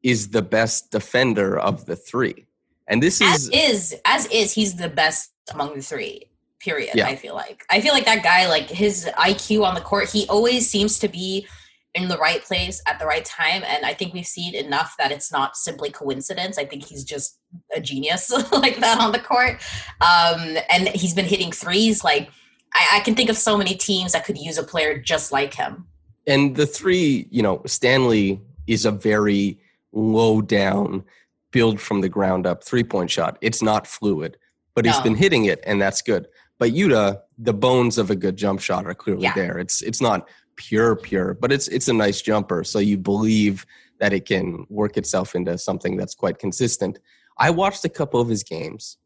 is 0.02 0.28
the 0.28 0.42
best 0.42 0.90
defender 0.90 1.58
of 1.58 1.86
the 1.86 1.96
three. 1.96 2.46
And 2.86 3.02
this 3.02 3.20
as 3.20 3.48
is 3.48 3.50
is 3.50 4.00
as 4.04 4.26
is 4.26 4.52
he's 4.52 4.76
the 4.76 4.88
best 4.88 5.32
among 5.52 5.74
the 5.74 5.82
three. 5.82 6.28
Period. 6.62 6.94
Yeah. 6.94 7.08
I 7.08 7.16
feel 7.16 7.34
like 7.34 7.64
I 7.70 7.80
feel 7.80 7.92
like 7.92 8.04
that 8.04 8.22
guy, 8.22 8.48
like 8.48 8.68
his 8.70 9.06
IQ 9.18 9.64
on 9.64 9.74
the 9.74 9.80
court, 9.80 10.08
he 10.10 10.26
always 10.28 10.70
seems 10.70 10.98
to 11.00 11.08
be 11.08 11.46
in 11.94 12.08
the 12.08 12.16
right 12.16 12.42
place 12.42 12.80
at 12.86 12.98
the 12.98 13.04
right 13.04 13.24
time. 13.24 13.62
And 13.66 13.84
I 13.84 13.92
think 13.92 14.14
we've 14.14 14.26
seen 14.26 14.54
enough 14.54 14.94
that 14.98 15.12
it's 15.12 15.30
not 15.30 15.56
simply 15.56 15.90
coincidence. 15.90 16.56
I 16.56 16.64
think 16.64 16.84
he's 16.84 17.04
just 17.04 17.38
a 17.74 17.80
genius 17.80 18.30
like 18.52 18.80
that 18.80 19.00
on 19.00 19.12
the 19.12 19.18
court. 19.18 19.60
Um, 20.00 20.56
and 20.70 20.88
he's 20.94 21.14
been 21.14 21.26
hitting 21.26 21.52
threes. 21.52 22.02
Like 22.02 22.30
I, 22.74 22.88
I 22.94 23.00
can 23.00 23.14
think 23.14 23.28
of 23.28 23.36
so 23.36 23.58
many 23.58 23.74
teams 23.74 24.12
that 24.12 24.24
could 24.24 24.38
use 24.38 24.56
a 24.56 24.62
player 24.62 24.98
just 24.98 25.32
like 25.32 25.54
him. 25.54 25.86
And 26.26 26.56
the 26.56 26.66
three, 26.66 27.26
you 27.30 27.42
know, 27.42 27.62
Stanley 27.66 28.40
is 28.66 28.86
a 28.86 28.92
very 28.92 29.58
low 29.92 30.40
down, 30.40 31.04
build 31.50 31.80
from 31.80 32.00
the 32.00 32.08
ground 32.08 32.46
up 32.46 32.64
three 32.64 32.84
point 32.84 33.10
shot. 33.10 33.36
It's 33.40 33.62
not 33.62 33.86
fluid, 33.86 34.38
but 34.74 34.84
he's 34.84 34.96
no. 34.98 35.02
been 35.02 35.16
hitting 35.16 35.46
it, 35.46 35.62
and 35.66 35.82
that's 35.82 36.00
good. 36.00 36.28
But 36.58 36.72
Yuta, 36.72 37.20
the 37.38 37.52
bones 37.54 37.98
of 37.98 38.10
a 38.10 38.16
good 38.16 38.36
jump 38.36 38.60
shot 38.60 38.86
are 38.86 38.94
clearly 38.94 39.24
yeah. 39.24 39.34
there. 39.34 39.58
It's 39.58 39.82
it's 39.82 40.00
not 40.00 40.28
pure 40.56 40.94
pure 40.94 41.34
but 41.34 41.50
it's 41.50 41.68
it's 41.68 41.88
a 41.88 41.92
nice 41.92 42.20
jumper. 42.22 42.64
So 42.64 42.78
you 42.78 42.98
believe 42.98 43.66
that 43.98 44.12
it 44.12 44.24
can 44.26 44.66
work 44.68 44.96
itself 44.96 45.34
into 45.34 45.56
something 45.58 45.96
that's 45.96 46.14
quite 46.14 46.38
consistent. 46.38 46.98
I 47.38 47.50
watched 47.50 47.84
a 47.84 47.88
couple 47.88 48.20
of 48.20 48.28
his 48.28 48.42
games 48.42 48.98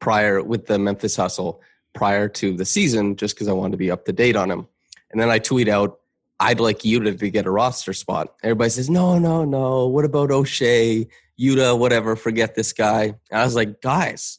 prior 0.00 0.42
with 0.42 0.66
the 0.66 0.78
memphis 0.78 1.16
hustle 1.16 1.62
prior 1.94 2.28
to 2.28 2.56
the 2.56 2.64
season 2.64 3.16
just 3.16 3.34
because 3.34 3.48
i 3.48 3.52
wanted 3.52 3.72
to 3.72 3.76
be 3.76 3.90
up 3.90 4.04
to 4.04 4.12
date 4.12 4.36
on 4.36 4.50
him. 4.50 4.66
And 5.10 5.20
then 5.20 5.30
i 5.30 5.38
tweet 5.38 5.68
out 5.68 5.98
i'd 6.40 6.60
like 6.60 6.80
yuta 6.80 7.18
to 7.18 7.30
get 7.30 7.46
a 7.46 7.50
roster 7.50 7.92
spot. 7.92 8.34
Everybody 8.42 8.70
says 8.70 8.90
no 8.90 9.18
no 9.18 9.44
no. 9.44 9.86
What 9.86 10.04
about 10.04 10.30
Oshae 10.30 11.08
yuta 11.38 11.78
whatever 11.78 12.16
forget 12.16 12.54
this 12.54 12.72
guy. 12.72 13.14
And 13.30 13.40
i 13.40 13.44
was 13.44 13.56
like 13.56 13.80
guys 13.80 14.38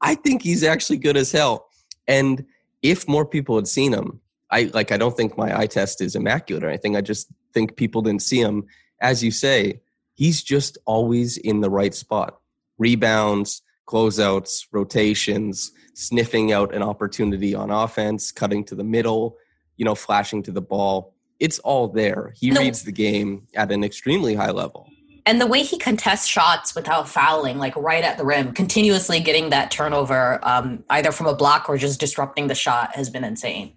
i 0.00 0.14
think 0.14 0.42
he's 0.42 0.62
actually 0.62 0.98
good 0.98 1.16
as 1.16 1.32
hell 1.32 1.67
and 2.08 2.44
if 2.82 3.06
more 3.06 3.24
people 3.24 3.54
had 3.56 3.68
seen 3.68 3.92
him 3.92 4.20
I 4.50 4.70
like 4.74 4.92
I 4.92 4.96
don't 4.96 5.16
think 5.16 5.36
my 5.36 5.58
eye 5.58 5.66
test 5.66 6.00
is 6.00 6.16
immaculate 6.16 6.64
or 6.64 6.68
anything. 6.68 6.96
I 6.96 7.00
just 7.00 7.28
think 7.52 7.76
people 7.76 8.02
didn't 8.02 8.22
see 8.22 8.40
him. 8.40 8.64
As 9.00 9.22
you 9.22 9.30
say, 9.30 9.80
he's 10.14 10.42
just 10.42 10.78
always 10.86 11.36
in 11.36 11.60
the 11.60 11.70
right 11.70 11.94
spot. 11.94 12.38
Rebounds, 12.78 13.62
closeouts, 13.86 14.66
rotations, 14.72 15.72
sniffing 15.94 16.52
out 16.52 16.74
an 16.74 16.82
opportunity 16.82 17.54
on 17.54 17.70
offense, 17.70 18.32
cutting 18.32 18.64
to 18.64 18.74
the 18.74 18.84
middle, 18.84 19.36
you 19.76 19.84
know, 19.84 19.94
flashing 19.94 20.42
to 20.44 20.52
the 20.52 20.62
ball. 20.62 21.14
It's 21.40 21.58
all 21.60 21.88
there. 21.88 22.32
He 22.36 22.50
no. 22.50 22.60
reads 22.60 22.82
the 22.82 22.92
game 22.92 23.46
at 23.54 23.70
an 23.70 23.84
extremely 23.84 24.34
high 24.34 24.50
level. 24.50 24.88
And 25.28 25.42
the 25.42 25.46
way 25.46 25.62
he 25.62 25.76
contests 25.76 26.26
shots 26.26 26.74
without 26.74 27.06
fouling, 27.06 27.58
like 27.58 27.76
right 27.76 28.02
at 28.02 28.16
the 28.16 28.24
rim, 28.24 28.54
continuously 28.54 29.20
getting 29.20 29.50
that 29.50 29.70
turnover, 29.70 30.38
um, 30.42 30.82
either 30.88 31.12
from 31.12 31.26
a 31.26 31.34
block 31.34 31.68
or 31.68 31.76
just 31.76 32.00
disrupting 32.00 32.46
the 32.46 32.54
shot, 32.54 32.96
has 32.96 33.10
been 33.10 33.24
insane. 33.24 33.74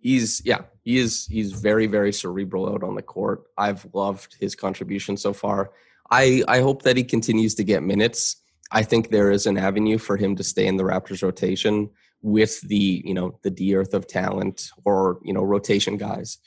He's 0.00 0.40
yeah 0.46 0.62
he 0.82 0.96
is 0.96 1.26
he's 1.26 1.52
very 1.52 1.86
very 1.86 2.10
cerebral 2.10 2.72
out 2.72 2.82
on 2.82 2.94
the 2.94 3.02
court. 3.02 3.42
I've 3.58 3.86
loved 3.92 4.36
his 4.40 4.54
contribution 4.54 5.18
so 5.18 5.34
far. 5.34 5.72
I 6.10 6.42
i 6.48 6.60
hope 6.60 6.82
that 6.84 6.96
he 6.96 7.04
continues 7.04 7.54
to 7.56 7.64
get 7.64 7.82
minutes. 7.82 8.36
I 8.70 8.82
think 8.82 9.10
there 9.10 9.30
is 9.30 9.44
an 9.44 9.58
avenue 9.58 9.98
for 9.98 10.16
him 10.16 10.34
to 10.36 10.42
stay 10.42 10.66
in 10.66 10.78
the 10.78 10.84
raptors 10.84 11.22
rotation 11.22 11.90
with 12.22 12.62
the 12.62 13.02
you 13.04 13.12
know 13.12 13.38
the 13.42 13.50
d-earth 13.50 13.92
of 13.92 14.06
talent 14.06 14.70
or 14.86 15.20
you 15.22 15.34
know 15.34 15.42
rotation 15.42 15.98
guys 15.98 16.38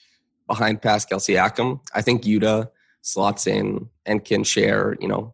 behind 0.47 0.81
pascal 0.81 1.19
siakam. 1.19 1.79
I 1.93 2.01
think 2.01 2.23
yuta 2.23 2.69
slots 3.01 3.47
in 3.47 3.89
and 4.05 4.25
can 4.25 4.43
share 4.43 4.95
you 4.99 5.07
know 5.07 5.33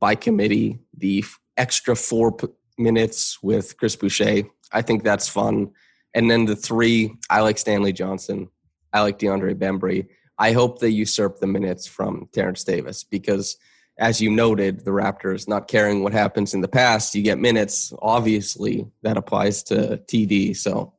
by 0.00 0.14
committee 0.14 0.78
the 0.96 1.24
extra 1.56 1.94
four 1.94 2.32
p- 2.32 2.48
minutes 2.78 3.42
with 3.42 3.76
chris 3.76 3.96
boucher 3.96 4.42
i 4.72 4.80
think 4.80 5.02
that's 5.04 5.28
fun 5.28 5.70
and 6.14 6.30
then 6.30 6.44
the 6.44 6.56
three, 6.56 7.12
I 7.28 7.40
like 7.40 7.58
Stanley 7.58 7.92
Johnson. 7.92 8.48
I 8.92 9.02
like 9.02 9.18
DeAndre 9.18 9.54
Bembry. 9.54 10.08
I 10.38 10.52
hope 10.52 10.80
they 10.80 10.88
usurp 10.88 11.38
the 11.38 11.46
minutes 11.46 11.86
from 11.86 12.28
Terrence 12.32 12.64
Davis 12.64 13.04
because, 13.04 13.56
as 13.98 14.20
you 14.20 14.30
noted, 14.30 14.84
the 14.84 14.90
Raptors 14.90 15.46
not 15.46 15.68
caring 15.68 16.02
what 16.02 16.12
happens 16.12 16.54
in 16.54 16.62
the 16.62 16.68
past, 16.68 17.14
you 17.14 17.22
get 17.22 17.38
minutes. 17.38 17.92
Obviously, 18.00 18.86
that 19.02 19.16
applies 19.16 19.62
to 19.64 20.02
TD. 20.06 20.56
So, 20.56 20.94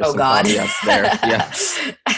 oh 0.00 0.14
God, 0.14 0.46
there. 0.46 1.04
yeah, 1.24 1.54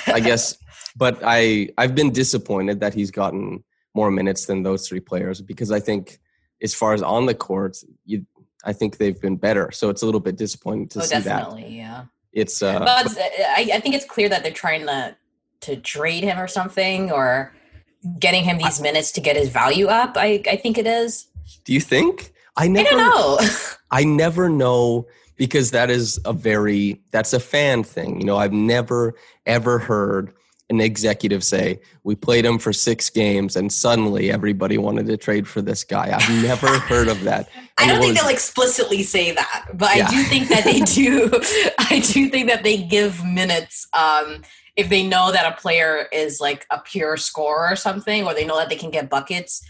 I 0.07 0.21
guess. 0.21 0.57
But 0.97 1.19
I 1.23 1.71
I've 1.79 1.95
been 1.95 2.13
disappointed 2.13 2.81
that 2.81 2.95
he's 2.95 3.11
gotten 3.11 3.65
more 3.95 4.11
minutes 4.11 4.47
than 4.47 4.63
those 4.63 4.89
three 4.89 5.01
players 5.01 5.41
because 5.41 5.71
I 5.71 5.81
think, 5.81 6.19
as 6.63 6.75
far 6.75 6.95
as 6.95 7.03
on 7.03 7.27
the 7.27 7.35
court, 7.35 7.77
you 8.05 8.27
I 8.65 8.73
think 8.73 8.97
they've 8.97 9.21
been 9.21 9.37
better. 9.37 9.71
So 9.73 9.91
it's 9.91 10.03
a 10.03 10.07
little 10.07 10.21
bit 10.21 10.37
disappointing 10.37 10.89
to 10.89 11.01
oh, 11.01 11.03
see 11.03 11.15
definitely, 11.17 11.63
that. 11.63 11.71
Yeah 11.71 12.05
it's 12.35 12.63
uh 12.63 12.81
but 12.81 13.17
I, 13.17 13.71
I 13.75 13.81
think 13.81 13.95
it's 13.95 14.05
clear 14.05 14.29
that 14.29 14.43
they're 14.43 14.53
trying 14.53 14.87
to 14.87 15.17
to 15.65 15.77
trade 15.77 16.25
him 16.25 16.39
or 16.39 16.47
something, 16.47 17.11
or 17.11 17.55
getting 18.19 18.45
him 18.45 18.59
these 18.59 18.83
minutes 18.83 19.13
to 19.13 19.21
get 19.21 19.37
his 19.37 19.49
value 19.49 19.87
up. 19.87 20.17
I 20.17 20.43
I 20.47 20.57
think 20.57 20.77
it 20.77 20.87
is. 20.87 21.27
Do 21.65 21.73
you 21.73 21.81
think? 21.81 22.33
I 22.57 22.69
never 22.69 22.89
I 22.89 22.91
don't 22.91 22.99
know. 22.99 23.39
I 23.91 24.05
never 24.05 24.49
know 24.49 25.07
because 25.37 25.71
that 25.71 25.91
is 25.91 26.21
a 26.25 26.33
very 26.33 27.01
that's 27.13 27.33
a 27.33 27.41
fan 27.41 27.83
thing. 27.83 28.21
You 28.21 28.27
know, 28.27 28.37
I've 28.37 28.53
never 28.53 29.15
ever 29.47 29.79
heard 29.79 30.35
an 30.71 30.81
executive 30.81 31.45
say, 31.45 31.81
"We 32.05 32.15
played 32.15 32.45
him 32.45 32.59
for 32.59 32.73
6 32.73 33.11
games 33.11 33.57
and 33.57 33.73
suddenly 33.73 34.31
everybody 34.31 34.79
wanted 34.79 35.07
to 35.07 35.17
trade 35.17 35.47
for 35.47 35.61
this 35.63 35.85
guy." 35.85 36.17
I've 36.17 36.43
never 36.43 36.79
heard 36.91 37.09
of 37.09 37.23
that. 37.25 37.49
I 37.79 37.87
don't 37.87 38.01
think 38.01 38.19
they'll 38.19 38.29
explicitly 38.29 39.03
say 39.03 39.33
that, 39.33 39.67
but 39.75 39.97
Yeah. 39.97 40.07
I 40.07 40.11
do 40.11 40.23
think 40.25 40.49
that 40.49 40.65
they 40.65 40.81
do. 40.81 41.31
I 41.79 42.01
do 42.01 42.29
think 42.29 42.49
that 42.49 42.63
they 42.65 42.79
give 42.79 43.25
minutes 43.25 43.87
um, 43.93 44.43
if 44.77 44.89
they 44.89 45.07
know 45.07 45.33
that 45.33 45.53
a 45.53 45.57
player 45.61 46.09
is 46.13 46.41
like 46.41 46.67
a 46.71 46.79
pure 46.81 47.17
scorer 47.17 47.73
or 47.73 47.77
something, 47.77 48.25
or 48.27 48.35
they 48.35 48.45
know 48.45 48.57
that 48.57 48.69
they 48.69 48.77
can 48.77 48.91
get 48.91 49.11
buckets. 49.11 49.63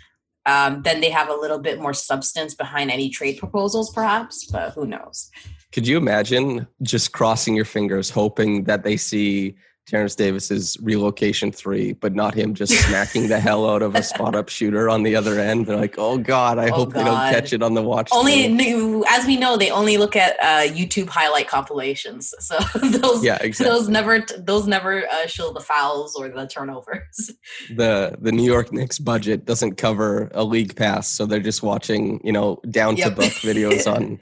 Um, 0.46 0.82
then 0.82 1.00
they 1.00 1.08
have 1.10 1.30
a 1.30 1.34
little 1.34 1.58
bit 1.58 1.80
more 1.80 1.94
substance 1.94 2.54
behind 2.54 2.90
any 2.90 3.08
trade 3.08 3.38
proposals, 3.38 3.90
perhaps. 3.90 4.44
But 4.50 4.72
who 4.74 4.86
knows? 4.86 5.30
Could 5.72 5.86
you 5.88 5.96
imagine 5.96 6.66
just 6.82 7.12
crossing 7.12 7.56
your 7.56 7.64
fingers, 7.64 8.10
hoping 8.10 8.64
that 8.64 8.84
they 8.84 8.96
see 8.96 9.56
Terrence 9.86 10.14
Davis's 10.14 10.78
relocation 10.80 11.52
three, 11.52 11.92
but 11.92 12.14
not 12.14 12.32
him 12.34 12.54
just 12.54 12.72
smacking 12.86 13.28
the 13.28 13.38
hell 13.38 13.68
out 13.68 13.82
of 13.82 13.94
a 13.94 14.02
spot 14.02 14.34
up 14.34 14.48
shooter 14.48 14.88
on 14.88 15.02
the 15.02 15.14
other 15.14 15.38
end? 15.38 15.66
They're 15.66 15.76
like, 15.76 15.96
oh 15.98 16.16
God, 16.16 16.58
I 16.58 16.68
Oh, 16.70 16.72
hope 16.74 16.94
they 16.94 17.04
don't 17.04 17.30
catch 17.30 17.52
it 17.52 17.62
on 17.62 17.74
the 17.74 17.82
watch. 17.82 18.08
Only, 18.10 18.44
screen." 18.44 18.56
new- 18.56 19.04
as 19.10 19.26
we 19.26 19.36
know, 19.36 19.58
they 19.58 19.70
only 19.70 19.98
look 19.98 20.16
at 20.16 20.36
uh, 20.42 20.66
YouTube 20.72 21.08
highlight 21.08 21.48
compilations. 21.48 22.32
So 22.40 22.58
those, 22.80 23.22
Yeah, 23.22 23.36
exactly. 23.42 23.76
those 23.76 23.88
never, 23.90 24.24
those 24.38 24.66
never 24.66 25.06
uh, 25.06 25.26
show 25.26 25.52
the 25.52 25.60
fouls 25.60 26.14
or 26.16 26.28
the 26.30 26.46
turnovers. 26.46 27.30
the 27.76 28.16
the 28.20 28.32
New 28.32 28.44
York 28.44 28.72
Knicks 28.72 28.98
budget 28.98 29.44
doesn't 29.44 29.76
cover 29.76 30.30
a 30.34 30.44
league 30.44 30.76
pass, 30.76 31.08
so 31.08 31.26
they're 31.26 31.40
just 31.40 31.62
watching, 31.62 32.20
you 32.24 32.32
know, 32.32 32.58
down 32.70 32.94
to 32.96 33.00
Yep. 33.02 33.16
book 33.16 33.32
videos 33.42 33.86
on 33.94 34.18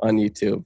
on 0.00 0.16
YouTube. 0.16 0.64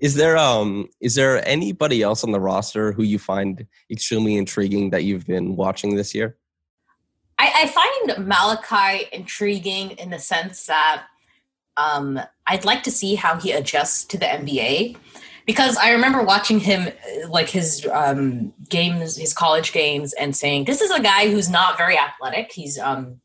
Is 0.00 0.14
there 0.14 0.36
um 0.36 0.88
is 1.00 1.14
there 1.14 1.46
anybody 1.46 2.02
else 2.02 2.22
on 2.24 2.32
the 2.32 2.40
roster 2.40 2.92
who 2.92 3.02
you 3.02 3.18
find 3.18 3.66
extremely 3.90 4.36
intriguing 4.36 4.90
that 4.90 5.04
you've 5.04 5.26
been 5.26 5.56
watching 5.56 5.96
this 5.96 6.14
year? 6.14 6.36
I, 7.38 7.52
I 7.62 7.66
find 7.68 8.26
Malachi 8.26 9.06
intriguing 9.12 9.92
in 9.92 10.10
the 10.10 10.18
sense 10.18 10.66
that 10.66 11.04
um, 11.76 12.20
I'd 12.46 12.64
like 12.64 12.82
to 12.84 12.90
see 12.90 13.14
how 13.14 13.36
he 13.38 13.52
adjusts 13.52 14.04
to 14.06 14.18
the 14.18 14.26
NBA 14.26 14.96
because 15.46 15.76
I 15.76 15.92
remember 15.92 16.22
watching 16.22 16.58
him 16.58 16.88
uh, 16.88 17.28
like 17.28 17.48
his 17.48 17.86
um, 17.92 18.52
games, 18.68 19.16
his 19.16 19.32
college 19.32 19.72
games, 19.72 20.12
and 20.14 20.36
saying 20.36 20.64
this 20.64 20.80
is 20.80 20.90
a 20.90 21.00
guy 21.00 21.30
who's 21.30 21.48
not 21.48 21.78
very 21.78 21.96
athletic. 21.96 22.52
He's 22.52 22.78
um, 22.78 23.20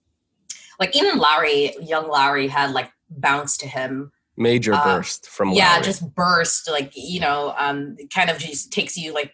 like 0.80 0.96
even 0.96 1.18
Lowry, 1.18 1.76
young 1.82 2.08
Lowry, 2.08 2.48
had 2.48 2.72
like 2.72 2.92
bounce 3.10 3.58
to 3.58 3.68
him 3.68 4.12
Major 4.36 4.74
Uh, 4.74 4.84
burst 4.84 5.28
from 5.30 5.52
yeah 5.52 5.74
Lowry. 5.74 5.84
just 5.84 6.16
burst 6.16 6.70
like 6.70 6.92
you 6.96 7.20
know 7.20 7.54
um 7.58 7.96
kind 8.14 8.30
of 8.30 8.38
just 8.40 8.72
takes 8.72 8.98
you 8.98 9.14
like 9.14 9.34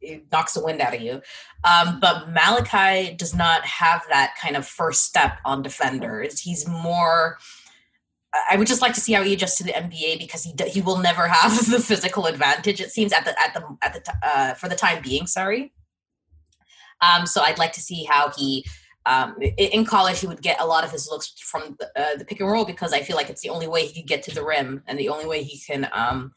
it 0.00 0.24
knocks 0.32 0.54
the 0.54 0.64
wind 0.64 0.80
out 0.80 0.94
of 0.94 1.00
you 1.00 1.20
um 1.64 2.00
but 2.00 2.30
malachi 2.30 3.14
does 3.14 3.34
not 3.34 3.64
have 3.64 4.02
that 4.08 4.34
kind 4.40 4.56
of 4.56 4.66
first 4.66 5.04
step 5.04 5.38
on 5.44 5.62
defenders 5.62 6.40
he's 6.40 6.66
more 6.68 7.38
I 8.48 8.56
would 8.56 8.68
just 8.68 8.80
like 8.80 8.94
to 8.94 9.00
see 9.00 9.12
how 9.12 9.24
he 9.24 9.32
adjusts 9.32 9.56
to 9.56 9.64
the 9.64 9.72
NBA 9.72 10.20
because 10.20 10.44
he 10.44 10.54
he 10.68 10.80
will 10.80 10.98
never 10.98 11.26
have 11.26 11.50
the 11.70 11.80
physical 11.80 12.26
advantage. 12.26 12.80
It 12.80 12.92
seems 12.92 13.12
at 13.12 13.24
the 13.24 13.34
at 13.42 13.54
the 13.54 13.76
at 13.82 13.92
the 13.92 13.98
t- 14.00 14.12
uh, 14.22 14.54
for 14.54 14.68
the 14.68 14.76
time 14.76 15.02
being. 15.02 15.26
Sorry. 15.26 15.72
Um, 17.00 17.26
so 17.26 17.42
I'd 17.42 17.58
like 17.58 17.72
to 17.72 17.80
see 17.80 18.04
how 18.04 18.30
he 18.30 18.64
um, 19.06 19.36
in 19.40 19.84
college 19.84 20.20
he 20.20 20.26
would 20.26 20.42
get 20.42 20.60
a 20.60 20.66
lot 20.66 20.84
of 20.84 20.90
his 20.90 21.08
looks 21.10 21.32
from 21.40 21.76
the, 21.78 21.86
uh, 22.00 22.16
the 22.16 22.24
pick 22.24 22.40
and 22.40 22.50
roll 22.50 22.64
because 22.64 22.92
I 22.92 23.00
feel 23.00 23.16
like 23.16 23.30
it's 23.30 23.40
the 23.40 23.48
only 23.48 23.66
way 23.66 23.86
he 23.86 24.00
could 24.00 24.08
get 24.08 24.22
to 24.24 24.34
the 24.34 24.44
rim 24.44 24.82
and 24.86 24.98
the 24.98 25.08
only 25.08 25.26
way 25.26 25.42
he 25.42 25.58
can 25.58 25.88
um, 25.92 26.32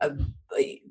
uh, 0.00 0.10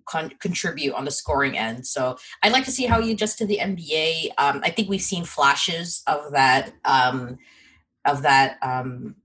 con- 0.06 0.34
contribute 0.40 0.94
on 0.94 1.06
the 1.06 1.12
scoring 1.12 1.58
end. 1.58 1.86
So 1.86 2.18
I'd 2.44 2.52
like 2.52 2.66
to 2.66 2.72
see 2.72 2.86
how 2.86 3.02
he 3.02 3.12
adjusts 3.12 3.36
to 3.38 3.46
the 3.46 3.58
NBA. 3.58 4.30
Um, 4.38 4.62
I 4.64 4.70
think 4.70 4.90
we've 4.90 5.02
seen 5.02 5.26
flashes 5.26 6.04
of 6.08 6.32
that 6.32 6.74
um, 6.86 7.38
of 8.06 8.22
that 8.22 8.58
um, 8.62 9.16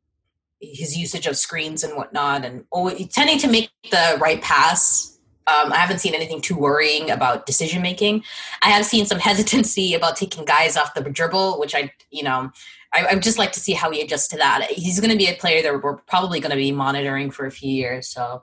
his 0.61 0.97
usage 0.97 1.27
of 1.27 1.37
screens 1.37 1.85
and 1.85 1.97
whatnot, 1.97 2.45
and 2.45 2.65
always, 2.71 3.09
tending 3.09 3.39
to 3.39 3.49
make 3.49 3.71
the 3.91 4.19
right 4.21 4.41
pass. 4.43 5.14
Um, 5.47 5.73
I 5.73 5.77
haven't 5.77 5.99
seen 5.99 6.15
anything 6.15 6.41
too 6.41 6.57
worrying 6.57 7.11
about 7.11 7.45
decision 7.45 7.83
making. 7.83 8.25
I 8.63 8.71
have 8.71 8.87
seen 8.87 9.05
some 9.05 9.19
hesitancy 9.31 9.95
about 9.95 10.17
taking 10.17 10.45
guys 10.45 10.77
off 10.77 10.95
the 10.95 11.03
dribble, 11.03 11.59
which 11.61 11.75
I, 11.75 11.93
you 12.11 12.23
know, 12.23 12.51
I, 12.95 13.07
I 13.07 13.15
would 13.15 13.23
just 13.23 13.39
like 13.39 13.53
to 13.53 13.61
see 13.61 13.73
how 13.73 13.91
he 13.91 14.01
adjusts 14.01 14.29
to 14.29 14.37
that. 14.39 14.71
He's 14.71 15.01
going 15.01 15.11
to 15.11 15.19
be 15.19 15.27
a 15.27 15.35
player 15.35 15.63
that 15.63 15.83
we're 15.83 15.97
probably 15.97 16.41
going 16.41 16.51
to 16.51 16.57
be 16.57 16.73
monitoring 16.73 17.31
for 17.31 17.45
a 17.45 17.51
few 17.51 17.71
years. 17.71 18.09
So 18.09 18.43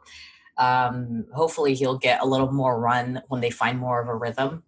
um, 0.57 1.25
hopefully 1.33 1.73
he'll 1.73 1.97
get 1.97 2.21
a 2.21 2.25
little 2.25 2.51
more 2.51 2.79
run 2.79 3.21
when 3.29 3.41
they 3.41 3.49
find 3.49 3.79
more 3.79 4.01
of 4.01 4.07
a 4.07 4.15
rhythm. 4.15 4.63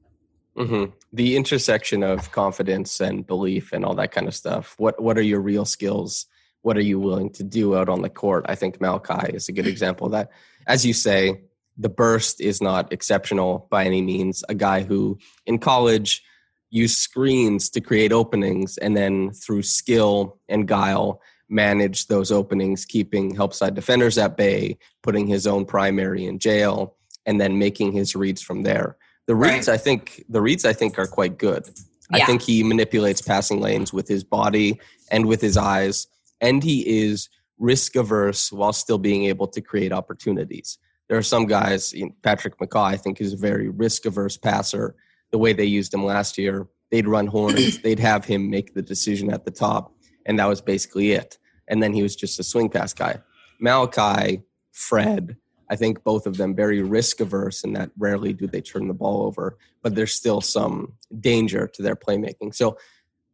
hmm 0.55 0.85
The 1.11 1.35
intersection 1.35 2.01
of 2.01 2.31
confidence 2.31 2.99
and 2.99 3.27
belief 3.27 3.73
and 3.73 3.85
all 3.85 3.95
that 3.95 4.11
kind 4.11 4.27
of 4.27 4.33
stuff. 4.33 4.75
What 4.77 5.01
what 5.01 5.17
are 5.17 5.23
your 5.23 5.41
real 5.41 5.65
skills? 5.65 6.25
What 6.61 6.77
are 6.77 6.81
you 6.81 6.97
willing 6.97 7.29
to 7.31 7.43
do 7.43 7.75
out 7.75 7.89
on 7.89 8.01
the 8.01 8.09
court? 8.09 8.45
I 8.47 8.55
think 8.55 8.79
Malachi 8.79 9.35
is 9.35 9.49
a 9.49 9.51
good 9.51 9.67
example 9.73 10.07
of 10.07 10.13
that. 10.13 10.31
As 10.65 10.85
you 10.85 10.93
say, 10.93 11.41
the 11.77 11.89
burst 11.89 12.39
is 12.41 12.61
not 12.61 12.91
exceptional 12.93 13.67
by 13.69 13.85
any 13.85 14.01
means. 14.01 14.43
A 14.49 14.55
guy 14.55 14.83
who 14.83 15.17
in 15.45 15.57
college 15.59 16.23
used 16.69 16.97
screens 16.97 17.69
to 17.69 17.81
create 17.81 18.11
openings 18.11 18.77
and 18.77 18.97
then 18.97 19.31
through 19.31 19.61
skill 19.61 20.39
and 20.49 20.67
guile 20.67 21.21
managed 21.49 22.09
those 22.09 22.31
openings, 22.31 22.85
keeping 22.85 23.35
help 23.35 23.53
side 23.53 23.75
defenders 23.75 24.17
at 24.17 24.37
bay, 24.37 24.77
putting 25.03 25.27
his 25.27 25.45
own 25.45 25.65
primary 25.65 26.25
in 26.25 26.39
jail, 26.39 26.95
and 27.25 27.39
then 27.39 27.59
making 27.59 27.91
his 27.91 28.15
reads 28.15 28.41
from 28.41 28.63
there. 28.63 28.97
The 29.27 29.35
Right. 29.35 29.53
reads, 29.53 29.69
I 29.69 29.77
think, 29.77 30.25
the 30.29 30.41
reads, 30.41 30.65
I 30.65 30.73
think, 30.73 30.97
are 30.97 31.07
quite 31.07 31.37
good. 31.37 31.63
I 32.11 32.25
think 32.25 32.41
he 32.41 32.63
manipulates 32.63 33.21
passing 33.21 33.59
lanes 33.59 33.93
with 33.93 34.07
his 34.07 34.23
body 34.23 34.79
and 35.09 35.25
with 35.25 35.41
his 35.41 35.57
eyes, 35.57 36.07
and 36.41 36.63
he 36.63 37.05
is 37.05 37.29
risk 37.57 37.95
averse 37.95 38.51
while 38.51 38.73
still 38.73 38.97
being 38.97 39.25
able 39.25 39.47
to 39.47 39.61
create 39.61 39.91
opportunities. 39.91 40.77
There 41.09 41.17
are 41.17 41.23
some 41.23 41.45
guys, 41.45 41.93
you 41.93 42.05
know, 42.07 42.15
Patrick 42.23 42.57
McCaw, 42.57 42.85
I 42.85 42.97
think, 42.97 43.19
is 43.21 43.33
a 43.33 43.37
very 43.37 43.69
risk 43.69 44.05
averse 44.05 44.37
passer. 44.37 44.95
The 45.31 45.37
way 45.37 45.53
they 45.53 45.65
used 45.65 45.93
him 45.93 46.05
last 46.05 46.37
year, 46.37 46.67
they'd 46.91 47.07
run 47.07 47.27
horns, 47.27 47.79
they'd 47.81 47.99
have 47.99 48.25
him 48.25 48.49
make 48.49 48.73
the 48.73 48.81
decision 48.81 49.31
at 49.31 49.45
the 49.45 49.51
top, 49.51 49.93
and 50.25 50.39
that 50.39 50.47
was 50.47 50.61
basically 50.61 51.11
it. 51.11 51.37
And 51.67 51.81
then 51.81 51.93
he 51.93 52.03
was 52.03 52.15
just 52.15 52.39
a 52.39 52.43
swing 52.43 52.69
pass 52.69 52.93
guy. 52.93 53.19
Malachi, 53.59 54.41
Fred, 54.71 55.37
I 55.69 55.75
think 55.75 56.03
both 56.03 56.27
of 56.27 56.37
them 56.37 56.55
very 56.55 56.81
risk 56.81 57.19
averse 57.19 57.63
in 57.63 57.73
that 57.73 57.91
rarely 57.97 58.33
do 58.33 58.47
they 58.47 58.61
turn 58.61 58.87
the 58.87 58.93
ball 58.93 59.23
over, 59.25 59.57
but 59.81 59.95
there's 59.95 60.13
still 60.13 60.41
some 60.41 60.93
danger 61.19 61.67
to 61.73 61.81
their 61.81 61.95
playmaking. 61.95 62.53
So, 62.53 62.77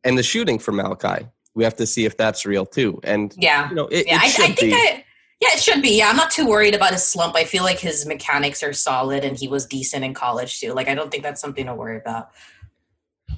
and 0.04 0.18
the 0.18 0.24
shooting 0.24 0.60
for 0.60 0.72
Malachi, 0.72 1.28
we 1.56 1.64
have 1.64 1.76
to 1.76 1.86
see 1.86 2.06
if 2.06 2.16
that's 2.16 2.46
real 2.46 2.66
too. 2.66 3.00
And 3.04 3.34
Yeah. 3.38 3.70
you 3.70 3.76
know, 3.76 3.88
it, 3.88 4.08
yeah, 4.08 4.18
it 4.18 4.22
I, 4.22 4.26
I 4.26 4.30
think 4.30 4.60
be. 4.60 4.74
I, 4.74 5.04
yeah, 5.42 5.50
it 5.54 5.60
should 5.60 5.82
be. 5.82 5.98
Yeah, 5.98 6.10
I'm 6.10 6.16
not 6.18 6.32
too 6.32 6.46
worried 6.48 6.76
about 6.76 6.92
his 6.92 7.04
slump. 7.04 7.36
I 7.36 7.46
feel 7.46 7.64
like 7.64 7.80
his 7.80 8.06
mechanics 8.06 8.62
are 8.64 8.74
solid, 8.74 9.24
and 9.24 9.38
he 9.38 9.48
was 9.48 9.66
decent 9.66 10.04
in 10.04 10.14
college 10.14 10.60
too. 10.60 10.74
Like, 10.74 10.88
I 10.88 10.96
don't 10.96 11.10
think 11.12 11.24
that's 11.24 11.40
something 11.42 11.66
to 11.66 11.76
worry 11.76 11.98
about. 11.98 12.30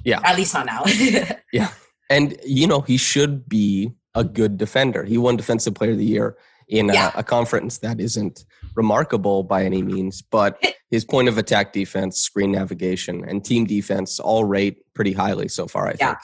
Yeah. 0.04 0.20
at 0.24 0.36
least 0.36 0.54
not 0.54 0.66
now. 0.66 0.82
Yeah. 1.52 1.68
And 2.10 2.36
you 2.44 2.66
know, 2.66 2.80
he 2.80 2.96
should 2.96 3.48
be 3.48 3.92
a 4.14 4.24
good 4.24 4.56
defender. 4.58 5.04
He 5.04 5.16
won 5.16 5.36
Defensive 5.36 5.74
Player 5.74 5.92
of 5.92 5.98
the 5.98 6.04
Year 6.04 6.36
in 6.68 6.90
a, 6.90 6.94
Yeah. 6.94 7.12
a 7.14 7.22
conference 7.22 7.78
that 7.78 8.00
isn't 8.00 8.44
remarkable 8.74 9.42
by 9.44 9.64
any 9.64 9.82
means, 9.82 10.20
but 10.22 10.62
his 10.90 11.04
point 11.04 11.28
of 11.28 11.38
attack 11.38 11.72
defense, 11.72 12.18
screen 12.18 12.52
navigation, 12.52 13.24
and 13.28 13.44
team 13.44 13.64
defense 13.64 14.18
all 14.18 14.44
rate 14.44 14.78
pretty 14.94 15.12
highly 15.12 15.46
so 15.48 15.66
far. 15.68 15.88
I 15.88 15.94
Yeah. 15.98 16.06
think. 16.08 16.18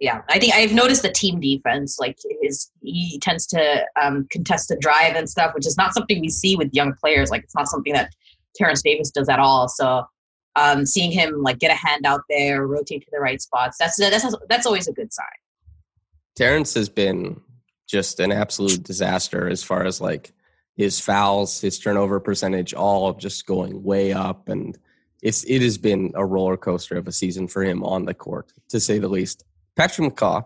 Yeah, 0.00 0.22
I 0.28 0.38
think 0.38 0.54
I've 0.54 0.72
noticed 0.72 1.02
the 1.02 1.10
team 1.10 1.40
defense. 1.40 1.98
Like, 1.98 2.18
his 2.42 2.70
he 2.82 3.18
tends 3.20 3.46
to 3.48 3.84
um, 4.00 4.26
contest 4.30 4.68
the 4.68 4.76
drive 4.76 5.16
and 5.16 5.28
stuff, 5.28 5.54
which 5.54 5.66
is 5.66 5.76
not 5.76 5.94
something 5.94 6.20
we 6.20 6.28
see 6.28 6.56
with 6.56 6.72
young 6.72 6.94
players. 6.94 7.30
Like, 7.30 7.44
it's 7.44 7.54
not 7.54 7.68
something 7.68 7.92
that 7.92 8.12
Terrence 8.56 8.82
Davis 8.82 9.10
does 9.10 9.28
at 9.28 9.38
all. 9.38 9.68
So. 9.68 10.04
Um, 10.56 10.86
seeing 10.86 11.12
him 11.12 11.42
like 11.42 11.60
get 11.60 11.70
a 11.70 11.74
hand 11.74 12.04
out 12.04 12.22
there, 12.28 12.66
rotate 12.66 13.02
to 13.02 13.08
the 13.12 13.20
right 13.20 13.40
spots, 13.40 13.76
that's 13.78 13.96
that's 13.96 14.34
that's 14.48 14.66
always 14.66 14.88
a 14.88 14.92
good 14.92 15.12
sign. 15.12 15.26
Terrence 16.34 16.74
has 16.74 16.88
been 16.88 17.40
just 17.86 18.18
an 18.18 18.32
absolute 18.32 18.82
disaster 18.82 19.48
as 19.48 19.62
far 19.62 19.84
as 19.84 20.00
like 20.00 20.32
his 20.76 20.98
fouls, 20.98 21.60
his 21.60 21.78
turnover 21.78 22.18
percentage, 22.18 22.74
all 22.74 23.12
just 23.14 23.46
going 23.46 23.84
way 23.84 24.12
up, 24.12 24.48
and 24.48 24.76
it's 25.22 25.44
it 25.44 25.62
has 25.62 25.78
been 25.78 26.10
a 26.16 26.26
roller 26.26 26.56
coaster 26.56 26.96
of 26.96 27.06
a 27.06 27.12
season 27.12 27.46
for 27.46 27.62
him 27.62 27.84
on 27.84 28.04
the 28.04 28.14
court, 28.14 28.52
to 28.70 28.80
say 28.80 28.98
the 28.98 29.06
least. 29.06 29.44
Patrick 29.78 30.12
McCaw, 30.12 30.44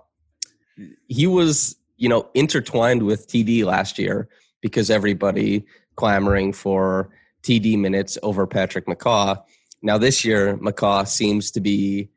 he 1.09 1.27
was 1.27 1.77
you 1.97 2.09
know 2.09 2.29
intertwined 2.35 3.03
with 3.03 3.27
TD 3.29 3.65
last 3.65 3.99
year 3.99 4.29
because 4.61 4.91
everybody 4.91 5.65
clamoring 5.97 6.53
for 6.53 7.09
TD 7.43 7.79
minutes 7.79 8.19
over 8.23 8.47
Patrick 8.47 8.87
McCaw. 8.87 9.43
Now 9.81 9.97
this 9.97 10.23
year, 10.23 10.59
McCaw 10.59 11.09
seems 11.09 11.51
to 11.53 11.61
be 11.61 12.11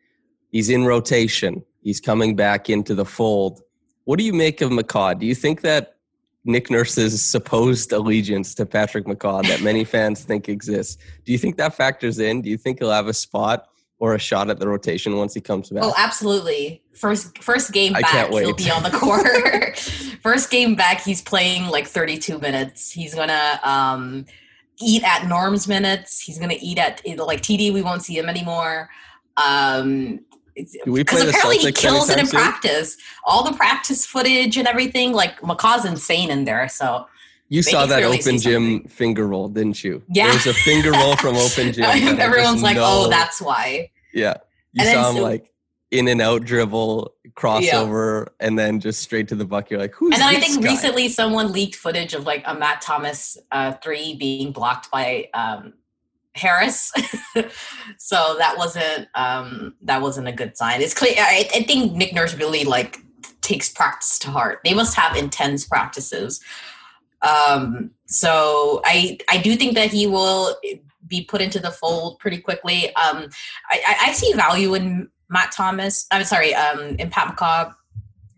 he's 0.52 0.70
in 0.70 0.84
rotation. 0.84 1.64
He's 1.82 2.02
coming 2.02 2.36
back 2.36 2.70
into 2.70 2.94
the 2.94 3.06
fold. 3.06 3.62
What 4.04 4.20
do 4.20 4.26
you 4.26 4.34
make 4.34 4.60
of 4.60 4.70
McCaw? 4.72 5.18
Do 5.18 5.26
you 5.26 5.36
think 5.36 5.62
that 5.62 5.96
Nick 6.44 6.70
Nurse's 6.70 7.24
supposed 7.24 7.94
allegiance 7.94 8.54
to 8.56 8.66
Patrick 8.66 9.06
McCaw 9.06 9.48
that 9.48 9.62
many 9.62 9.86
fans 9.86 10.24
think 10.24 10.50
exists, 10.50 11.02
do 11.24 11.32
you 11.32 11.38
think 11.38 11.56
that 11.58 11.76
factors 11.76 12.20
in? 12.20 12.42
Do 12.42 12.50
you 12.50 12.58
think 12.58 12.80
he'll 12.80 12.92
have 12.92 13.08
a 13.08 13.14
spot 13.14 13.68
or 14.00 14.16
a 14.16 14.20
shot 14.20 14.50
at 14.50 14.60
the 14.60 14.68
rotation 14.68 15.16
once 15.18 15.34
he 15.34 15.42
comes 15.42 15.70
back? 15.70 15.84
Oh, 15.84 15.94
absolutely. 15.98 16.82
First 16.94 17.38
first 17.40 17.72
game 17.72 17.94
back, 17.94 18.30
he'll 18.30 18.54
be 18.54 18.70
on 18.70 18.84
the 18.84 18.90
court. 18.94 19.78
first 20.22 20.50
game 20.50 20.76
back, 20.76 21.02
he's 21.02 21.22
playing 21.22 21.68
like 21.68 21.88
32 21.88 22.40
minutes. 22.40 22.92
He's 22.92 23.16
gonna 23.16 23.60
um, 23.64 24.26
eat 24.80 25.04
at 25.04 25.28
Norm's 25.28 25.68
minutes. 25.68 26.20
He's 26.20 26.38
gonna 26.38 26.58
eat 26.60 26.78
at 26.78 27.02
like 27.18 27.42
TD. 27.42 27.74
We 27.74 27.82
won't 27.82 28.04
see 28.04 28.18
him 28.18 28.30
anymore. 28.30 28.90
Um, 29.38 30.22
because 30.56 31.28
apparently 31.28 31.58
he 31.58 31.72
kills 31.72 32.10
it 32.10 32.18
in 32.18 32.26
soon? 32.26 32.40
practice. 32.40 32.98
All 33.26 33.44
the 33.44 33.56
practice 33.58 34.06
footage 34.06 34.58
and 34.58 34.68
everything, 34.68 35.12
like 35.12 35.40
McCaw's 35.42 35.86
insane 35.86 36.32
in 36.32 36.46
there. 36.46 36.70
So 36.70 37.08
you 37.48 37.62
saw 37.62 37.86
that 37.86 38.04
open 38.04 38.40
gym 38.40 38.84
finger 38.86 39.28
roll, 39.28 39.50
didn't 39.50 39.84
you? 39.84 40.02
Yeah. 40.10 40.32
There's 40.32 40.48
a 40.48 40.54
finger 40.54 40.92
roll 40.92 41.16
from 41.16 41.36
open 41.36 41.74
gym. 41.74 41.86
Everyone's 41.86 42.64
like, 42.64 42.76
know. 42.76 43.06
oh, 43.06 43.10
that's 43.10 43.42
why. 43.42 43.92
Yeah. 44.14 44.36
You 44.74 44.84
and 44.84 44.94
saw 44.94 45.10
him 45.10 45.18
so, 45.18 45.24
like 45.24 45.52
in 45.92 46.08
and 46.08 46.22
out 46.22 46.44
dribble, 46.44 47.14
crossover, 47.36 48.26
yeah. 48.26 48.48
and 48.48 48.58
then 48.58 48.80
just 48.80 49.02
straight 49.02 49.28
to 49.30 49.36
the 49.36 49.46
bucket. 49.46 49.72
You're 49.72 49.80
like, 49.80 49.94
who's 49.94 50.14
And 50.14 50.22
then 50.22 50.36
I 50.36 50.40
think 50.40 50.64
guy? 50.64 50.72
recently 50.72 51.10
someone 51.10 51.52
leaked 51.52 51.76
footage 51.76 52.14
of 52.14 52.26
like 52.26 52.44
a 52.46 52.56
Matt 52.56 52.82
Thomas 52.82 53.38
uh, 53.52 53.74
three 53.74 54.16
being 54.16 54.52
blocked 54.52 54.90
by 54.90 55.30
um, 55.34 55.74
Harris. 56.34 56.92
so 57.98 58.36
that 58.40 58.56
wasn't 58.58 59.08
um, 59.16 59.76
that 59.84 60.02
wasn't 60.02 60.28
a 60.28 60.34
good 60.34 60.58
sign. 60.58 60.82
It's 60.82 60.94
clear. 60.94 61.14
I, 61.18 61.48
I 61.54 61.64
think 61.64 61.94
Nick 61.94 62.14
Nurse 62.14 62.36
really 62.36 62.64
like 62.64 63.00
takes 63.42 63.70
practice 63.70 64.18
to 64.20 64.32
heart. 64.32 64.62
They 64.66 64.74
must 64.74 64.96
have 64.96 65.16
intense 65.16 65.66
practices. 65.66 66.42
Um, 67.26 67.92
so 68.08 68.82
I 68.86 69.18
I 69.30 69.38
do 69.38 69.56
think 69.56 69.76
that 69.76 69.92
he 69.92 70.08
will 70.08 70.56
be 71.08 71.24
put 71.24 71.42
into 71.42 71.60
the 71.60 71.72
fold 71.72 72.20
pretty 72.20 72.40
quickly. 72.40 72.88
Um, 72.96 73.30
I, 73.70 73.96
I 74.08 74.12
see 74.14 74.34
value 74.34 74.74
in 74.74 75.10
Matt 75.30 75.52
Thomas. 75.52 76.08
I'm 76.12 76.24
sorry, 76.24 76.54
um, 76.54 76.96
in 76.98 77.10
Pat 77.10 77.36
McCaw. 77.36 77.74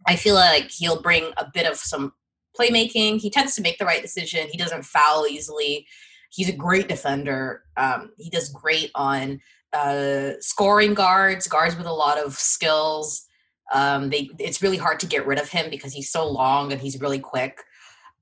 I 0.06 0.16
feel 0.16 0.36
like 0.36 0.72
he'll 0.72 1.02
bring 1.02 1.32
a 1.38 1.46
bit 1.54 1.66
of 1.66 1.76
some 1.78 2.14
playmaking. 2.58 3.20
He 3.20 3.30
tends 3.30 3.56
to 3.56 3.62
make 3.62 3.78
the 3.78 3.86
right 3.86 4.02
decision. 4.02 4.48
He 4.50 4.58
doesn't 4.58 4.86
foul 4.86 5.28
easily. 5.28 5.86
He's 6.30 6.50
a 6.50 6.54
great 6.54 6.88
defender. 6.88 7.64
Um, 7.76 8.12
he 8.18 8.30
does 8.30 8.50
great 8.50 8.92
on 8.96 9.42
uh, 9.74 10.32
scoring 10.40 10.94
guards, 10.94 11.48
guards 11.48 11.76
with 11.76 11.88
a 11.88 11.94
lot 11.94 12.18
of 12.18 12.34
skills. 12.34 13.26
Um, 13.74 14.10
they, 14.10 14.30
it's 14.40 14.62
really 14.62 14.78
hard 14.78 15.00
to 15.02 15.08
get 15.08 15.28
rid 15.28 15.40
of 15.40 15.50
him 15.50 15.70
because 15.70 15.94
he's 15.94 16.12
so 16.12 16.26
long 16.28 16.72
and 16.72 16.82
he's 16.82 17.02
really 17.02 17.20
quick. 17.20 17.62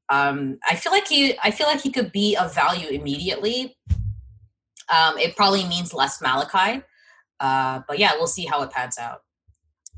Um, 0.10 0.60
I 0.70 0.76
feel 0.76 0.92
like 0.92 1.08
he, 1.08 1.38
I 1.44 1.52
feel 1.52 1.68
like 1.68 1.82
he 1.82 1.92
could 1.92 2.12
be 2.12 2.36
of 2.36 2.54
value 2.54 2.90
immediately. 2.90 3.78
Um, 4.94 5.18
it 5.18 5.36
probably 5.36 5.66
means 5.66 5.94
less 5.94 6.22
Malachi, 6.22 6.84
uh, 7.40 7.82
but 7.88 7.98
yeah, 7.98 8.14
we'll 8.14 8.28
see 8.28 8.46
how 8.46 8.62
it 8.62 8.70
pans 8.70 8.98
out. 9.00 9.22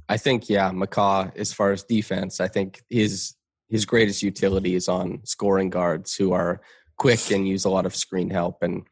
I 0.09 0.17
think 0.17 0.49
yeah, 0.49 0.71
McCaw 0.71 1.35
as 1.35 1.51
far 1.51 1.71
as 1.71 1.83
defense, 1.83 2.39
I 2.39 2.47
think 2.47 2.81
his 2.89 3.35
his 3.69 3.85
greatest 3.85 4.23
utility 4.23 4.75
is 4.75 4.87
on 4.87 5.19
scoring 5.25 5.69
guards 5.69 6.15
who 6.15 6.31
are 6.31 6.61
quick 6.97 7.31
and 7.31 7.47
use 7.47 7.65
a 7.65 7.69
lot 7.69 7.85
of 7.85 7.95
screen 7.95 8.29
help. 8.29 8.63
And 8.63 8.87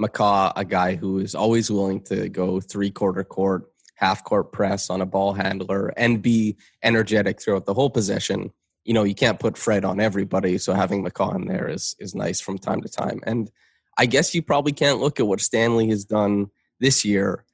McCaw, 0.00 0.52
a 0.56 0.64
guy 0.64 0.96
who 0.96 1.18
is 1.18 1.34
always 1.34 1.70
willing 1.70 2.02
to 2.04 2.28
go 2.28 2.60
three 2.60 2.90
quarter 2.90 3.22
court, 3.22 3.70
half 3.94 4.24
court 4.24 4.52
press 4.52 4.90
on 4.90 5.00
a 5.00 5.06
ball 5.06 5.32
handler 5.32 5.92
and 5.96 6.20
be 6.20 6.56
energetic 6.82 7.40
throughout 7.40 7.66
the 7.66 7.74
whole 7.74 7.90
possession 7.90 8.52
you 8.86 8.94
know, 8.94 9.02
you 9.02 9.14
can't 9.14 9.40
put 9.40 9.58
Fred 9.58 9.84
on 9.84 9.98
everybody. 9.98 10.58
So 10.58 10.72
having 10.72 11.04
McCaw 11.04 11.34
in 11.34 11.48
there 11.48 11.68
is 11.68 11.96
is 11.98 12.14
nice 12.14 12.40
from 12.40 12.56
time 12.56 12.80
to 12.82 12.88
time. 12.88 13.20
And 13.24 13.50
I 13.98 14.06
guess 14.06 14.34
you 14.34 14.42
probably 14.42 14.72
can't 14.72 15.00
look 15.00 15.18
at 15.18 15.26
what 15.26 15.40
Stanley 15.40 15.88
has 15.88 16.04
done 16.04 16.50
this 16.78 17.04
year 17.04 17.44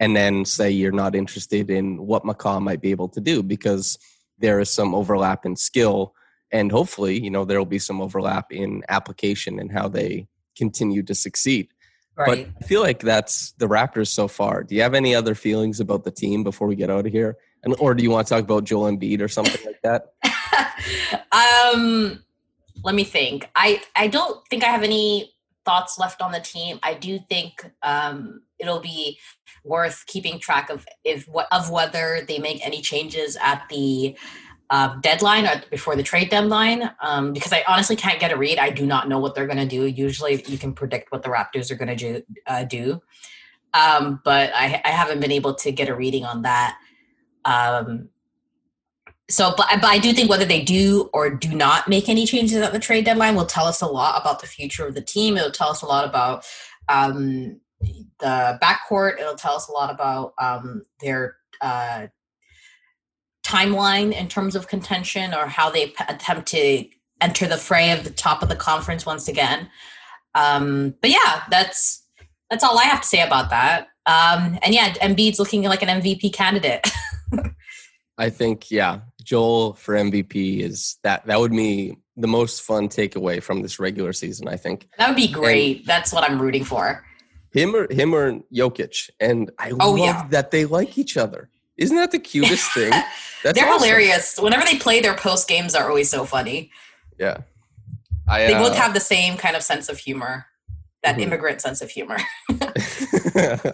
and 0.00 0.16
then 0.16 0.44
say 0.44 0.70
you're 0.70 0.92
not 0.92 1.14
interested 1.14 1.70
in 1.70 2.06
what 2.06 2.24
McCaw 2.24 2.62
might 2.62 2.80
be 2.80 2.90
able 2.90 3.08
to 3.10 3.20
do 3.20 3.42
because 3.42 3.98
there 4.38 4.60
is 4.60 4.70
some 4.70 4.94
overlap 4.94 5.44
in 5.44 5.56
skill 5.56 6.14
and 6.50 6.72
hopefully, 6.72 7.20
you 7.20 7.30
know, 7.30 7.44
there 7.44 7.58
will 7.58 7.66
be 7.66 7.78
some 7.78 8.00
overlap 8.00 8.50
in 8.50 8.82
application 8.88 9.58
and 9.58 9.70
how 9.70 9.88
they 9.88 10.26
continue 10.56 11.02
to 11.02 11.14
succeed. 11.14 11.68
Right. 12.16 12.48
But 12.48 12.64
I 12.64 12.66
feel 12.66 12.80
like 12.80 13.00
that's 13.00 13.52
the 13.58 13.68
Raptors 13.68 14.08
so 14.08 14.26
far. 14.26 14.62
Do 14.62 14.74
you 14.74 14.82
have 14.82 14.94
any 14.94 15.14
other 15.14 15.34
feelings 15.34 15.80
about 15.80 16.04
the 16.04 16.10
team 16.10 16.44
before 16.44 16.66
we 16.66 16.76
get 16.76 16.88
out 16.88 17.06
of 17.06 17.12
here? 17.12 17.36
And 17.62 17.76
or 17.78 17.94
do 17.94 18.02
you 18.02 18.10
want 18.10 18.26
to 18.26 18.34
talk 18.34 18.44
about 18.44 18.64
Joel 18.64 18.90
Embiid 18.90 19.20
or 19.20 19.28
something 19.28 19.60
like 19.66 19.82
that? 19.82 20.12
um, 21.32 22.22
let 22.84 22.94
me 22.94 23.04
think. 23.04 23.48
I 23.54 23.82
I 23.96 24.08
don't 24.08 24.46
think 24.48 24.64
I 24.64 24.68
have 24.68 24.82
any 24.82 25.34
thoughts 25.64 25.98
left 25.98 26.22
on 26.22 26.32
the 26.32 26.40
team. 26.40 26.78
I 26.82 26.94
do 26.94 27.18
think 27.28 27.70
um, 27.82 28.42
it'll 28.58 28.80
be 28.80 29.18
worth 29.64 30.04
keeping 30.06 30.38
track 30.38 30.70
of 30.70 30.86
if 31.04 31.28
of 31.52 31.70
whether 31.70 32.20
they 32.26 32.38
make 32.38 32.64
any 32.66 32.80
changes 32.80 33.36
at 33.40 33.64
the 33.68 34.16
uh, 34.70 34.96
deadline 35.00 35.46
or 35.46 35.62
before 35.70 35.96
the 35.96 36.02
trade 36.02 36.28
deadline 36.28 36.90
um, 37.00 37.32
because 37.32 37.52
I 37.52 37.64
honestly 37.66 37.96
can't 37.96 38.20
get 38.20 38.32
a 38.32 38.36
read. 38.36 38.58
I 38.58 38.70
do 38.70 38.86
not 38.86 39.08
know 39.08 39.18
what 39.18 39.34
they're 39.34 39.46
going 39.46 39.58
to 39.58 39.66
do. 39.66 39.86
Usually, 39.86 40.42
you 40.46 40.58
can 40.58 40.72
predict 40.74 41.10
what 41.10 41.22
the 41.22 41.30
Raptors 41.30 41.70
are 41.70 41.74
going 41.74 41.88
to 41.88 41.96
do, 41.96 42.22
uh, 42.46 42.64
do. 42.64 43.00
Um, 43.74 44.20
but 44.24 44.50
I, 44.54 44.80
I, 44.84 44.90
haven't 44.90 45.20
been 45.20 45.30
able 45.30 45.54
to 45.56 45.70
get 45.70 45.90
a 45.90 45.94
reading 45.94 46.24
on 46.24 46.42
that. 46.42 46.78
Um, 47.44 48.08
so, 49.30 49.52
but, 49.56 49.68
but 49.80 49.84
I 49.84 49.98
do 49.98 50.12
think 50.12 50.30
whether 50.30 50.46
they 50.46 50.62
do 50.62 51.10
or 51.12 51.28
do 51.28 51.54
not 51.54 51.86
make 51.86 52.08
any 52.08 52.24
changes 52.24 52.56
at 52.56 52.72
the 52.72 52.78
trade 52.78 53.04
deadline 53.04 53.36
will 53.36 53.46
tell 53.46 53.66
us 53.66 53.82
a 53.82 53.86
lot 53.86 54.20
about 54.20 54.40
the 54.40 54.46
future 54.46 54.86
of 54.86 54.94
the 54.94 55.02
team. 55.02 55.36
It'll 55.36 55.50
tell 55.50 55.68
us 55.68 55.82
a 55.82 55.86
lot 55.86 56.08
about 56.08 56.46
um, 56.88 57.60
the 57.80 58.58
backcourt. 58.62 59.20
It'll 59.20 59.34
tell 59.34 59.54
us 59.54 59.68
a 59.68 59.72
lot 59.72 59.90
about 59.90 60.32
um, 60.38 60.82
their 61.00 61.36
uh, 61.60 62.06
timeline 63.44 64.12
in 64.12 64.28
terms 64.28 64.56
of 64.56 64.66
contention 64.66 65.34
or 65.34 65.46
how 65.46 65.68
they 65.68 65.88
p- 65.88 66.04
attempt 66.08 66.48
to 66.48 66.86
enter 67.20 67.46
the 67.46 67.56
fray 67.58 67.90
of 67.92 68.04
the 68.04 68.10
top 68.10 68.42
of 68.42 68.48
the 68.48 68.56
conference 68.56 69.04
once 69.04 69.28
again. 69.28 69.68
Um, 70.34 70.94
but 71.02 71.10
yeah, 71.10 71.42
that's 71.50 72.04
that's 72.50 72.64
all 72.64 72.78
I 72.78 72.84
have 72.84 73.02
to 73.02 73.06
say 73.06 73.20
about 73.20 73.50
that. 73.50 73.88
Um, 74.06 74.58
and 74.62 74.72
yeah, 74.74 74.94
Embiid's 74.94 75.38
looking 75.38 75.62
like 75.64 75.82
an 75.82 76.00
MVP 76.00 76.32
candidate. 76.32 76.86
I 78.18 78.30
think 78.30 78.70
yeah, 78.70 79.00
Joel 79.28 79.74
for 79.74 79.94
MVP 79.94 80.60
is 80.60 80.96
that 81.02 81.26
that 81.26 81.38
would 81.38 81.50
be 81.50 81.98
the 82.16 82.26
most 82.26 82.62
fun 82.62 82.88
takeaway 82.88 83.42
from 83.42 83.60
this 83.60 83.78
regular 83.78 84.14
season. 84.14 84.48
I 84.48 84.56
think 84.56 84.88
that 84.96 85.06
would 85.06 85.18
be 85.18 85.28
great. 85.28 85.80
And 85.80 85.86
That's 85.86 86.14
what 86.14 86.24
I'm 86.24 86.40
rooting 86.40 86.64
for. 86.64 87.04
Him 87.52 87.76
or 87.76 87.92
him 87.92 88.14
or 88.14 88.40
Jokic, 88.54 89.10
and 89.20 89.50
I 89.58 89.72
oh, 89.78 89.90
love 89.90 89.98
yeah. 89.98 90.26
that 90.30 90.50
they 90.50 90.64
like 90.64 90.96
each 90.96 91.18
other. 91.18 91.50
Isn't 91.76 91.96
that 91.96 92.10
the 92.10 92.18
cutest 92.18 92.72
thing? 92.74 92.90
That's 93.42 93.58
They're 93.58 93.68
awesome. 93.68 93.86
hilarious. 93.86 94.38
Whenever 94.38 94.64
they 94.64 94.78
play, 94.78 95.00
their 95.00 95.14
post 95.14 95.46
games 95.46 95.74
are 95.74 95.90
always 95.90 96.08
so 96.08 96.24
funny. 96.24 96.70
Yeah, 97.18 97.38
I, 98.26 98.46
they 98.46 98.54
uh, 98.54 98.62
both 98.62 98.76
have 98.78 98.94
the 98.94 99.00
same 99.00 99.36
kind 99.36 99.56
of 99.56 99.62
sense 99.62 99.90
of 99.90 99.98
humor, 99.98 100.46
that 101.02 101.12
mm-hmm. 101.12 101.24
immigrant 101.24 101.60
sense 101.60 101.82
of 101.82 101.90
humor. 101.90 102.16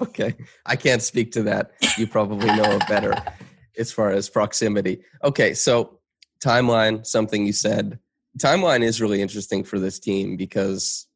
okay, 0.02 0.34
I 0.66 0.74
can't 0.74 1.02
speak 1.02 1.30
to 1.32 1.44
that. 1.44 1.70
You 1.96 2.08
probably 2.08 2.46
know 2.46 2.72
it 2.72 2.88
better 2.88 3.14
as 3.78 3.92
far 3.92 4.10
as 4.10 4.28
proximity. 4.28 5.02
Okay, 5.22 5.54
so 5.54 5.98
timeline, 6.40 7.06
something 7.06 7.46
you 7.46 7.52
said. 7.52 7.98
Timeline 8.38 8.82
is 8.82 9.00
really 9.00 9.22
interesting 9.22 9.64
for 9.64 9.78
this 9.78 9.98
team 9.98 10.36
because 10.36 11.06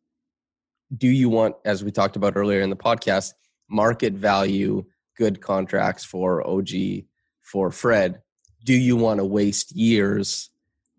do 0.96 1.08
you 1.08 1.28
want, 1.28 1.56
as 1.64 1.84
we 1.84 1.90
talked 1.90 2.16
about 2.16 2.36
earlier 2.36 2.60
in 2.60 2.70
the 2.70 2.76
podcast, 2.76 3.34
market 3.68 4.14
value 4.14 4.84
good 5.16 5.40
contracts 5.40 6.04
for 6.04 6.46
OG, 6.46 6.68
for 7.42 7.70
Fred? 7.70 8.22
Do 8.64 8.74
you 8.74 8.96
want 8.96 9.18
to 9.18 9.24
waste 9.24 9.74
years 9.74 10.50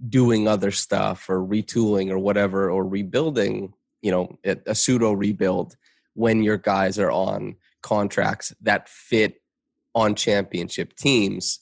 doing 0.07 0.47
other 0.47 0.71
stuff 0.71 1.29
or 1.29 1.39
retooling 1.39 2.09
or 2.09 2.17
whatever 2.19 2.69
or 2.69 2.85
rebuilding, 2.85 3.73
you 4.01 4.11
know, 4.11 4.37
a 4.45 4.75
pseudo 4.75 5.11
rebuild 5.11 5.75
when 6.13 6.43
your 6.43 6.57
guys 6.57 6.97
are 6.99 7.11
on 7.11 7.55
contracts 7.81 8.53
that 8.61 8.87
fit 8.87 9.41
on 9.95 10.15
championship 10.15 10.95
teams? 10.95 11.59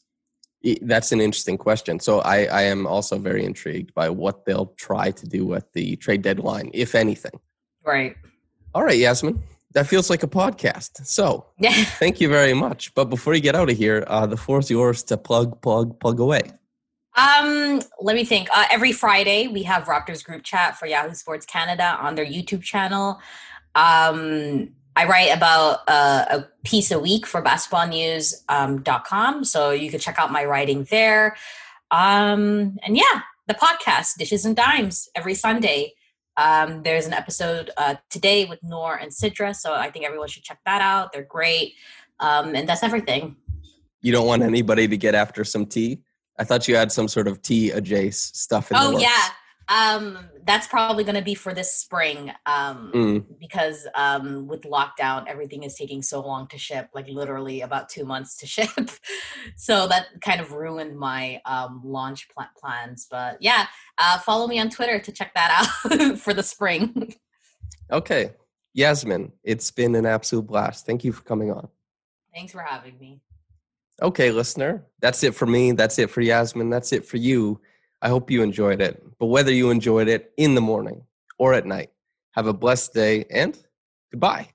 That's 0.81 1.11
an 1.11 1.21
interesting 1.21 1.57
question. 1.57 1.99
So 1.99 2.19
I, 2.19 2.45
I 2.45 2.61
am 2.63 2.87
also 2.87 3.17
very 3.17 3.45
intrigued 3.45 3.93
by 3.93 4.09
what 4.09 4.45
they'll 4.45 4.73
try 4.77 5.11
to 5.11 5.27
do 5.27 5.53
at 5.53 5.73
the 5.73 5.95
trade 5.97 6.21
deadline, 6.21 6.71
if 6.73 6.95
anything. 6.95 7.39
Right. 7.85 8.15
All 8.73 8.83
right, 8.83 8.97
Yasmin. 8.97 9.41
That 9.73 9.87
feels 9.87 10.09
like 10.09 10.23
a 10.23 10.27
podcast. 10.27 11.05
So 11.05 11.45
thank 11.61 12.19
you 12.19 12.27
very 12.27 12.53
much. 12.53 12.93
But 12.95 13.05
before 13.05 13.33
you 13.33 13.41
get 13.41 13.55
out 13.55 13.69
of 13.69 13.77
here, 13.77 14.03
uh, 14.07 14.25
the 14.25 14.37
floor 14.37 14.59
is 14.59 14.69
yours 14.69 15.03
to 15.03 15.17
plug, 15.17 15.61
plug, 15.61 15.99
plug 15.99 16.19
away. 16.19 16.51
Um, 17.17 17.81
let 17.99 18.15
me 18.15 18.23
think. 18.23 18.47
Uh, 18.53 18.65
every 18.71 18.91
Friday 18.91 19.47
we 19.47 19.63
have 19.63 19.85
Raptors 19.85 20.23
group 20.23 20.43
chat 20.43 20.77
for 20.77 20.85
Yahoo 20.85 21.15
Sports 21.15 21.45
Canada 21.45 21.97
on 21.99 22.15
their 22.15 22.25
YouTube 22.25 22.61
channel. 22.61 23.19
Um, 23.73 24.69
I 24.97 25.05
write 25.05 25.27
about 25.27 25.81
uh, 25.87 26.25
a 26.27 26.47
piece 26.65 26.89
a 26.89 26.97
week 26.97 27.27
for 27.27 27.39
basketballnews.com. 27.43 29.35
Um, 29.35 29.43
so 29.43 29.69
you 29.69 29.91
can 29.91 29.99
check 29.99 30.17
out 30.17 30.31
my 30.31 30.43
writing 30.43 30.87
there. 30.89 31.37
Um, 31.91 32.79
and 32.83 32.97
yeah, 32.97 33.21
the 33.45 33.53
podcast, 33.53 34.17
Dishes 34.17 34.43
and 34.43 34.55
Dimes, 34.55 35.07
every 35.13 35.35
Sunday. 35.35 35.93
Um, 36.35 36.81
there's 36.81 37.05
an 37.05 37.13
episode 37.13 37.69
uh, 37.77 37.97
today 38.09 38.45
with 38.45 38.57
Noor 38.63 38.95
and 38.95 39.11
Sidra. 39.11 39.55
So 39.55 39.71
I 39.71 39.91
think 39.91 40.03
everyone 40.03 40.29
should 40.29 40.41
check 40.41 40.61
that 40.65 40.81
out. 40.81 41.13
They're 41.13 41.21
great. 41.21 41.75
Um, 42.19 42.55
and 42.55 42.67
that's 42.67 42.81
everything. 42.81 43.35
You 44.01 44.11
don't 44.11 44.25
want 44.25 44.41
anybody 44.41 44.87
to 44.87 44.97
get 44.97 45.13
after 45.13 45.43
some 45.43 45.67
tea? 45.67 45.99
I 46.39 46.43
thought 46.43 46.67
you 46.67 46.75
had 46.75 46.91
some 46.91 47.07
sort 47.07 47.27
of 47.27 47.43
tea 47.43 47.69
adjacent 47.69 48.35
stuff 48.35 48.71
in 48.71 48.77
Oh, 48.77 48.97
yeah. 48.97 49.27
Um, 49.69 50.17
that's 50.45 50.67
probably 50.67 51.03
going 51.03 51.15
to 51.15 51.21
be 51.21 51.35
for 51.35 51.53
this 51.53 51.73
spring 51.73 52.31
um, 52.45 52.91
mm. 52.93 53.39
because 53.39 53.85
um, 53.95 54.47
with 54.47 54.61
lockdown, 54.61 55.27
everything 55.27 55.63
is 55.63 55.75
taking 55.75 56.01
so 56.01 56.21
long 56.21 56.47
to 56.47 56.57
ship, 56.57 56.89
like 56.93 57.07
literally 57.09 57.61
about 57.61 57.89
two 57.89 58.05
months 58.05 58.37
to 58.37 58.47
ship. 58.47 58.69
so 59.55 59.87
that 59.87 60.07
kind 60.21 60.39
of 60.39 60.53
ruined 60.53 60.97
my 60.97 61.41
um, 61.45 61.81
launch 61.83 62.29
pl- 62.29 62.47
plans. 62.57 63.07
But 63.09 63.37
yeah, 63.41 63.67
uh, 63.97 64.19
follow 64.19 64.47
me 64.47 64.59
on 64.59 64.69
Twitter 64.69 64.99
to 64.99 65.11
check 65.11 65.33
that 65.33 65.67
out 65.91 66.17
for 66.19 66.33
the 66.33 66.43
spring. 66.43 67.13
okay. 67.91 68.31
Yasmin, 68.73 69.31
it's 69.43 69.71
been 69.71 69.95
an 69.95 70.05
absolute 70.05 70.45
blast. 70.45 70.85
Thank 70.85 71.03
you 71.03 71.11
for 71.11 71.23
coming 71.23 71.51
on. 71.51 71.67
Thanks 72.31 72.51
for 72.51 72.61
having 72.61 72.97
me. 72.99 73.21
Okay, 73.99 74.29
listener, 74.29 74.85
that's 74.99 75.23
it 75.23 75.33
for 75.33 75.47
me. 75.47 75.71
That's 75.71 75.97
it 75.97 76.11
for 76.11 76.21
Yasmin. 76.21 76.69
That's 76.69 76.93
it 76.93 77.03
for 77.03 77.17
you. 77.17 77.59
I 78.01 78.09
hope 78.09 78.29
you 78.29 78.43
enjoyed 78.43 78.81
it. 78.81 79.03
But 79.19 79.27
whether 79.27 79.51
you 79.51 79.69
enjoyed 79.69 80.07
it 80.07 80.31
in 80.37 80.55
the 80.55 80.61
morning 80.61 81.03
or 81.37 81.53
at 81.53 81.65
night, 81.65 81.89
have 82.31 82.47
a 82.47 82.53
blessed 82.53 82.93
day 82.93 83.25
and 83.29 83.57
goodbye. 84.11 84.49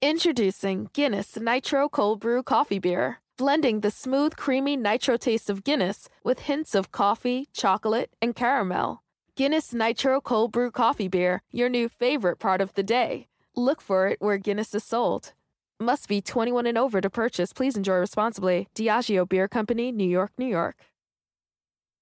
Introducing 0.00 0.90
Guinness 0.92 1.36
Nitro 1.36 1.88
Cold 1.88 2.20
Brew 2.20 2.42
Coffee 2.42 2.78
Beer, 2.78 3.20
blending 3.36 3.80
the 3.80 3.90
smooth, 3.90 4.36
creamy 4.36 4.76
nitro 4.76 5.16
taste 5.16 5.50
of 5.50 5.64
Guinness 5.64 6.08
with 6.22 6.40
hints 6.40 6.74
of 6.74 6.92
coffee, 6.92 7.48
chocolate, 7.52 8.10
and 8.22 8.34
caramel. 8.34 9.02
Guinness 9.36 9.72
Nitro 9.72 10.20
Cold 10.20 10.52
Brew 10.52 10.70
Coffee 10.70 11.08
Beer, 11.08 11.42
your 11.52 11.68
new 11.68 11.88
favorite 11.88 12.38
part 12.38 12.60
of 12.60 12.74
the 12.74 12.82
day. 12.82 13.28
Look 13.54 13.80
for 13.80 14.08
it 14.08 14.20
where 14.20 14.38
Guinness 14.38 14.74
is 14.74 14.84
sold. 14.84 15.32
Must 15.80 16.08
be 16.08 16.20
21 16.20 16.66
and 16.66 16.76
over 16.78 17.00
to 17.00 17.08
purchase. 17.08 17.52
Please 17.52 17.76
enjoy 17.76 17.96
responsibly. 17.96 18.66
Diageo 18.74 19.28
Beer 19.28 19.46
Company, 19.46 19.92
New 19.92 20.08
York, 20.08 20.32
New 20.36 20.46
York. 20.46 20.76